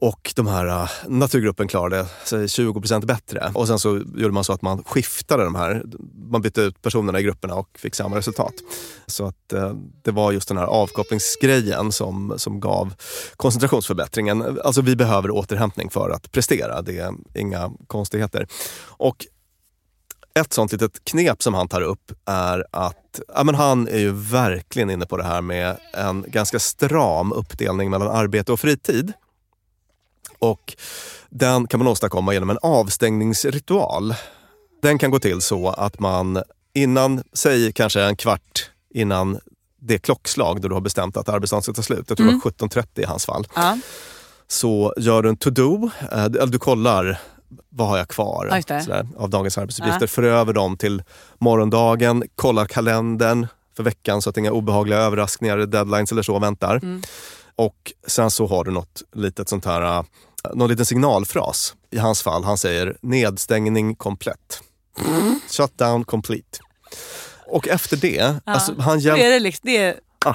Och 0.00 0.32
de 0.36 0.46
här 0.46 0.66
uh, 0.66 0.90
naturgruppen 1.08 1.68
klarade 1.68 2.06
sig 2.24 2.46
20% 2.46 3.06
bättre. 3.06 3.50
Och 3.54 3.66
sen 3.66 3.78
så 3.78 4.02
gjorde 4.16 4.34
man 4.34 4.44
så 4.44 4.52
att 4.52 4.62
man 4.62 4.84
skiftade 4.84 5.44
de 5.44 5.54
här. 5.54 5.82
Man 6.30 6.42
bytte 6.42 6.60
ut 6.60 6.82
personerna 6.82 7.20
i 7.20 7.22
grupperna 7.22 7.54
och 7.54 7.68
fick 7.78 7.94
samma 7.94 8.16
resultat. 8.16 8.54
Så 9.06 9.26
att 9.26 9.52
uh, 9.54 9.72
det 10.02 10.10
var 10.10 10.32
just 10.32 10.48
den 10.48 10.56
här 10.56 10.64
avkopplingsgrejen 10.64 11.92
som, 11.92 12.34
som 12.36 12.60
gav 12.60 12.94
koncentrationsförbättringen. 13.36 14.58
Alltså 14.64 14.82
vi 14.82 14.96
behöver 14.96 15.30
återhämtning 15.30 15.90
för 15.90 16.10
att 16.10 16.32
prestera. 16.32 16.82
Det 16.82 16.98
är 16.98 17.14
inga 17.34 17.70
konstigheter. 17.86 18.48
Och 18.80 19.26
ett 20.36 20.52
sånt 20.52 20.72
litet 20.72 21.04
knep 21.04 21.42
som 21.42 21.54
han 21.54 21.68
tar 21.68 21.80
upp 21.80 22.12
är 22.24 22.66
att 22.70 23.20
ja, 23.34 23.44
men 23.44 23.54
han 23.54 23.88
är 23.88 23.98
ju 23.98 24.12
verkligen 24.12 24.90
inne 24.90 25.06
på 25.06 25.16
det 25.16 25.24
här 25.24 25.40
med 25.40 25.76
en 25.92 26.24
ganska 26.28 26.58
stram 26.58 27.32
uppdelning 27.32 27.90
mellan 27.90 28.08
arbete 28.08 28.52
och 28.52 28.60
fritid. 28.60 29.12
Och 30.38 30.76
den 31.30 31.66
kan 31.66 31.78
man 31.80 31.86
åstadkomma 31.88 32.32
genom 32.32 32.50
en 32.50 32.58
avstängningsritual. 32.62 34.14
Den 34.82 34.98
kan 34.98 35.10
gå 35.10 35.18
till 35.18 35.40
så 35.40 35.68
att 35.68 35.98
man 35.98 36.42
innan, 36.74 37.22
säg 37.32 37.72
kanske 37.72 38.02
en 38.02 38.16
kvart 38.16 38.70
innan 38.94 39.38
det 39.80 39.98
klockslag 39.98 40.60
då 40.60 40.68
du 40.68 40.74
har 40.74 40.80
bestämt 40.80 41.16
att 41.16 41.28
arbetsdagen 41.28 41.62
ska 41.62 41.72
ta 41.72 41.82
slut, 41.82 42.04
jag 42.08 42.16
tror 42.18 42.26
det 42.26 42.32
var 42.44 42.50
17.30 42.50 42.86
i 43.00 43.04
hans 43.04 43.26
fall, 43.26 43.46
Ja. 43.54 43.78
så 44.48 44.94
gör 44.96 45.22
du 45.22 45.28
en 45.28 45.36
to-do, 45.36 45.90
eh, 46.12 46.24
eller 46.24 46.46
du 46.46 46.58
kollar 46.58 47.20
vad 47.68 47.88
har 47.88 47.98
jag 47.98 48.08
kvar 48.08 48.48
Ja, 48.50 48.74
det. 48.74 48.82
sådär, 48.82 49.08
av 49.16 49.30
dagens 49.30 49.58
arbetsuppgifter. 49.58 50.02
Ja. 50.02 50.06
För 50.06 50.22
över 50.22 50.52
dem 50.52 50.76
till 50.76 51.02
morgondagen, 51.38 52.24
kollar 52.34 52.66
kalendern 52.66 53.46
för 53.76 53.82
veckan 53.82 54.22
så 54.22 54.30
att 54.30 54.36
inga 54.36 54.52
obehagliga 54.52 54.98
överraskningar, 54.98 55.58
deadlines 55.58 56.12
eller 56.12 56.22
så 56.22 56.38
väntar. 56.38 56.76
Mm. 56.76 57.02
Och 57.56 57.92
sen 58.06 58.30
så 58.30 58.46
har 58.46 58.64
du 58.64 58.70
något 58.70 59.02
litet 59.14 59.48
sånt 59.48 59.64
här, 59.64 59.82
eh, 59.82 60.04
någon 60.54 60.70
liten 60.70 60.86
signalfras. 60.86 61.74
I 61.90 61.98
hans 61.98 62.22
fall, 62.22 62.44
han 62.44 62.58
säger 62.58 62.96
nedstängning 63.02 63.94
komplett. 63.94 64.62
Shutdown 65.50 66.04
complete. 66.04 66.58
Och 67.46 67.68
efter 67.68 67.96
det, 67.96 68.40
alltså, 68.44 68.74
han 68.78 68.98
Då 68.98 69.02
hjälp, 69.04 69.20
är 69.20 69.30
det 69.30 69.40
liksom, 69.40 69.62
det 69.66 69.76
är, 69.76 69.94
ah, 70.24 70.34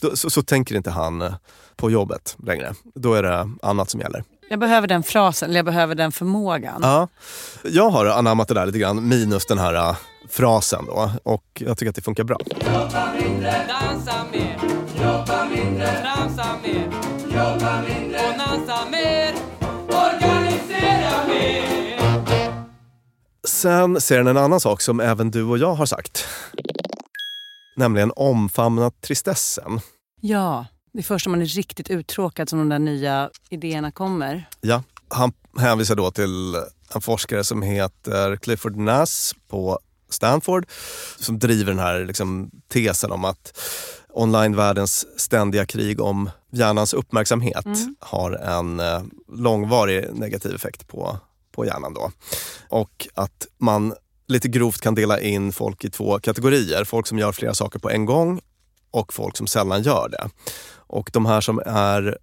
då, 0.00 0.16
så, 0.16 0.30
så 0.30 0.42
tänker 0.42 0.76
inte 0.76 0.90
han 0.90 1.34
på 1.76 1.90
jobbet 1.90 2.36
längre. 2.46 2.74
Då 2.94 3.14
är 3.14 3.22
det 3.22 3.50
annat 3.62 3.90
som 3.90 4.00
gäller. 4.00 4.24
Jag 4.52 4.60
behöver 4.60 4.88
den 4.88 5.02
frasen, 5.02 5.48
eller 5.48 5.58
jag 5.58 5.64
behöver 5.64 5.94
den 5.94 6.12
förmågan. 6.12 6.80
Ja. 6.82 7.08
Jag 7.64 7.90
har 7.90 8.06
anammat 8.06 8.48
det 8.48 8.54
där 8.54 8.66
lite 8.66 8.78
grann, 8.78 9.08
minus 9.08 9.46
den 9.46 9.58
här 9.58 9.74
äh, 9.74 9.96
frasen 10.28 10.86
då. 10.86 11.10
Och 11.22 11.44
jag 11.54 11.78
tycker 11.78 11.90
att 11.90 11.96
det 11.96 12.02
funkar 12.02 12.24
bra. 12.24 12.38
Dansa 13.68 14.24
mer, 14.32 14.58
jobba 15.02 15.44
mindre, 15.44 15.86
tramsa 16.02 16.44
mer, 16.62 16.90
jobba 17.24 17.82
mindre 17.82 18.18
och 18.18 18.38
dansa 18.38 18.78
mer, 18.90 19.34
organisera 19.88 21.26
mer. 21.28 22.64
Sen 23.48 24.00
ser 24.00 24.16
den 24.16 24.26
en 24.26 24.36
annan 24.36 24.60
sak 24.60 24.80
som 24.80 25.00
även 25.00 25.30
du 25.30 25.44
och 25.44 25.58
jag 25.58 25.74
har 25.74 25.86
sagt. 25.86 26.26
Nämligen 27.76 28.12
omfamna 28.16 28.90
tristessen. 28.90 29.80
Ja, 30.20 30.66
det 30.92 30.98
är 30.98 31.02
först 31.02 31.26
när 31.26 31.30
man 31.30 31.42
är 31.42 31.46
riktigt 31.46 31.90
uttråkad 31.90 32.48
som 32.48 32.58
de 32.58 32.68
där 32.68 32.78
nya 32.78 33.30
idéerna 33.50 33.92
kommer. 33.92 34.48
Ja, 34.60 34.82
han 35.08 35.32
hänvisar 35.58 35.94
då 35.94 36.10
till 36.10 36.54
en 36.94 37.00
forskare 37.00 37.44
som 37.44 37.62
heter 37.62 38.36
Clifford 38.36 38.76
Nass 38.76 39.34
på 39.48 39.78
Stanford 40.08 40.66
som 41.18 41.38
driver 41.38 41.70
den 41.70 41.78
här 41.78 42.04
liksom, 42.04 42.50
tesen 42.68 43.12
om 43.12 43.24
att 43.24 43.58
onlinevärldens 44.08 45.20
ständiga 45.20 45.66
krig 45.66 46.00
om 46.00 46.30
hjärnans 46.50 46.94
uppmärksamhet 46.94 47.66
har 47.98 48.32
en 48.32 48.80
eh, 48.80 49.02
långvarig 49.32 50.06
negativ 50.12 50.54
effekt 50.54 50.88
på, 50.88 51.18
på 51.52 51.66
hjärnan. 51.66 51.94
Då. 51.94 52.10
Och 52.68 53.08
att 53.14 53.46
man 53.58 53.94
lite 54.26 54.48
grovt 54.48 54.80
kan 54.80 54.94
dela 54.94 55.20
in 55.20 55.52
folk 55.52 55.84
i 55.84 55.90
två 55.90 56.18
kategorier. 56.18 56.84
Folk 56.84 57.06
som 57.06 57.18
gör 57.18 57.32
flera 57.32 57.54
saker 57.54 57.78
på 57.78 57.90
en 57.90 58.04
gång 58.04 58.40
och 58.92 59.12
folk 59.12 59.36
som 59.36 59.46
sällan 59.46 59.82
gör 59.82 60.08
det. 60.08 60.28
Och 60.74 61.10
de 61.12 61.26
här 61.26 61.40
som 61.40 61.62
är 61.66 62.18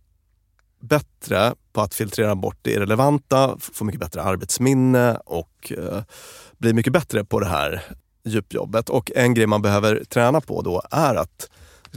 bättre 0.79 1.53
på 1.73 1.81
att 1.81 1.93
filtrera 1.93 2.35
bort 2.35 2.57
det 2.61 2.71
irrelevanta, 2.71 3.57
får 3.59 3.85
mycket 3.85 4.01
bättre 4.01 4.21
arbetsminne 4.21 5.19
och 5.25 5.73
eh, 5.77 6.03
blir 6.57 6.73
mycket 6.73 6.93
bättre 6.93 7.25
på 7.25 7.39
det 7.39 7.47
här 7.47 7.83
djupjobbet. 8.23 8.89
Och 8.89 9.11
en 9.15 9.33
grej 9.33 9.47
man 9.47 9.61
behöver 9.61 10.03
träna 10.03 10.41
på 10.41 10.61
då 10.61 10.81
är 10.91 11.15
att 11.15 11.49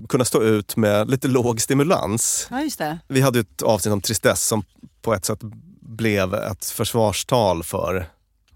kunna 0.09 0.25
stå 0.25 0.43
ut 0.43 0.77
med 0.77 1.11
lite 1.11 1.29
låg 1.29 1.61
stimulans. 1.61 2.47
Ja, 2.51 2.63
just 2.63 2.79
det. 2.79 2.99
Vi 3.09 3.21
hade 3.21 3.41
ett 3.41 3.63
avsnitt 3.63 3.93
om 3.93 4.01
tristess 4.01 4.47
som 4.47 4.65
på 5.03 5.15
ett 5.15 5.25
sätt 5.25 5.39
blev 5.81 6.35
ett 6.35 6.65
försvarstal 6.65 7.63
för, 7.63 8.07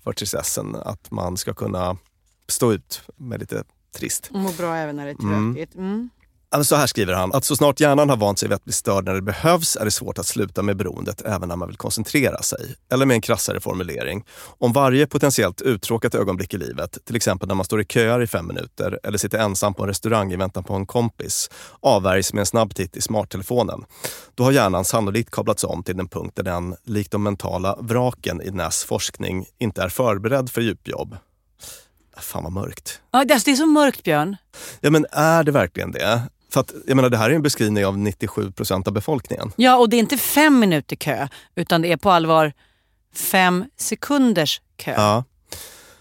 för 0.04 0.12
tristessen. 0.12 0.76
Att 0.76 1.10
man 1.10 1.36
ska 1.36 1.54
kunna 1.54 1.96
stå 2.48 2.72
ut 2.72 3.02
med 3.16 3.40
lite 3.40 3.64
trist. 3.96 4.30
Må 4.32 4.48
bra 4.52 4.76
även 4.76 4.96
när 4.96 5.04
det 5.04 5.10
är 5.10 5.22
Mm. 5.22 5.54
tråkigt. 5.54 5.74
Mm. 5.74 6.10
Så 6.62 6.76
här 6.76 6.86
skriver 6.86 7.12
han, 7.14 7.32
att 7.34 7.44
så 7.44 7.56
snart 7.56 7.80
hjärnan 7.80 8.10
har 8.10 8.16
vant 8.16 8.38
sig 8.38 8.48
vid 8.48 8.56
att 8.56 8.64
bli 8.64 8.72
störd 8.72 9.04
när 9.04 9.14
det 9.14 9.22
behövs 9.22 9.76
är 9.76 9.84
det 9.84 9.90
svårt 9.90 10.18
att 10.18 10.26
sluta 10.26 10.62
med 10.62 10.76
beroendet 10.76 11.22
även 11.22 11.48
när 11.48 11.56
man 11.56 11.68
vill 11.68 11.76
koncentrera 11.76 12.42
sig. 12.42 12.74
Eller 12.92 13.06
med 13.06 13.14
en 13.14 13.20
krassare 13.20 13.60
formulering. 13.60 14.24
Om 14.58 14.72
varje 14.72 15.06
potentiellt 15.06 15.60
uttråkat 15.62 16.14
ögonblick 16.14 16.54
i 16.54 16.58
livet, 16.58 16.98
till 17.04 17.16
exempel 17.16 17.48
när 17.48 17.54
man 17.54 17.64
står 17.64 17.80
i 17.80 17.84
köer 17.84 18.22
i 18.22 18.26
fem 18.26 18.46
minuter 18.46 19.00
eller 19.02 19.18
sitter 19.18 19.38
ensam 19.38 19.74
på 19.74 19.82
en 19.82 19.88
restaurang 19.88 20.32
i 20.32 20.36
väntan 20.36 20.64
på 20.64 20.74
en 20.74 20.86
kompis, 20.86 21.50
avvärjs 21.80 22.32
med 22.32 22.40
en 22.40 22.46
snabb 22.46 22.74
titt 22.74 22.96
i 22.96 23.00
smarttelefonen. 23.00 23.84
Då 24.34 24.44
har 24.44 24.52
hjärnan 24.52 24.84
sannolikt 24.84 25.30
kablats 25.30 25.64
om 25.64 25.82
till 25.82 25.96
den 25.96 26.08
punkt 26.08 26.32
där 26.36 26.42
den, 26.42 26.76
likt 26.84 27.10
de 27.12 27.22
mentala 27.22 27.76
vraken 27.80 28.42
i 28.42 28.50
NAS 28.50 28.84
forskning, 28.84 29.46
inte 29.58 29.82
är 29.82 29.88
förberedd 29.88 30.50
för 30.50 30.60
djupjobb. 30.60 31.16
Fan 32.20 32.42
vad 32.42 32.52
mörkt. 32.52 33.00
Ja, 33.10 33.24
det, 33.24 33.34
alltså, 33.34 33.50
det 33.50 33.54
är 33.54 33.56
så 33.56 33.66
mörkt 33.66 34.02
Björn. 34.02 34.36
Ja 34.80 34.90
men 34.90 35.06
är 35.12 35.44
det 35.44 35.52
verkligen 35.52 35.92
det? 35.92 36.22
För 36.50 36.60
att, 36.60 36.74
jag 36.86 36.96
menar, 36.96 37.10
det 37.10 37.16
här 37.16 37.30
är 37.30 37.34
en 37.34 37.42
beskrivning 37.42 37.86
av 37.86 37.98
97 37.98 38.52
procent 38.52 38.86
av 38.86 38.92
befolkningen. 38.92 39.52
Ja, 39.56 39.76
och 39.76 39.88
det 39.88 39.96
är 39.96 39.98
inte 39.98 40.18
fem 40.18 40.58
minuter 40.58 40.96
kö, 40.96 41.28
utan 41.54 41.82
det 41.82 41.92
är 41.92 41.96
på 41.96 42.10
allvar 42.10 42.52
fem 43.14 43.64
sekunders 43.76 44.60
kö. 44.76 44.94
Ja. 44.96 45.24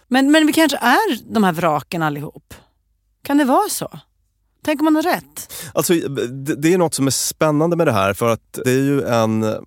Men, 0.07 0.31
men 0.31 0.47
vi 0.47 0.53
kanske 0.53 0.77
är 0.77 1.33
de 1.33 1.43
här 1.43 1.53
vraken 1.53 2.01
allihop? 2.01 2.53
Kan 3.23 3.37
det 3.37 3.45
vara 3.45 3.69
så? 3.69 3.99
Tänk 4.63 4.81
om 4.81 4.85
man 4.85 4.95
har 4.95 5.03
rätt? 5.03 5.53
Alltså, 5.73 5.93
det, 5.93 6.55
det 6.55 6.73
är 6.73 6.77
något 6.77 6.93
som 6.93 7.07
är 7.07 7.11
spännande 7.11 7.75
med 7.75 7.87
det 7.87 7.93
här 7.93 8.13
för 8.13 8.29
att 8.29 8.59
det 8.65 8.71
är 8.71 8.83
ju 8.83 9.01
en... 9.01 9.65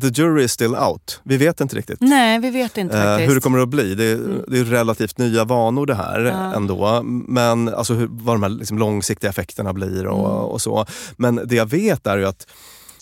The 0.00 0.08
jury 0.08 0.44
is 0.44 0.52
still 0.52 0.74
out. 0.74 1.20
Vi 1.22 1.36
vet 1.36 1.60
inte 1.60 1.76
riktigt 1.76 2.00
Nej, 2.00 2.38
vi 2.38 2.50
vet 2.50 2.76
inte 2.78 2.98
eh. 2.98 3.14
Mm. 3.14 3.28
hur 3.28 3.34
det 3.34 3.40
kommer 3.40 3.58
att 3.58 3.68
bli. 3.68 3.94
Det 3.94 4.04
är, 4.04 4.18
det 4.48 4.58
är 4.58 4.64
relativt 4.64 5.18
nya 5.18 5.44
vanor 5.44 5.86
det 5.86 5.94
här 5.94 6.20
Ja. 6.20 6.54
ändå. 6.54 7.02
Men 7.28 7.68
alltså 7.74 7.94
hur, 7.94 8.08
vad 8.10 8.34
de 8.34 8.42
här 8.42 8.50
liksom 8.50 8.78
långsiktiga 8.78 9.30
effekterna 9.30 9.72
blir 9.72 10.06
och, 10.06 10.18
Mm. 10.30 10.38
och 10.44 10.60
så. 10.62 10.86
Men 11.16 11.40
det 11.44 11.54
jag 11.56 11.66
vet 11.66 12.06
är 12.06 12.18
ju 12.18 12.24
att 12.26 12.46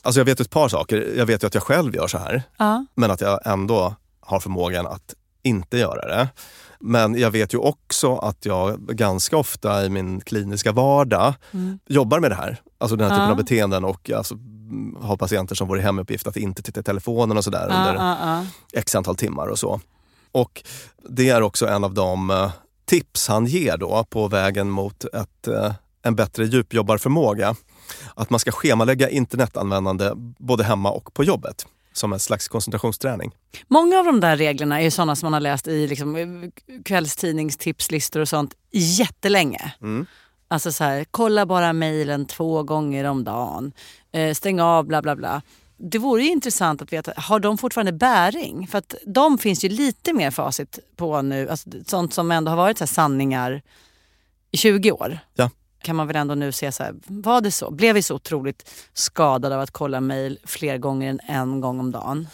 Alltså 0.04 0.20
jag 0.20 0.24
vet 0.24 0.40
ett 0.40 0.50
par 0.50 0.68
saker. 0.68 1.12
Jag 1.16 1.26
vet 1.26 1.42
ju 1.42 1.46
att 1.46 1.54
jag 1.54 1.62
själv 1.62 1.94
gör 1.94 2.06
så 2.08 2.18
här. 2.18 2.42
Ja. 2.56 2.86
Men 2.94 3.10
att 3.10 3.20
jag 3.20 3.40
ändå 3.46 3.94
har 4.20 4.40
förmågan 4.40 4.86
att 4.86 5.14
inte 5.42 5.78
göra 5.78 6.08
det. 6.16 6.28
Men 6.80 7.18
jag 7.18 7.30
vet 7.30 7.54
ju 7.54 7.58
också 7.58 8.16
att 8.16 8.46
jag 8.46 8.80
ganska 8.80 9.36
ofta 9.36 9.84
i 9.84 9.88
min 9.88 10.20
kliniska 10.20 10.72
vardag 10.72 11.34
Mm. 11.52 11.78
jobbar 11.86 12.20
med 12.20 12.30
det 12.30 12.34
här. 12.34 12.60
Alltså 12.82 12.96
den 12.96 13.10
här 13.10 13.16
typen 13.16 13.30
av 13.30 13.36
beteenden 13.36 13.84
och 13.84 14.10
alltså, 14.10 14.34
mm, 14.34 14.96
har 15.00 15.16
patienter 15.16 15.54
som 15.54 15.68
får 15.68 15.78
i 15.78 15.82
hemuppgift 15.82 16.26
att 16.26 16.36
inte 16.36 16.62
titta 16.62 16.80
i 16.80 16.82
telefonen 16.82 17.36
och 17.36 17.44
sådär 17.44 17.64
under 17.64 18.46
x 18.72 18.94
antal 18.94 19.16
timmar 19.16 19.46
och 19.46 19.58
så. 19.58 19.80
Och 20.32 20.62
det 21.08 21.28
är 21.28 21.42
också 21.42 21.66
en 21.66 21.84
av 21.84 21.94
de 21.94 22.30
eh, 22.30 22.50
tips 22.84 23.28
han 23.28 23.46
ger 23.46 23.76
då 23.76 24.04
på 24.10 24.28
vägen 24.28 24.70
mot 24.70 25.04
ett, 25.04 25.48
eh, 25.48 25.72
en 26.02 26.16
bättre 26.16 26.44
djupjobbarförmåga. 26.44 27.54
Att 28.14 28.30
man 28.30 28.40
ska 28.40 28.52
schemalägga 28.52 29.08
internetanvändande 29.08 30.10
både 30.38 30.64
hemma 30.64 30.90
och 30.90 31.14
på 31.14 31.24
jobbet 31.24 31.66
som 31.92 32.12
en 32.12 32.18
slags 32.18 32.48
koncentrationsträning. 32.48 33.32
Många 33.68 33.98
av 33.98 34.04
de 34.04 34.20
där 34.20 34.36
reglerna 34.36 34.80
är 34.80 34.84
ju 34.84 34.90
sådana 34.90 35.16
som 35.16 35.26
man 35.26 35.32
har 35.32 35.40
läst 35.40 35.68
i 35.68 35.86
liksom, 35.86 36.50
kvällstidningstipslistor 36.84 38.20
och 38.20 38.28
sånt 38.28 38.54
jättelänge. 38.72 39.74
Mm. 39.80 40.06
Alltså 40.52 40.72
så 40.72 40.84
här, 40.84 41.04
kolla 41.10 41.46
bara 41.46 41.72
mejlen 41.72 42.26
två 42.26 42.62
gånger 42.62 43.04
om 43.04 43.24
dagen. 43.24 43.72
Eh, 44.12 44.34
stäng 44.34 44.60
av 44.60 44.86
bla 44.86 45.02
bla 45.02 45.16
bla. 45.16 45.42
Det 45.76 45.98
vore 45.98 46.22
ju 46.22 46.30
intressant 46.30 46.82
att 46.82 46.92
veta, 46.92 47.12
har 47.16 47.40
de 47.40 47.58
fortfarande 47.58 47.92
bäring? 47.92 48.66
För 48.66 48.78
att 48.78 48.94
de 49.06 49.38
finns 49.38 49.64
ju 49.64 49.68
lite 49.68 50.12
mer 50.12 50.30
facit 50.30 50.78
på 50.96 51.22
nu. 51.22 51.48
Alltså, 51.48 51.70
sånt 51.86 52.14
som 52.14 52.30
ändå 52.30 52.50
har 52.50 52.56
varit 52.56 52.78
så 52.78 52.86
sanningar 52.86 53.62
i 54.50 54.56
20 54.56 54.92
år. 54.92 55.18
Ja. 55.34 55.50
Kan 55.82 55.96
man 55.96 56.06
väl 56.06 56.16
ändå 56.16 56.34
nu 56.34 56.52
se 56.52 56.72
så 56.72 56.82
här, 56.82 56.94
var 57.06 57.40
det 57.40 57.50
så? 57.50 57.70
Blev 57.70 57.94
vi 57.94 58.02
så 58.02 58.14
otroligt 58.14 58.70
skadade 58.92 59.54
av 59.54 59.60
att 59.60 59.70
kolla 59.70 60.00
mejl 60.00 60.38
fler 60.44 60.78
gånger 60.78 61.08
än 61.08 61.20
en 61.28 61.60
gång 61.60 61.80
om 61.80 61.90
dagen? 61.90 62.28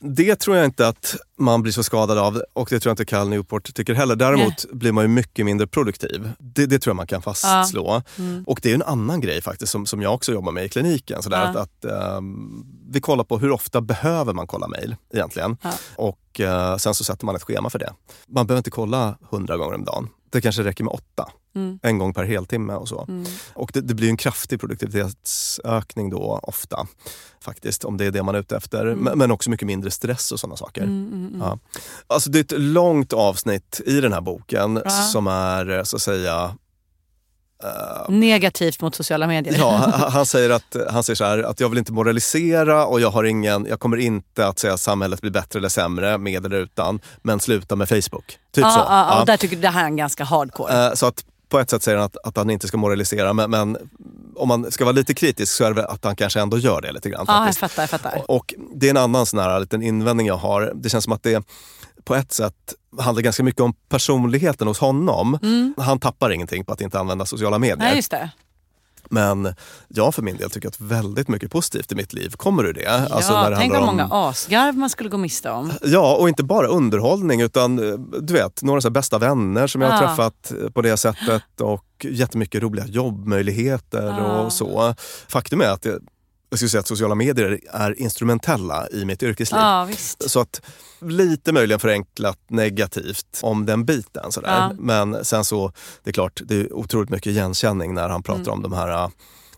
Det 0.00 0.36
tror 0.36 0.56
jag 0.56 0.64
inte 0.64 0.88
att 0.88 1.16
man 1.38 1.62
blir 1.62 1.72
så 1.72 1.82
skadad 1.82 2.18
av 2.18 2.42
och 2.52 2.68
det 2.70 2.80
tror 2.80 2.90
jag 2.90 2.92
inte 2.92 3.04
Cal 3.04 3.28
Newport 3.28 3.74
tycker 3.74 3.94
heller. 3.94 4.16
Däremot 4.16 4.64
blir 4.72 4.92
man 4.92 5.04
ju 5.04 5.08
mycket 5.08 5.44
mindre 5.46 5.66
produktiv. 5.66 6.30
Det, 6.38 6.66
det 6.66 6.78
tror 6.78 6.90
jag 6.90 6.96
man 6.96 7.06
kan 7.06 7.22
fastslå. 7.22 8.02
Mm. 8.18 8.44
Och 8.46 8.60
det 8.62 8.70
är 8.70 8.74
en 8.74 8.82
annan 8.82 9.20
grej 9.20 9.42
faktiskt 9.42 9.72
som, 9.72 9.86
som 9.86 10.02
jag 10.02 10.14
också 10.14 10.32
jobbar 10.32 10.52
med 10.52 10.64
i 10.64 10.68
kliniken. 10.68 11.22
Sådär, 11.22 11.40
Ja. 11.42 11.48
att, 11.48 11.56
att, 11.56 11.84
ehm, 11.84 12.64
vi 12.90 13.00
kollar 13.00 13.24
på 13.24 13.38
hur 13.38 13.50
ofta 13.50 13.80
behöver 13.80 14.32
man 14.32 14.46
kolla 14.46 14.68
mejl 14.68 14.96
egentligen. 15.14 15.56
Ja. 15.62 15.70
Och 15.96 16.40
eh, 16.40 16.76
sen 16.76 16.94
så 16.94 17.04
sätter 17.04 17.26
man 17.26 17.36
ett 17.36 17.42
schema 17.42 17.70
för 17.70 17.78
det. 17.78 17.92
Man 18.28 18.46
behöver 18.46 18.58
inte 18.58 18.70
kolla 18.70 19.18
hundra 19.30 19.56
gånger 19.56 19.74
om 19.74 19.84
dagen. 19.84 20.08
Det 20.30 20.40
kanske 20.40 20.62
räcker 20.64 20.84
med 20.84 20.92
åtta. 20.92 21.28
Mm. 21.56 21.78
En 21.82 21.98
gång 21.98 22.14
per 22.14 22.24
heltimme 22.24 22.72
och 22.74 22.88
så. 22.88 23.04
Mm. 23.08 23.24
Och 23.54 23.70
det, 23.74 23.80
det 23.80 23.94
blir 23.94 24.08
en 24.08 24.16
kraftig 24.16 24.60
produktivitetsökning 24.60 26.10
då 26.10 26.40
ofta. 26.42 26.86
Faktiskt, 27.44 27.84
om 27.84 27.96
det 27.96 28.04
är 28.04 28.10
det 28.10 28.22
man 28.22 28.34
är 28.34 28.38
ute 28.38 28.56
efter. 28.56 28.94
Men, 28.94 29.18
men 29.18 29.30
också 29.30 29.50
mycket 29.50 29.66
mindre 29.66 29.90
stress 29.90 30.32
och 30.32 30.40
sådana 30.40 30.56
saker. 30.56 30.82
Mm, 30.82 31.06
mm, 31.06 31.26
mm. 31.26 31.40
Ja. 31.40 31.58
Alltså 32.06 32.30
det 32.30 32.38
är 32.38 32.44
ett 32.44 32.60
långt 32.62 33.12
avsnitt 33.12 33.80
i 33.86 34.00
den 34.00 34.12
här 34.12 34.20
boken 34.20 34.80
Ja. 34.84 34.90
som 34.90 35.26
är 35.26 35.84
så 35.84 35.96
att 35.96 36.02
säga 36.02 36.54
Negativt 38.08 38.80
mot 38.82 38.94
sociala 38.94 39.26
medier. 39.26 39.54
Ja, 39.58 39.92
han- 40.12 40.26
säger, 40.26 40.50
att, 40.50 40.76
han 40.90 41.02
säger 41.02 41.14
så 41.14 41.24
här, 41.24 41.38
att 41.42 41.60
jag 41.60 41.68
vill 41.68 41.78
inte 41.78 41.92
moralisera 41.92 42.86
och 42.86 43.00
jag, 43.00 43.10
har 43.10 43.24
ingen, 43.24 43.66
jag 43.66 43.80
kommer 43.80 43.96
inte 43.96 44.46
att 44.46 44.58
säga 44.58 44.74
att 44.74 44.80
samhället 44.80 45.20
blir 45.20 45.30
bättre 45.30 45.58
eller 45.58 45.68
sämre 45.68 46.18
med 46.18 46.46
eller 46.46 46.56
utan, 46.56 47.00
men 47.22 47.40
sluta 47.40 47.76
med 47.76 47.88
Facebook. 47.88 48.26
Typ 48.52 48.64
ja, 48.64 48.70
så. 48.70 48.78
Ja. 48.78 49.20
och 49.20 49.26
där 49.26 49.36
tycker 49.36 49.56
det 49.56 49.68
här 49.68 49.82
är 49.82 49.86
en 49.86 49.96
ganska 49.96 50.24
hardcore. 50.24 50.86
Eh, 50.86 50.94
Så 50.94 51.06
att 51.06 51.24
på 51.48 51.58
ett 51.58 51.70
sätt 51.70 51.82
säger 51.82 51.98
han 51.98 52.06
att, 52.06 52.16
att 52.24 52.36
han 52.36 52.50
inte 52.50 52.68
ska 52.68 52.76
moralisera, 52.76 53.32
men, 53.32 53.50
men 53.50 53.76
om 54.36 54.48
man 54.48 54.72
ska 54.72 54.84
vara 54.84 54.92
lite 54.92 55.14
kritisk 55.14 55.52
så 55.52 55.64
är 55.64 55.68
det 55.68 55.74
väl 55.74 55.84
att 55.84 56.04
han 56.04 56.16
kanske 56.16 56.40
ändå 56.40 56.58
gör 56.58 56.80
det 56.80 56.92
lite 56.92 57.10
grann. 57.10 57.24
ja, 57.28 57.46
jag 57.46 57.56
fattar. 57.56 57.82
Jag 57.82 57.90
fattar. 57.90 58.22
Och 58.30 58.54
det 58.74 58.86
är 58.86 58.90
en 58.90 58.96
annan 58.96 59.26
sån 59.26 59.40
här 59.40 59.60
liten 59.60 59.82
invändning 59.82 60.26
jag 60.26 60.36
har. 60.36 60.72
Det 60.74 60.88
känns 60.88 61.04
som 61.04 61.12
att 61.12 61.22
det 61.22 61.46
på 62.04 62.14
ett 62.14 62.32
sätt 62.32 62.54
handlar 62.98 63.22
ganska 63.22 63.42
mycket 63.42 63.60
om 63.60 63.74
personligheten 63.88 64.68
hos 64.68 64.78
honom. 64.78 65.38
Han 65.76 65.98
tappar 65.98 66.30
ingenting 66.30 66.64
på 66.64 66.72
att 66.72 66.80
inte 66.80 66.98
använda 66.98 67.26
sociala 67.26 67.58
medier. 67.58 67.76
Nej, 67.76 67.96
just 67.96 68.10
det. 68.10 68.30
Men 69.10 69.54
jag 69.88 70.14
för 70.14 70.22
min 70.22 70.36
del 70.36 70.50
tycker 70.50 70.68
att 70.68 70.80
väldigt 70.80 71.28
mycket 71.28 71.50
positivt 71.50 71.92
i 71.92 71.94
mitt 71.94 72.12
liv 72.12 72.30
kommer 72.36 72.64
ur 72.66 72.72
det. 72.72 72.82
Ja, 72.82 73.06
Alltså 73.10 73.32
när 73.32 73.50
det 73.50 73.56
tänk 73.56 73.72
vad 73.72 73.80
om- 73.82 73.86
många 73.86 74.08
asgarv 74.10 74.76
man 74.76 74.90
skulle 74.90 75.08
gå 75.10 75.16
miste 75.16 75.50
om. 75.50 75.72
Ja, 75.84 76.16
och 76.16 76.28
inte 76.28 76.44
bara 76.44 76.66
underhållning 76.66 77.40
utan 77.40 77.78
eh, 77.88 77.94
du 78.20 78.32
vet, 78.32 78.62
några 78.62 78.80
så 78.80 78.90
bästa 78.90 79.18
vänner 79.18 79.66
som 79.66 79.80
jag 79.82 79.88
har 79.90 80.02
Ja. 80.02 80.08
träffat 80.08 80.52
eh, 80.62 80.70
på 80.70 80.82
det 80.82 80.96
sättet 80.96 81.42
och 81.60 81.84
jättemycket 82.10 82.62
roliga 82.62 82.86
jobbmöjligheter 82.86 84.06
Ja. 84.18 84.40
och 84.40 84.52
så. 84.52 84.94
Faktum 85.28 85.60
är 85.60 85.68
att 85.68 85.82
det, 85.82 85.98
jag 86.50 86.58
skulle 86.58 86.68
säga 86.68 86.80
att 86.80 86.86
sociala 86.86 87.14
medier 87.14 87.60
är 87.72 88.00
instrumentella 88.00 88.88
i 88.92 89.04
mitt 89.04 89.22
yrkesliv. 89.22 89.60
Ja, 89.60 89.84
visst. 89.84 90.30
Så 90.30 90.40
att 90.40 90.60
lite 91.00 91.52
möjligen 91.52 91.80
förenklat 91.80 92.38
negativt 92.48 93.40
om 93.42 93.66
den 93.66 93.84
biten. 93.84 94.32
Sådär. 94.32 94.48
Ja. 94.50 94.72
Men 94.78 95.24
sen 95.24 95.44
så, 95.44 95.72
det 96.04 96.10
är 96.10 96.14
klart, 96.14 96.40
det 96.44 96.54
är 96.56 96.72
otroligt 96.72 97.10
mycket 97.10 97.26
igenkänning 97.30 97.94
när 97.94 98.08
han 98.08 98.22
pratar 98.22 98.40
Mm. 98.42 98.52
om 98.52 98.62
de 98.62 98.72
här 98.72 99.04
äh, 99.04 99.08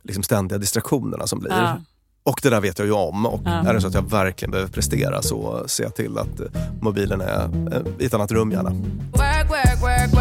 liksom 0.02 0.22
ständiga 0.22 0.58
distraktionerna 0.58 1.26
som 1.26 1.38
blir. 1.40 1.50
Ja. 1.52 1.76
Och 2.22 2.40
det 2.42 2.50
där 2.50 2.60
vet 2.60 2.78
jag 2.78 2.86
ju 2.86 2.92
om. 2.92 3.26
Och 3.26 3.40
Ja. 3.44 3.50
är 3.50 3.74
det 3.74 3.80
så 3.80 3.86
att 3.88 3.94
jag 3.94 4.10
verkligen 4.10 4.50
behöver 4.50 4.72
prestera 4.72 5.22
så 5.22 5.64
ser 5.68 5.84
jag 5.84 5.94
till 5.94 6.18
att 6.18 6.40
eh, 6.40 6.46
mobilen 6.80 7.20
är 7.20 7.50
eh, 7.72 7.82
i 7.98 8.06
ett 8.06 8.14
annat 8.14 8.32
rum 8.32 8.50
gärna. 8.52 8.70
Work, 8.70 9.50
work, 9.50 9.82
work, 9.82 10.14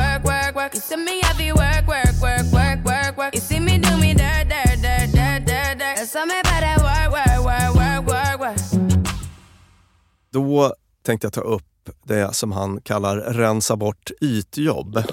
Då 10.37 10.73
tänkte 11.03 11.25
jag 11.25 11.33
ta 11.33 11.41
upp 11.41 11.89
det 12.03 12.35
som 12.35 12.51
han 12.51 12.81
kallar 12.81 13.17
rensa 13.17 13.75
bort 13.75 14.11
ytjobb. 14.21 15.03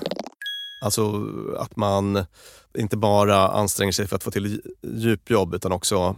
Alltså 0.83 1.27
att 1.59 1.77
man 1.77 2.25
inte 2.79 2.97
bara 2.97 3.49
anstränger 3.49 3.93
sig 3.93 4.07
för 4.07 4.17
att 4.17 4.23
få 4.23 4.31
till 4.31 4.63
djupjobb 4.83 5.55
utan 5.55 5.73
också, 5.73 6.17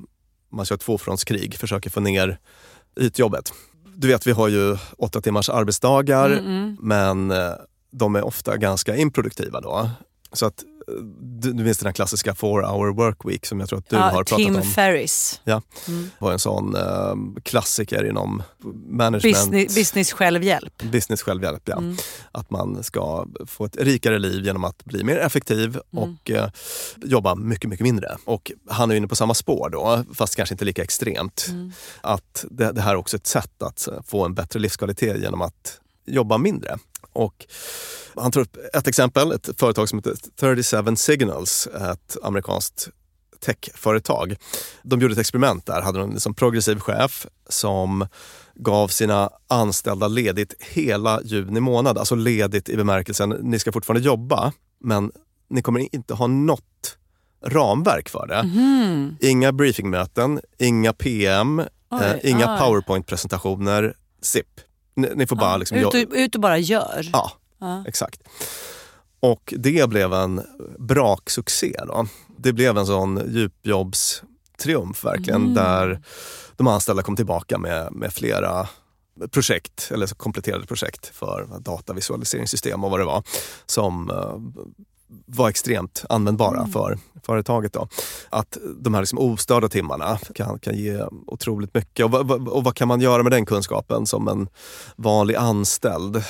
man 0.48 0.64
kör 0.64 0.76
tvåfrontskrig, 0.76 1.54
försöker 1.54 1.90
få 1.90 2.00
ner 2.00 2.38
ytjobbet. 3.00 3.52
Du 3.94 4.08
vet, 4.08 4.26
vi 4.26 4.32
har 4.32 4.48
ju 4.48 4.76
åtta 4.98 5.20
timmars 5.20 5.48
arbetsdagar 5.48 6.30
Mm, 6.30 6.46
mm. 6.46 6.76
men 6.80 7.30
eh, 7.30 7.52
de 7.90 8.16
är 8.16 8.24
ofta 8.24 8.56
ganska 8.56 8.96
improduktiva 8.96 9.60
då. 9.60 9.90
Så 10.32 10.46
att 10.46 10.64
du, 11.20 11.52
du 11.52 11.64
minns 11.64 11.78
den 11.78 11.86
här 11.86 11.92
klassiska 11.92 12.34
four 12.34 12.62
hour 12.62 12.92
work 12.94 13.24
week 13.24 13.46
som 13.46 13.60
jag 13.60 13.68
tror 13.68 13.78
att 13.78 13.88
du 13.88 13.96
ja, 13.96 14.02
har 14.02 14.10
pratat 14.10 14.36
Tim 14.38 14.56
om. 14.56 14.62
Ferris. 14.62 15.40
Ja, 15.44 15.62
Mm. 15.88 16.10
var 16.18 16.32
en 16.32 16.38
sån 16.38 16.76
eh, 16.76 17.14
klassiker 17.42 18.04
inom 18.08 18.42
management. 18.88 19.22
Business, 19.36 19.74
business 19.74 20.12
självhjälp. 20.12 20.82
Business 20.82 21.22
självhjälp, 21.22 21.62
ja. 21.64 21.76
Mm. 21.76 21.96
Att 22.32 22.50
man 22.50 22.82
ska 22.82 23.26
få 23.46 23.64
ett 23.64 23.76
rikare 23.76 24.18
liv 24.18 24.44
genom 24.44 24.64
att 24.64 24.84
bli 24.84 25.04
mer 25.04 25.16
effektiv 25.18 25.78
Mm. 25.92 26.04
och 26.14 26.30
eh, 26.30 26.48
jobba 27.04 27.34
mycket, 27.34 27.70
mycket 27.70 27.84
mindre. 27.84 28.16
Och 28.24 28.52
han 28.68 28.90
är 28.90 28.94
inne 28.94 29.06
på 29.08 29.16
samma 29.16 29.34
spår 29.34 29.68
då, 29.70 30.04
fast 30.14 30.36
kanske 30.36 30.54
inte 30.54 30.64
lika 30.64 30.82
extremt. 30.82 31.46
Mm. 31.50 31.72
Att 32.00 32.44
det, 32.50 32.72
det 32.72 32.80
här 32.80 32.90
är 32.92 32.96
också 32.96 33.16
ett 33.16 33.26
sätt 33.26 33.62
att 33.62 33.88
få 34.06 34.24
en 34.24 34.34
bättre 34.34 34.60
livskvalitet 34.60 35.20
genom 35.20 35.42
att 35.42 35.80
jobba 36.06 36.38
mindre. 36.38 36.78
Och 37.12 37.46
han 38.14 38.32
tar 38.32 38.40
upp 38.40 38.56
ett 38.74 38.86
exempel, 38.86 39.32
ett 39.32 39.48
företag 39.60 39.88
som 39.88 39.98
heter 39.98 40.14
37 40.40 40.96
Signals, 40.96 41.66
ett 41.66 42.16
amerikanskt 42.22 42.88
techföretag. 43.40 44.36
De 44.82 45.00
gjorde 45.00 45.12
ett 45.12 45.20
experiment 45.20 45.66
där, 45.66 45.82
hade 45.82 46.00
en 46.00 46.10
liksom 46.10 46.34
progressiv 46.34 46.80
chef 46.80 47.26
som 47.48 48.06
gav 48.54 48.88
sina 48.88 49.30
anställda 49.48 50.08
ledigt 50.08 50.54
hela 50.58 51.20
juni 51.22 51.60
månad. 51.60 51.98
Alltså 51.98 52.14
ledigt 52.14 52.68
i 52.68 52.76
bemärkelsen, 52.76 53.30
ni 53.30 53.58
ska 53.58 53.72
fortfarande 53.72 54.06
jobba 54.06 54.52
men 54.80 55.12
ni 55.48 55.62
kommer 55.62 55.94
inte 55.94 56.14
ha 56.14 56.26
något 56.26 56.98
ramverk 57.44 58.08
för 58.08 58.26
det. 58.26 58.42
Mhm. 58.42 59.16
Inga 59.20 59.52
briefingmöten, 59.52 60.40
inga 60.58 60.92
PM, 60.92 61.62
Oj, 61.90 62.00
eh, 62.02 62.30
inga 62.30 62.58
powerpoint-presentationer, 62.58 63.94
SIP. 64.22 64.60
Ni, 64.96 65.08
ni 65.14 65.26
får 65.26 65.36
bara 65.36 65.56
liksom... 65.56 65.78
ut, 65.78 65.86
och, 65.86 65.94
ut 65.94 66.34
och 66.34 66.40
bara 66.40 66.58
gör. 66.58 67.08
Ja, 67.12 67.32
Ja. 67.58 67.84
exakt. 67.86 68.20
Och 69.20 69.54
det 69.56 69.88
blev 69.88 70.12
en 70.12 70.42
braksuccé. 70.78 71.76
Då. 71.86 72.06
Det 72.38 72.52
blev 72.52 72.78
en 72.78 72.86
sån 72.86 73.22
djupjobbstriumf 73.34 75.04
verkligen 75.04 75.42
Mm. 75.42 75.54
där 75.54 76.02
de 76.56 76.66
anställda 76.66 77.02
kom 77.02 77.16
tillbaka 77.16 77.58
med, 77.58 77.92
med 77.92 78.12
flera 78.12 78.68
projekt, 79.30 79.90
eller 79.94 80.06
kompletterade 80.06 80.66
projekt 80.66 81.06
för 81.06 81.48
datavisualiseringssystem 81.60 82.84
och 82.84 82.90
vad 82.90 83.00
det 83.00 83.04
var, 83.04 83.22
som 83.66 84.10
eh, 84.10 84.64
var 85.26 85.48
extremt 85.48 86.04
användbara 86.08 86.58
Mm. 86.58 86.72
för 86.72 86.98
företaget. 87.22 87.72
Då. 87.72 87.88
Att 88.30 88.58
de 88.80 88.94
här 88.94 89.00
liksom 89.02 89.18
ostörda 89.18 89.68
timmarna 89.68 90.18
kan, 90.34 90.58
kan 90.58 90.76
ge 90.76 91.02
otroligt 91.26 91.74
mycket. 91.74 92.04
Och, 92.04 92.10
vad- 92.10 92.26
vad- 92.28 92.48
och 92.48 92.64
vad 92.64 92.74
kan 92.74 92.88
man 92.88 93.00
göra 93.00 93.22
med 93.22 93.32
den 93.32 93.46
kunskapen 93.46 94.06
som 94.06 94.28
en 94.28 94.48
vanlig 94.96 95.34
anställd? 95.34 96.22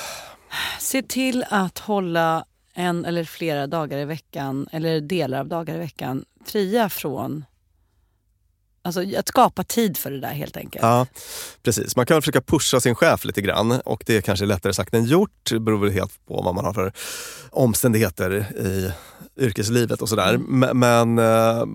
Se 0.79 1.01
till 1.03 1.45
att 1.49 1.79
hålla 1.79 2.45
en 2.73 3.05
eller 3.05 3.23
flera 3.23 3.67
dagar 3.67 3.97
i 3.97 4.05
veckan, 4.05 4.67
eller 4.71 5.01
delar 5.01 5.39
av 5.39 5.47
dagar 5.47 5.75
i 5.75 5.77
veckan, 5.79 6.25
fria 6.45 6.89
från... 6.89 7.45
Alltså 8.87 9.17
att 9.19 9.27
skapa 9.27 9.63
tid 9.63 9.97
för 9.97 10.11
det 10.11 10.19
där 10.19 10.33
helt 10.33 10.57
enkelt. 10.57 10.83
Ja, 10.83 11.07
precis. 11.63 11.95
Man 11.95 12.05
kan 12.05 12.21
försöka 12.21 12.41
pusha 12.41 12.79
sin 12.79 12.95
chef 12.95 13.25
lite 13.25 13.41
grann 13.41 13.71
och 13.71 14.03
det 14.05 14.17
är 14.17 14.21
kanske 14.21 14.45
lättare 14.45 14.73
sagt 14.73 14.93
än 14.93 15.05
gjort. 15.05 15.49
Det 15.49 15.59
beror 15.59 15.77
väl 15.79 15.91
helt 15.91 16.25
på 16.27 16.41
vad 16.41 16.55
man 16.55 16.65
har 16.65 16.73
för 16.73 16.91
omständigheter 17.49 18.31
i 18.59 18.91
yrkeslivet 19.39 20.01
och 20.01 20.09
sådär. 20.09 20.37
Men, 20.37 20.79
men 20.79 21.19
eh, 21.19 21.65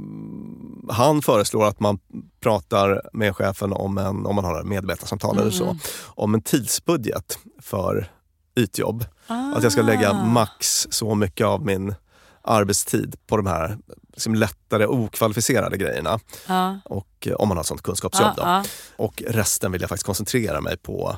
han 0.94 1.22
föreslår 1.22 1.66
att 1.66 1.80
man 1.80 1.98
pratar 2.40 3.02
med 3.12 3.36
chefen 3.36 3.72
om, 3.72 3.98
en, 3.98 4.26
om 4.26 4.34
man 4.36 4.44
har 4.44 4.62
medarbetarsamtal 4.62 5.38
eller 5.38 5.50
så, 5.50 5.64
Mm. 5.64 5.78
om 6.06 6.34
en 6.34 6.42
tidsbudget 6.42 7.38
för 7.62 8.10
ytjobb. 8.56 9.04
Att 9.26 9.62
jag 9.62 9.72
ska 9.72 9.82
lägga 9.82 10.10
Ah. 10.10 10.24
max 10.24 10.86
så 10.90 11.14
mycket 11.14 11.46
av 11.46 11.64
min 11.66 11.94
arbetstid 12.42 13.14
på 13.26 13.36
de 13.36 13.46
här 13.46 13.78
liksom 14.12 14.34
lättare 14.34 14.86
okvalificerade 14.86 15.76
grejerna. 15.76 16.18
Ja. 16.48 16.78
Och 16.84 17.26
eh, 17.26 17.32
om 17.34 17.48
man 17.48 17.56
har 17.56 17.62
ett 17.62 17.66
sånt 17.68 17.82
kunskapsjobb. 17.82 18.32
Ja, 18.36 18.64
då. 18.96 19.04
Och 19.04 19.22
resten 19.26 19.72
vill 19.72 19.80
jag 19.80 19.88
faktiskt 19.88 20.06
koncentrera 20.06 20.60
mig 20.60 20.76
på 20.76 21.16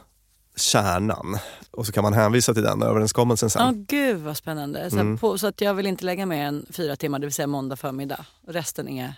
kärnan. 0.56 1.38
Och 1.70 1.86
så 1.86 1.92
kan 1.92 2.02
man 2.02 2.12
hänvisa 2.12 2.54
till 2.54 2.62
den 2.62 2.82
överenskommelsen 2.82 3.50
sen. 3.50 3.62
Ja, 3.66 3.72
gud 3.88 4.20
vad 4.20 4.36
spännande. 4.36 4.90
Så, 4.90 4.96
Mm. 4.98 5.18
på, 5.18 5.38
så 5.38 5.46
att 5.46 5.60
jag 5.60 5.74
vill 5.74 5.86
inte 5.86 6.04
lägga 6.04 6.26
mer 6.26 6.44
än 6.46 6.66
fyra 6.70 6.96
timmar, 6.96 7.18
det 7.18 7.26
vill 7.26 7.32
säga 7.34 7.46
måndag 7.46 7.76
förmiddag. 7.76 8.24
Resten 8.48 8.88
är 8.88 9.14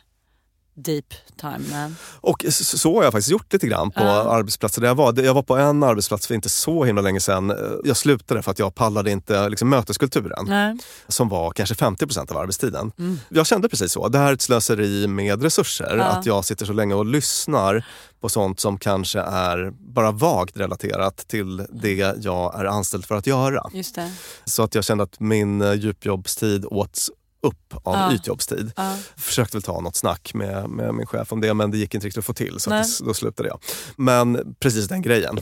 deep 0.77 1.14
time 1.41 1.59
man. 1.70 1.97
Och 2.20 2.45
s- 2.45 2.81
så 2.81 2.97
har 2.97 3.05
jag 3.05 3.12
faktiskt 3.12 3.31
gjort 3.31 3.53
lite 3.53 3.66
grann 3.66 3.91
på 3.91 4.01
Ja. 4.03 4.31
arbetsplatser 4.31 4.81
där 4.81 4.89
jag 4.89 4.95
var. 4.95 5.22
Jag 5.22 5.35
var 5.35 5.43
på 5.43 5.57
en 5.57 5.83
arbetsplats 5.83 6.27
för 6.27 6.35
inte 6.35 6.49
så 6.49 6.85
himla 6.85 7.03
länge 7.03 7.20
sedan. 7.20 7.53
Jag 7.85 7.97
slutade 7.97 8.43
för 8.43 8.51
att 8.51 8.59
jag 8.59 8.74
pallade 8.74 9.11
inte 9.11 9.49
liksom, 9.49 9.68
möteskulturen. 9.68 10.45
Nej. 10.49 10.77
Som 11.09 11.29
var 11.29 11.51
kanske 11.51 11.74
50% 11.74 12.31
av 12.31 12.39
arbetstiden. 12.39 12.93
Mm. 12.99 13.18
Jag 13.29 13.47
kände 13.47 13.68
precis 13.68 13.93
så. 13.93 14.09
Det 14.09 14.18
här 14.18 14.29
är 14.29 14.33
ett 14.33 14.43
slöseri 14.43 15.07
med 15.07 15.43
resurser. 15.43 15.97
Ja. 15.97 16.05
Att 16.05 16.27
jag 16.27 16.45
sitter 16.45 16.66
så 16.66 16.72
länge 16.72 16.95
och 16.95 17.07
lyssnar 17.07 17.87
på 18.20 18.29
sånt 18.29 18.61
som 18.61 18.79
kanske 18.79 19.20
är 19.20 19.70
bara 19.95 20.11
vagt 20.11 20.57
relaterat 20.57 21.16
till 21.29 21.66
det 21.72 22.16
jag 22.20 22.61
är 22.61 22.64
anställd 22.64 23.05
för 23.05 23.14
att 23.14 23.27
göra. 23.27 23.62
Så 24.45 24.62
att 24.62 24.74
jag 24.74 24.85
kände 24.85 25.05
att 25.05 25.20
min 25.20 25.61
eh, 25.62 25.72
djupjobbstid 25.74 26.64
åts 26.66 27.11
upp 27.41 27.74
av 27.82 27.95
Ja. 27.95 28.14
ytjobbstid. 28.14 28.72
Ja. 28.76 28.97
Försökte 29.16 29.57
väl 29.57 29.62
ta 29.62 29.80
något 29.80 29.97
snack 29.97 30.34
med, 30.34 30.70
med 30.70 30.95
min 30.95 31.07
chef 31.07 31.32
om 31.32 31.41
det 31.41 31.55
men 31.55 31.70
det 31.70 31.78
gick 31.78 31.95
inte 31.95 32.07
riktigt 32.07 32.18
att 32.18 32.24
få 32.24 32.32
till 32.34 32.61
så 32.61 32.70
det, 32.70 32.84
då 33.05 33.14
slutade 33.14 33.49
jag. 33.49 33.59
Men 33.97 34.55
precis 34.61 34.89
den 34.89 35.03
grejen. 35.03 35.39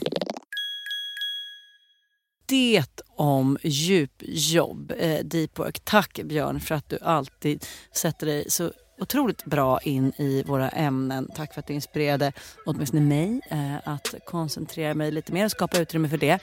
Det 2.47 2.85
om 3.17 3.59
djupjobb, 3.63 4.93
eh, 4.99 5.25
deep 5.25 5.59
work. 5.59 5.81
Tack 5.85 6.21
Björn 6.25 6.61
för 6.61 6.75
att 6.75 6.89
du 6.89 6.99
alltid 7.03 7.65
sätter 7.95 8.27
dig 8.27 8.51
så 8.51 8.73
otroligt 9.01 9.45
bra 9.45 9.81
in 9.81 10.13
i 10.19 10.43
våra 10.47 10.69
ämnen. 10.69 11.29
Tack 11.37 11.55
för 11.55 11.61
att 11.61 11.67
du 11.67 11.75
inspirerade 11.75 12.33
åtminstone 12.67 13.03
mig 13.03 13.41
eh, 13.51 13.89
att 13.89 14.15
koncentrera 14.27 14.95
mig 14.95 15.11
lite 15.11 15.33
mer 15.33 15.45
och 15.45 15.51
skapa 15.51 15.79
utrymme 15.79 16.09
för 16.09 16.19
det. 16.19 16.39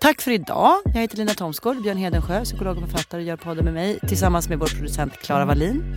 Tack 0.00 0.20
för 0.20 0.30
idag. 0.30 0.74
Jag 0.84 1.00
heter 1.00 1.16
Lina 1.16 1.34
Thomsgård, 1.34 1.82
Björn 1.82 1.96
Hedensjö, 1.96 2.44
psykolog 2.44 2.76
och 2.76 2.82
författare, 2.82 3.22
gör 3.22 3.36
podden 3.36 3.64
med 3.64 3.74
mig 3.74 3.98
tillsammans 4.08 4.48
med 4.48 4.58
vår 4.58 4.66
producent 4.66 5.12
Klara 5.12 5.44
Wallin. 5.44 5.96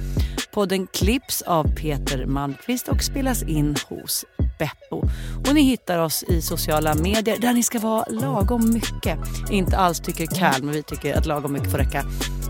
Podden 0.53 0.87
klipps 0.87 1.41
av 1.41 1.75
Peter 1.75 2.25
Malmqvist 2.25 2.87
och 2.87 3.03
spelas 3.03 3.43
in 3.43 3.75
hos 3.89 4.25
Beppo. 4.59 5.07
Och 5.47 5.53
ni 5.53 5.61
hittar 5.61 5.99
oss 5.99 6.23
i 6.23 6.41
sociala 6.41 6.95
medier 6.95 7.37
där 7.39 7.53
ni 7.53 7.63
ska 7.63 7.79
vara 7.79 8.05
lagom 8.09 8.73
mycket. 8.73 9.19
Inte 9.49 9.77
alls 9.77 9.99
tycker 9.99 10.25
Cal, 10.25 10.63
men 10.63 10.73
vi 10.73 10.83
tycker 10.83 11.17
att 11.17 11.25
lagom 11.25 11.53
mycket 11.53 11.71
får 11.71 11.77
räcka. 11.77 12.03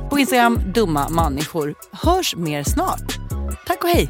På 0.10 0.20
Instagram, 0.20 0.60
dumma 0.74 1.10
människor. 1.10 1.76
Hörs 1.91 2.36
mer 2.36 2.64
snart. 2.64 3.20
Tack 3.68 3.84
och 3.84 3.89
hej! 3.89 4.10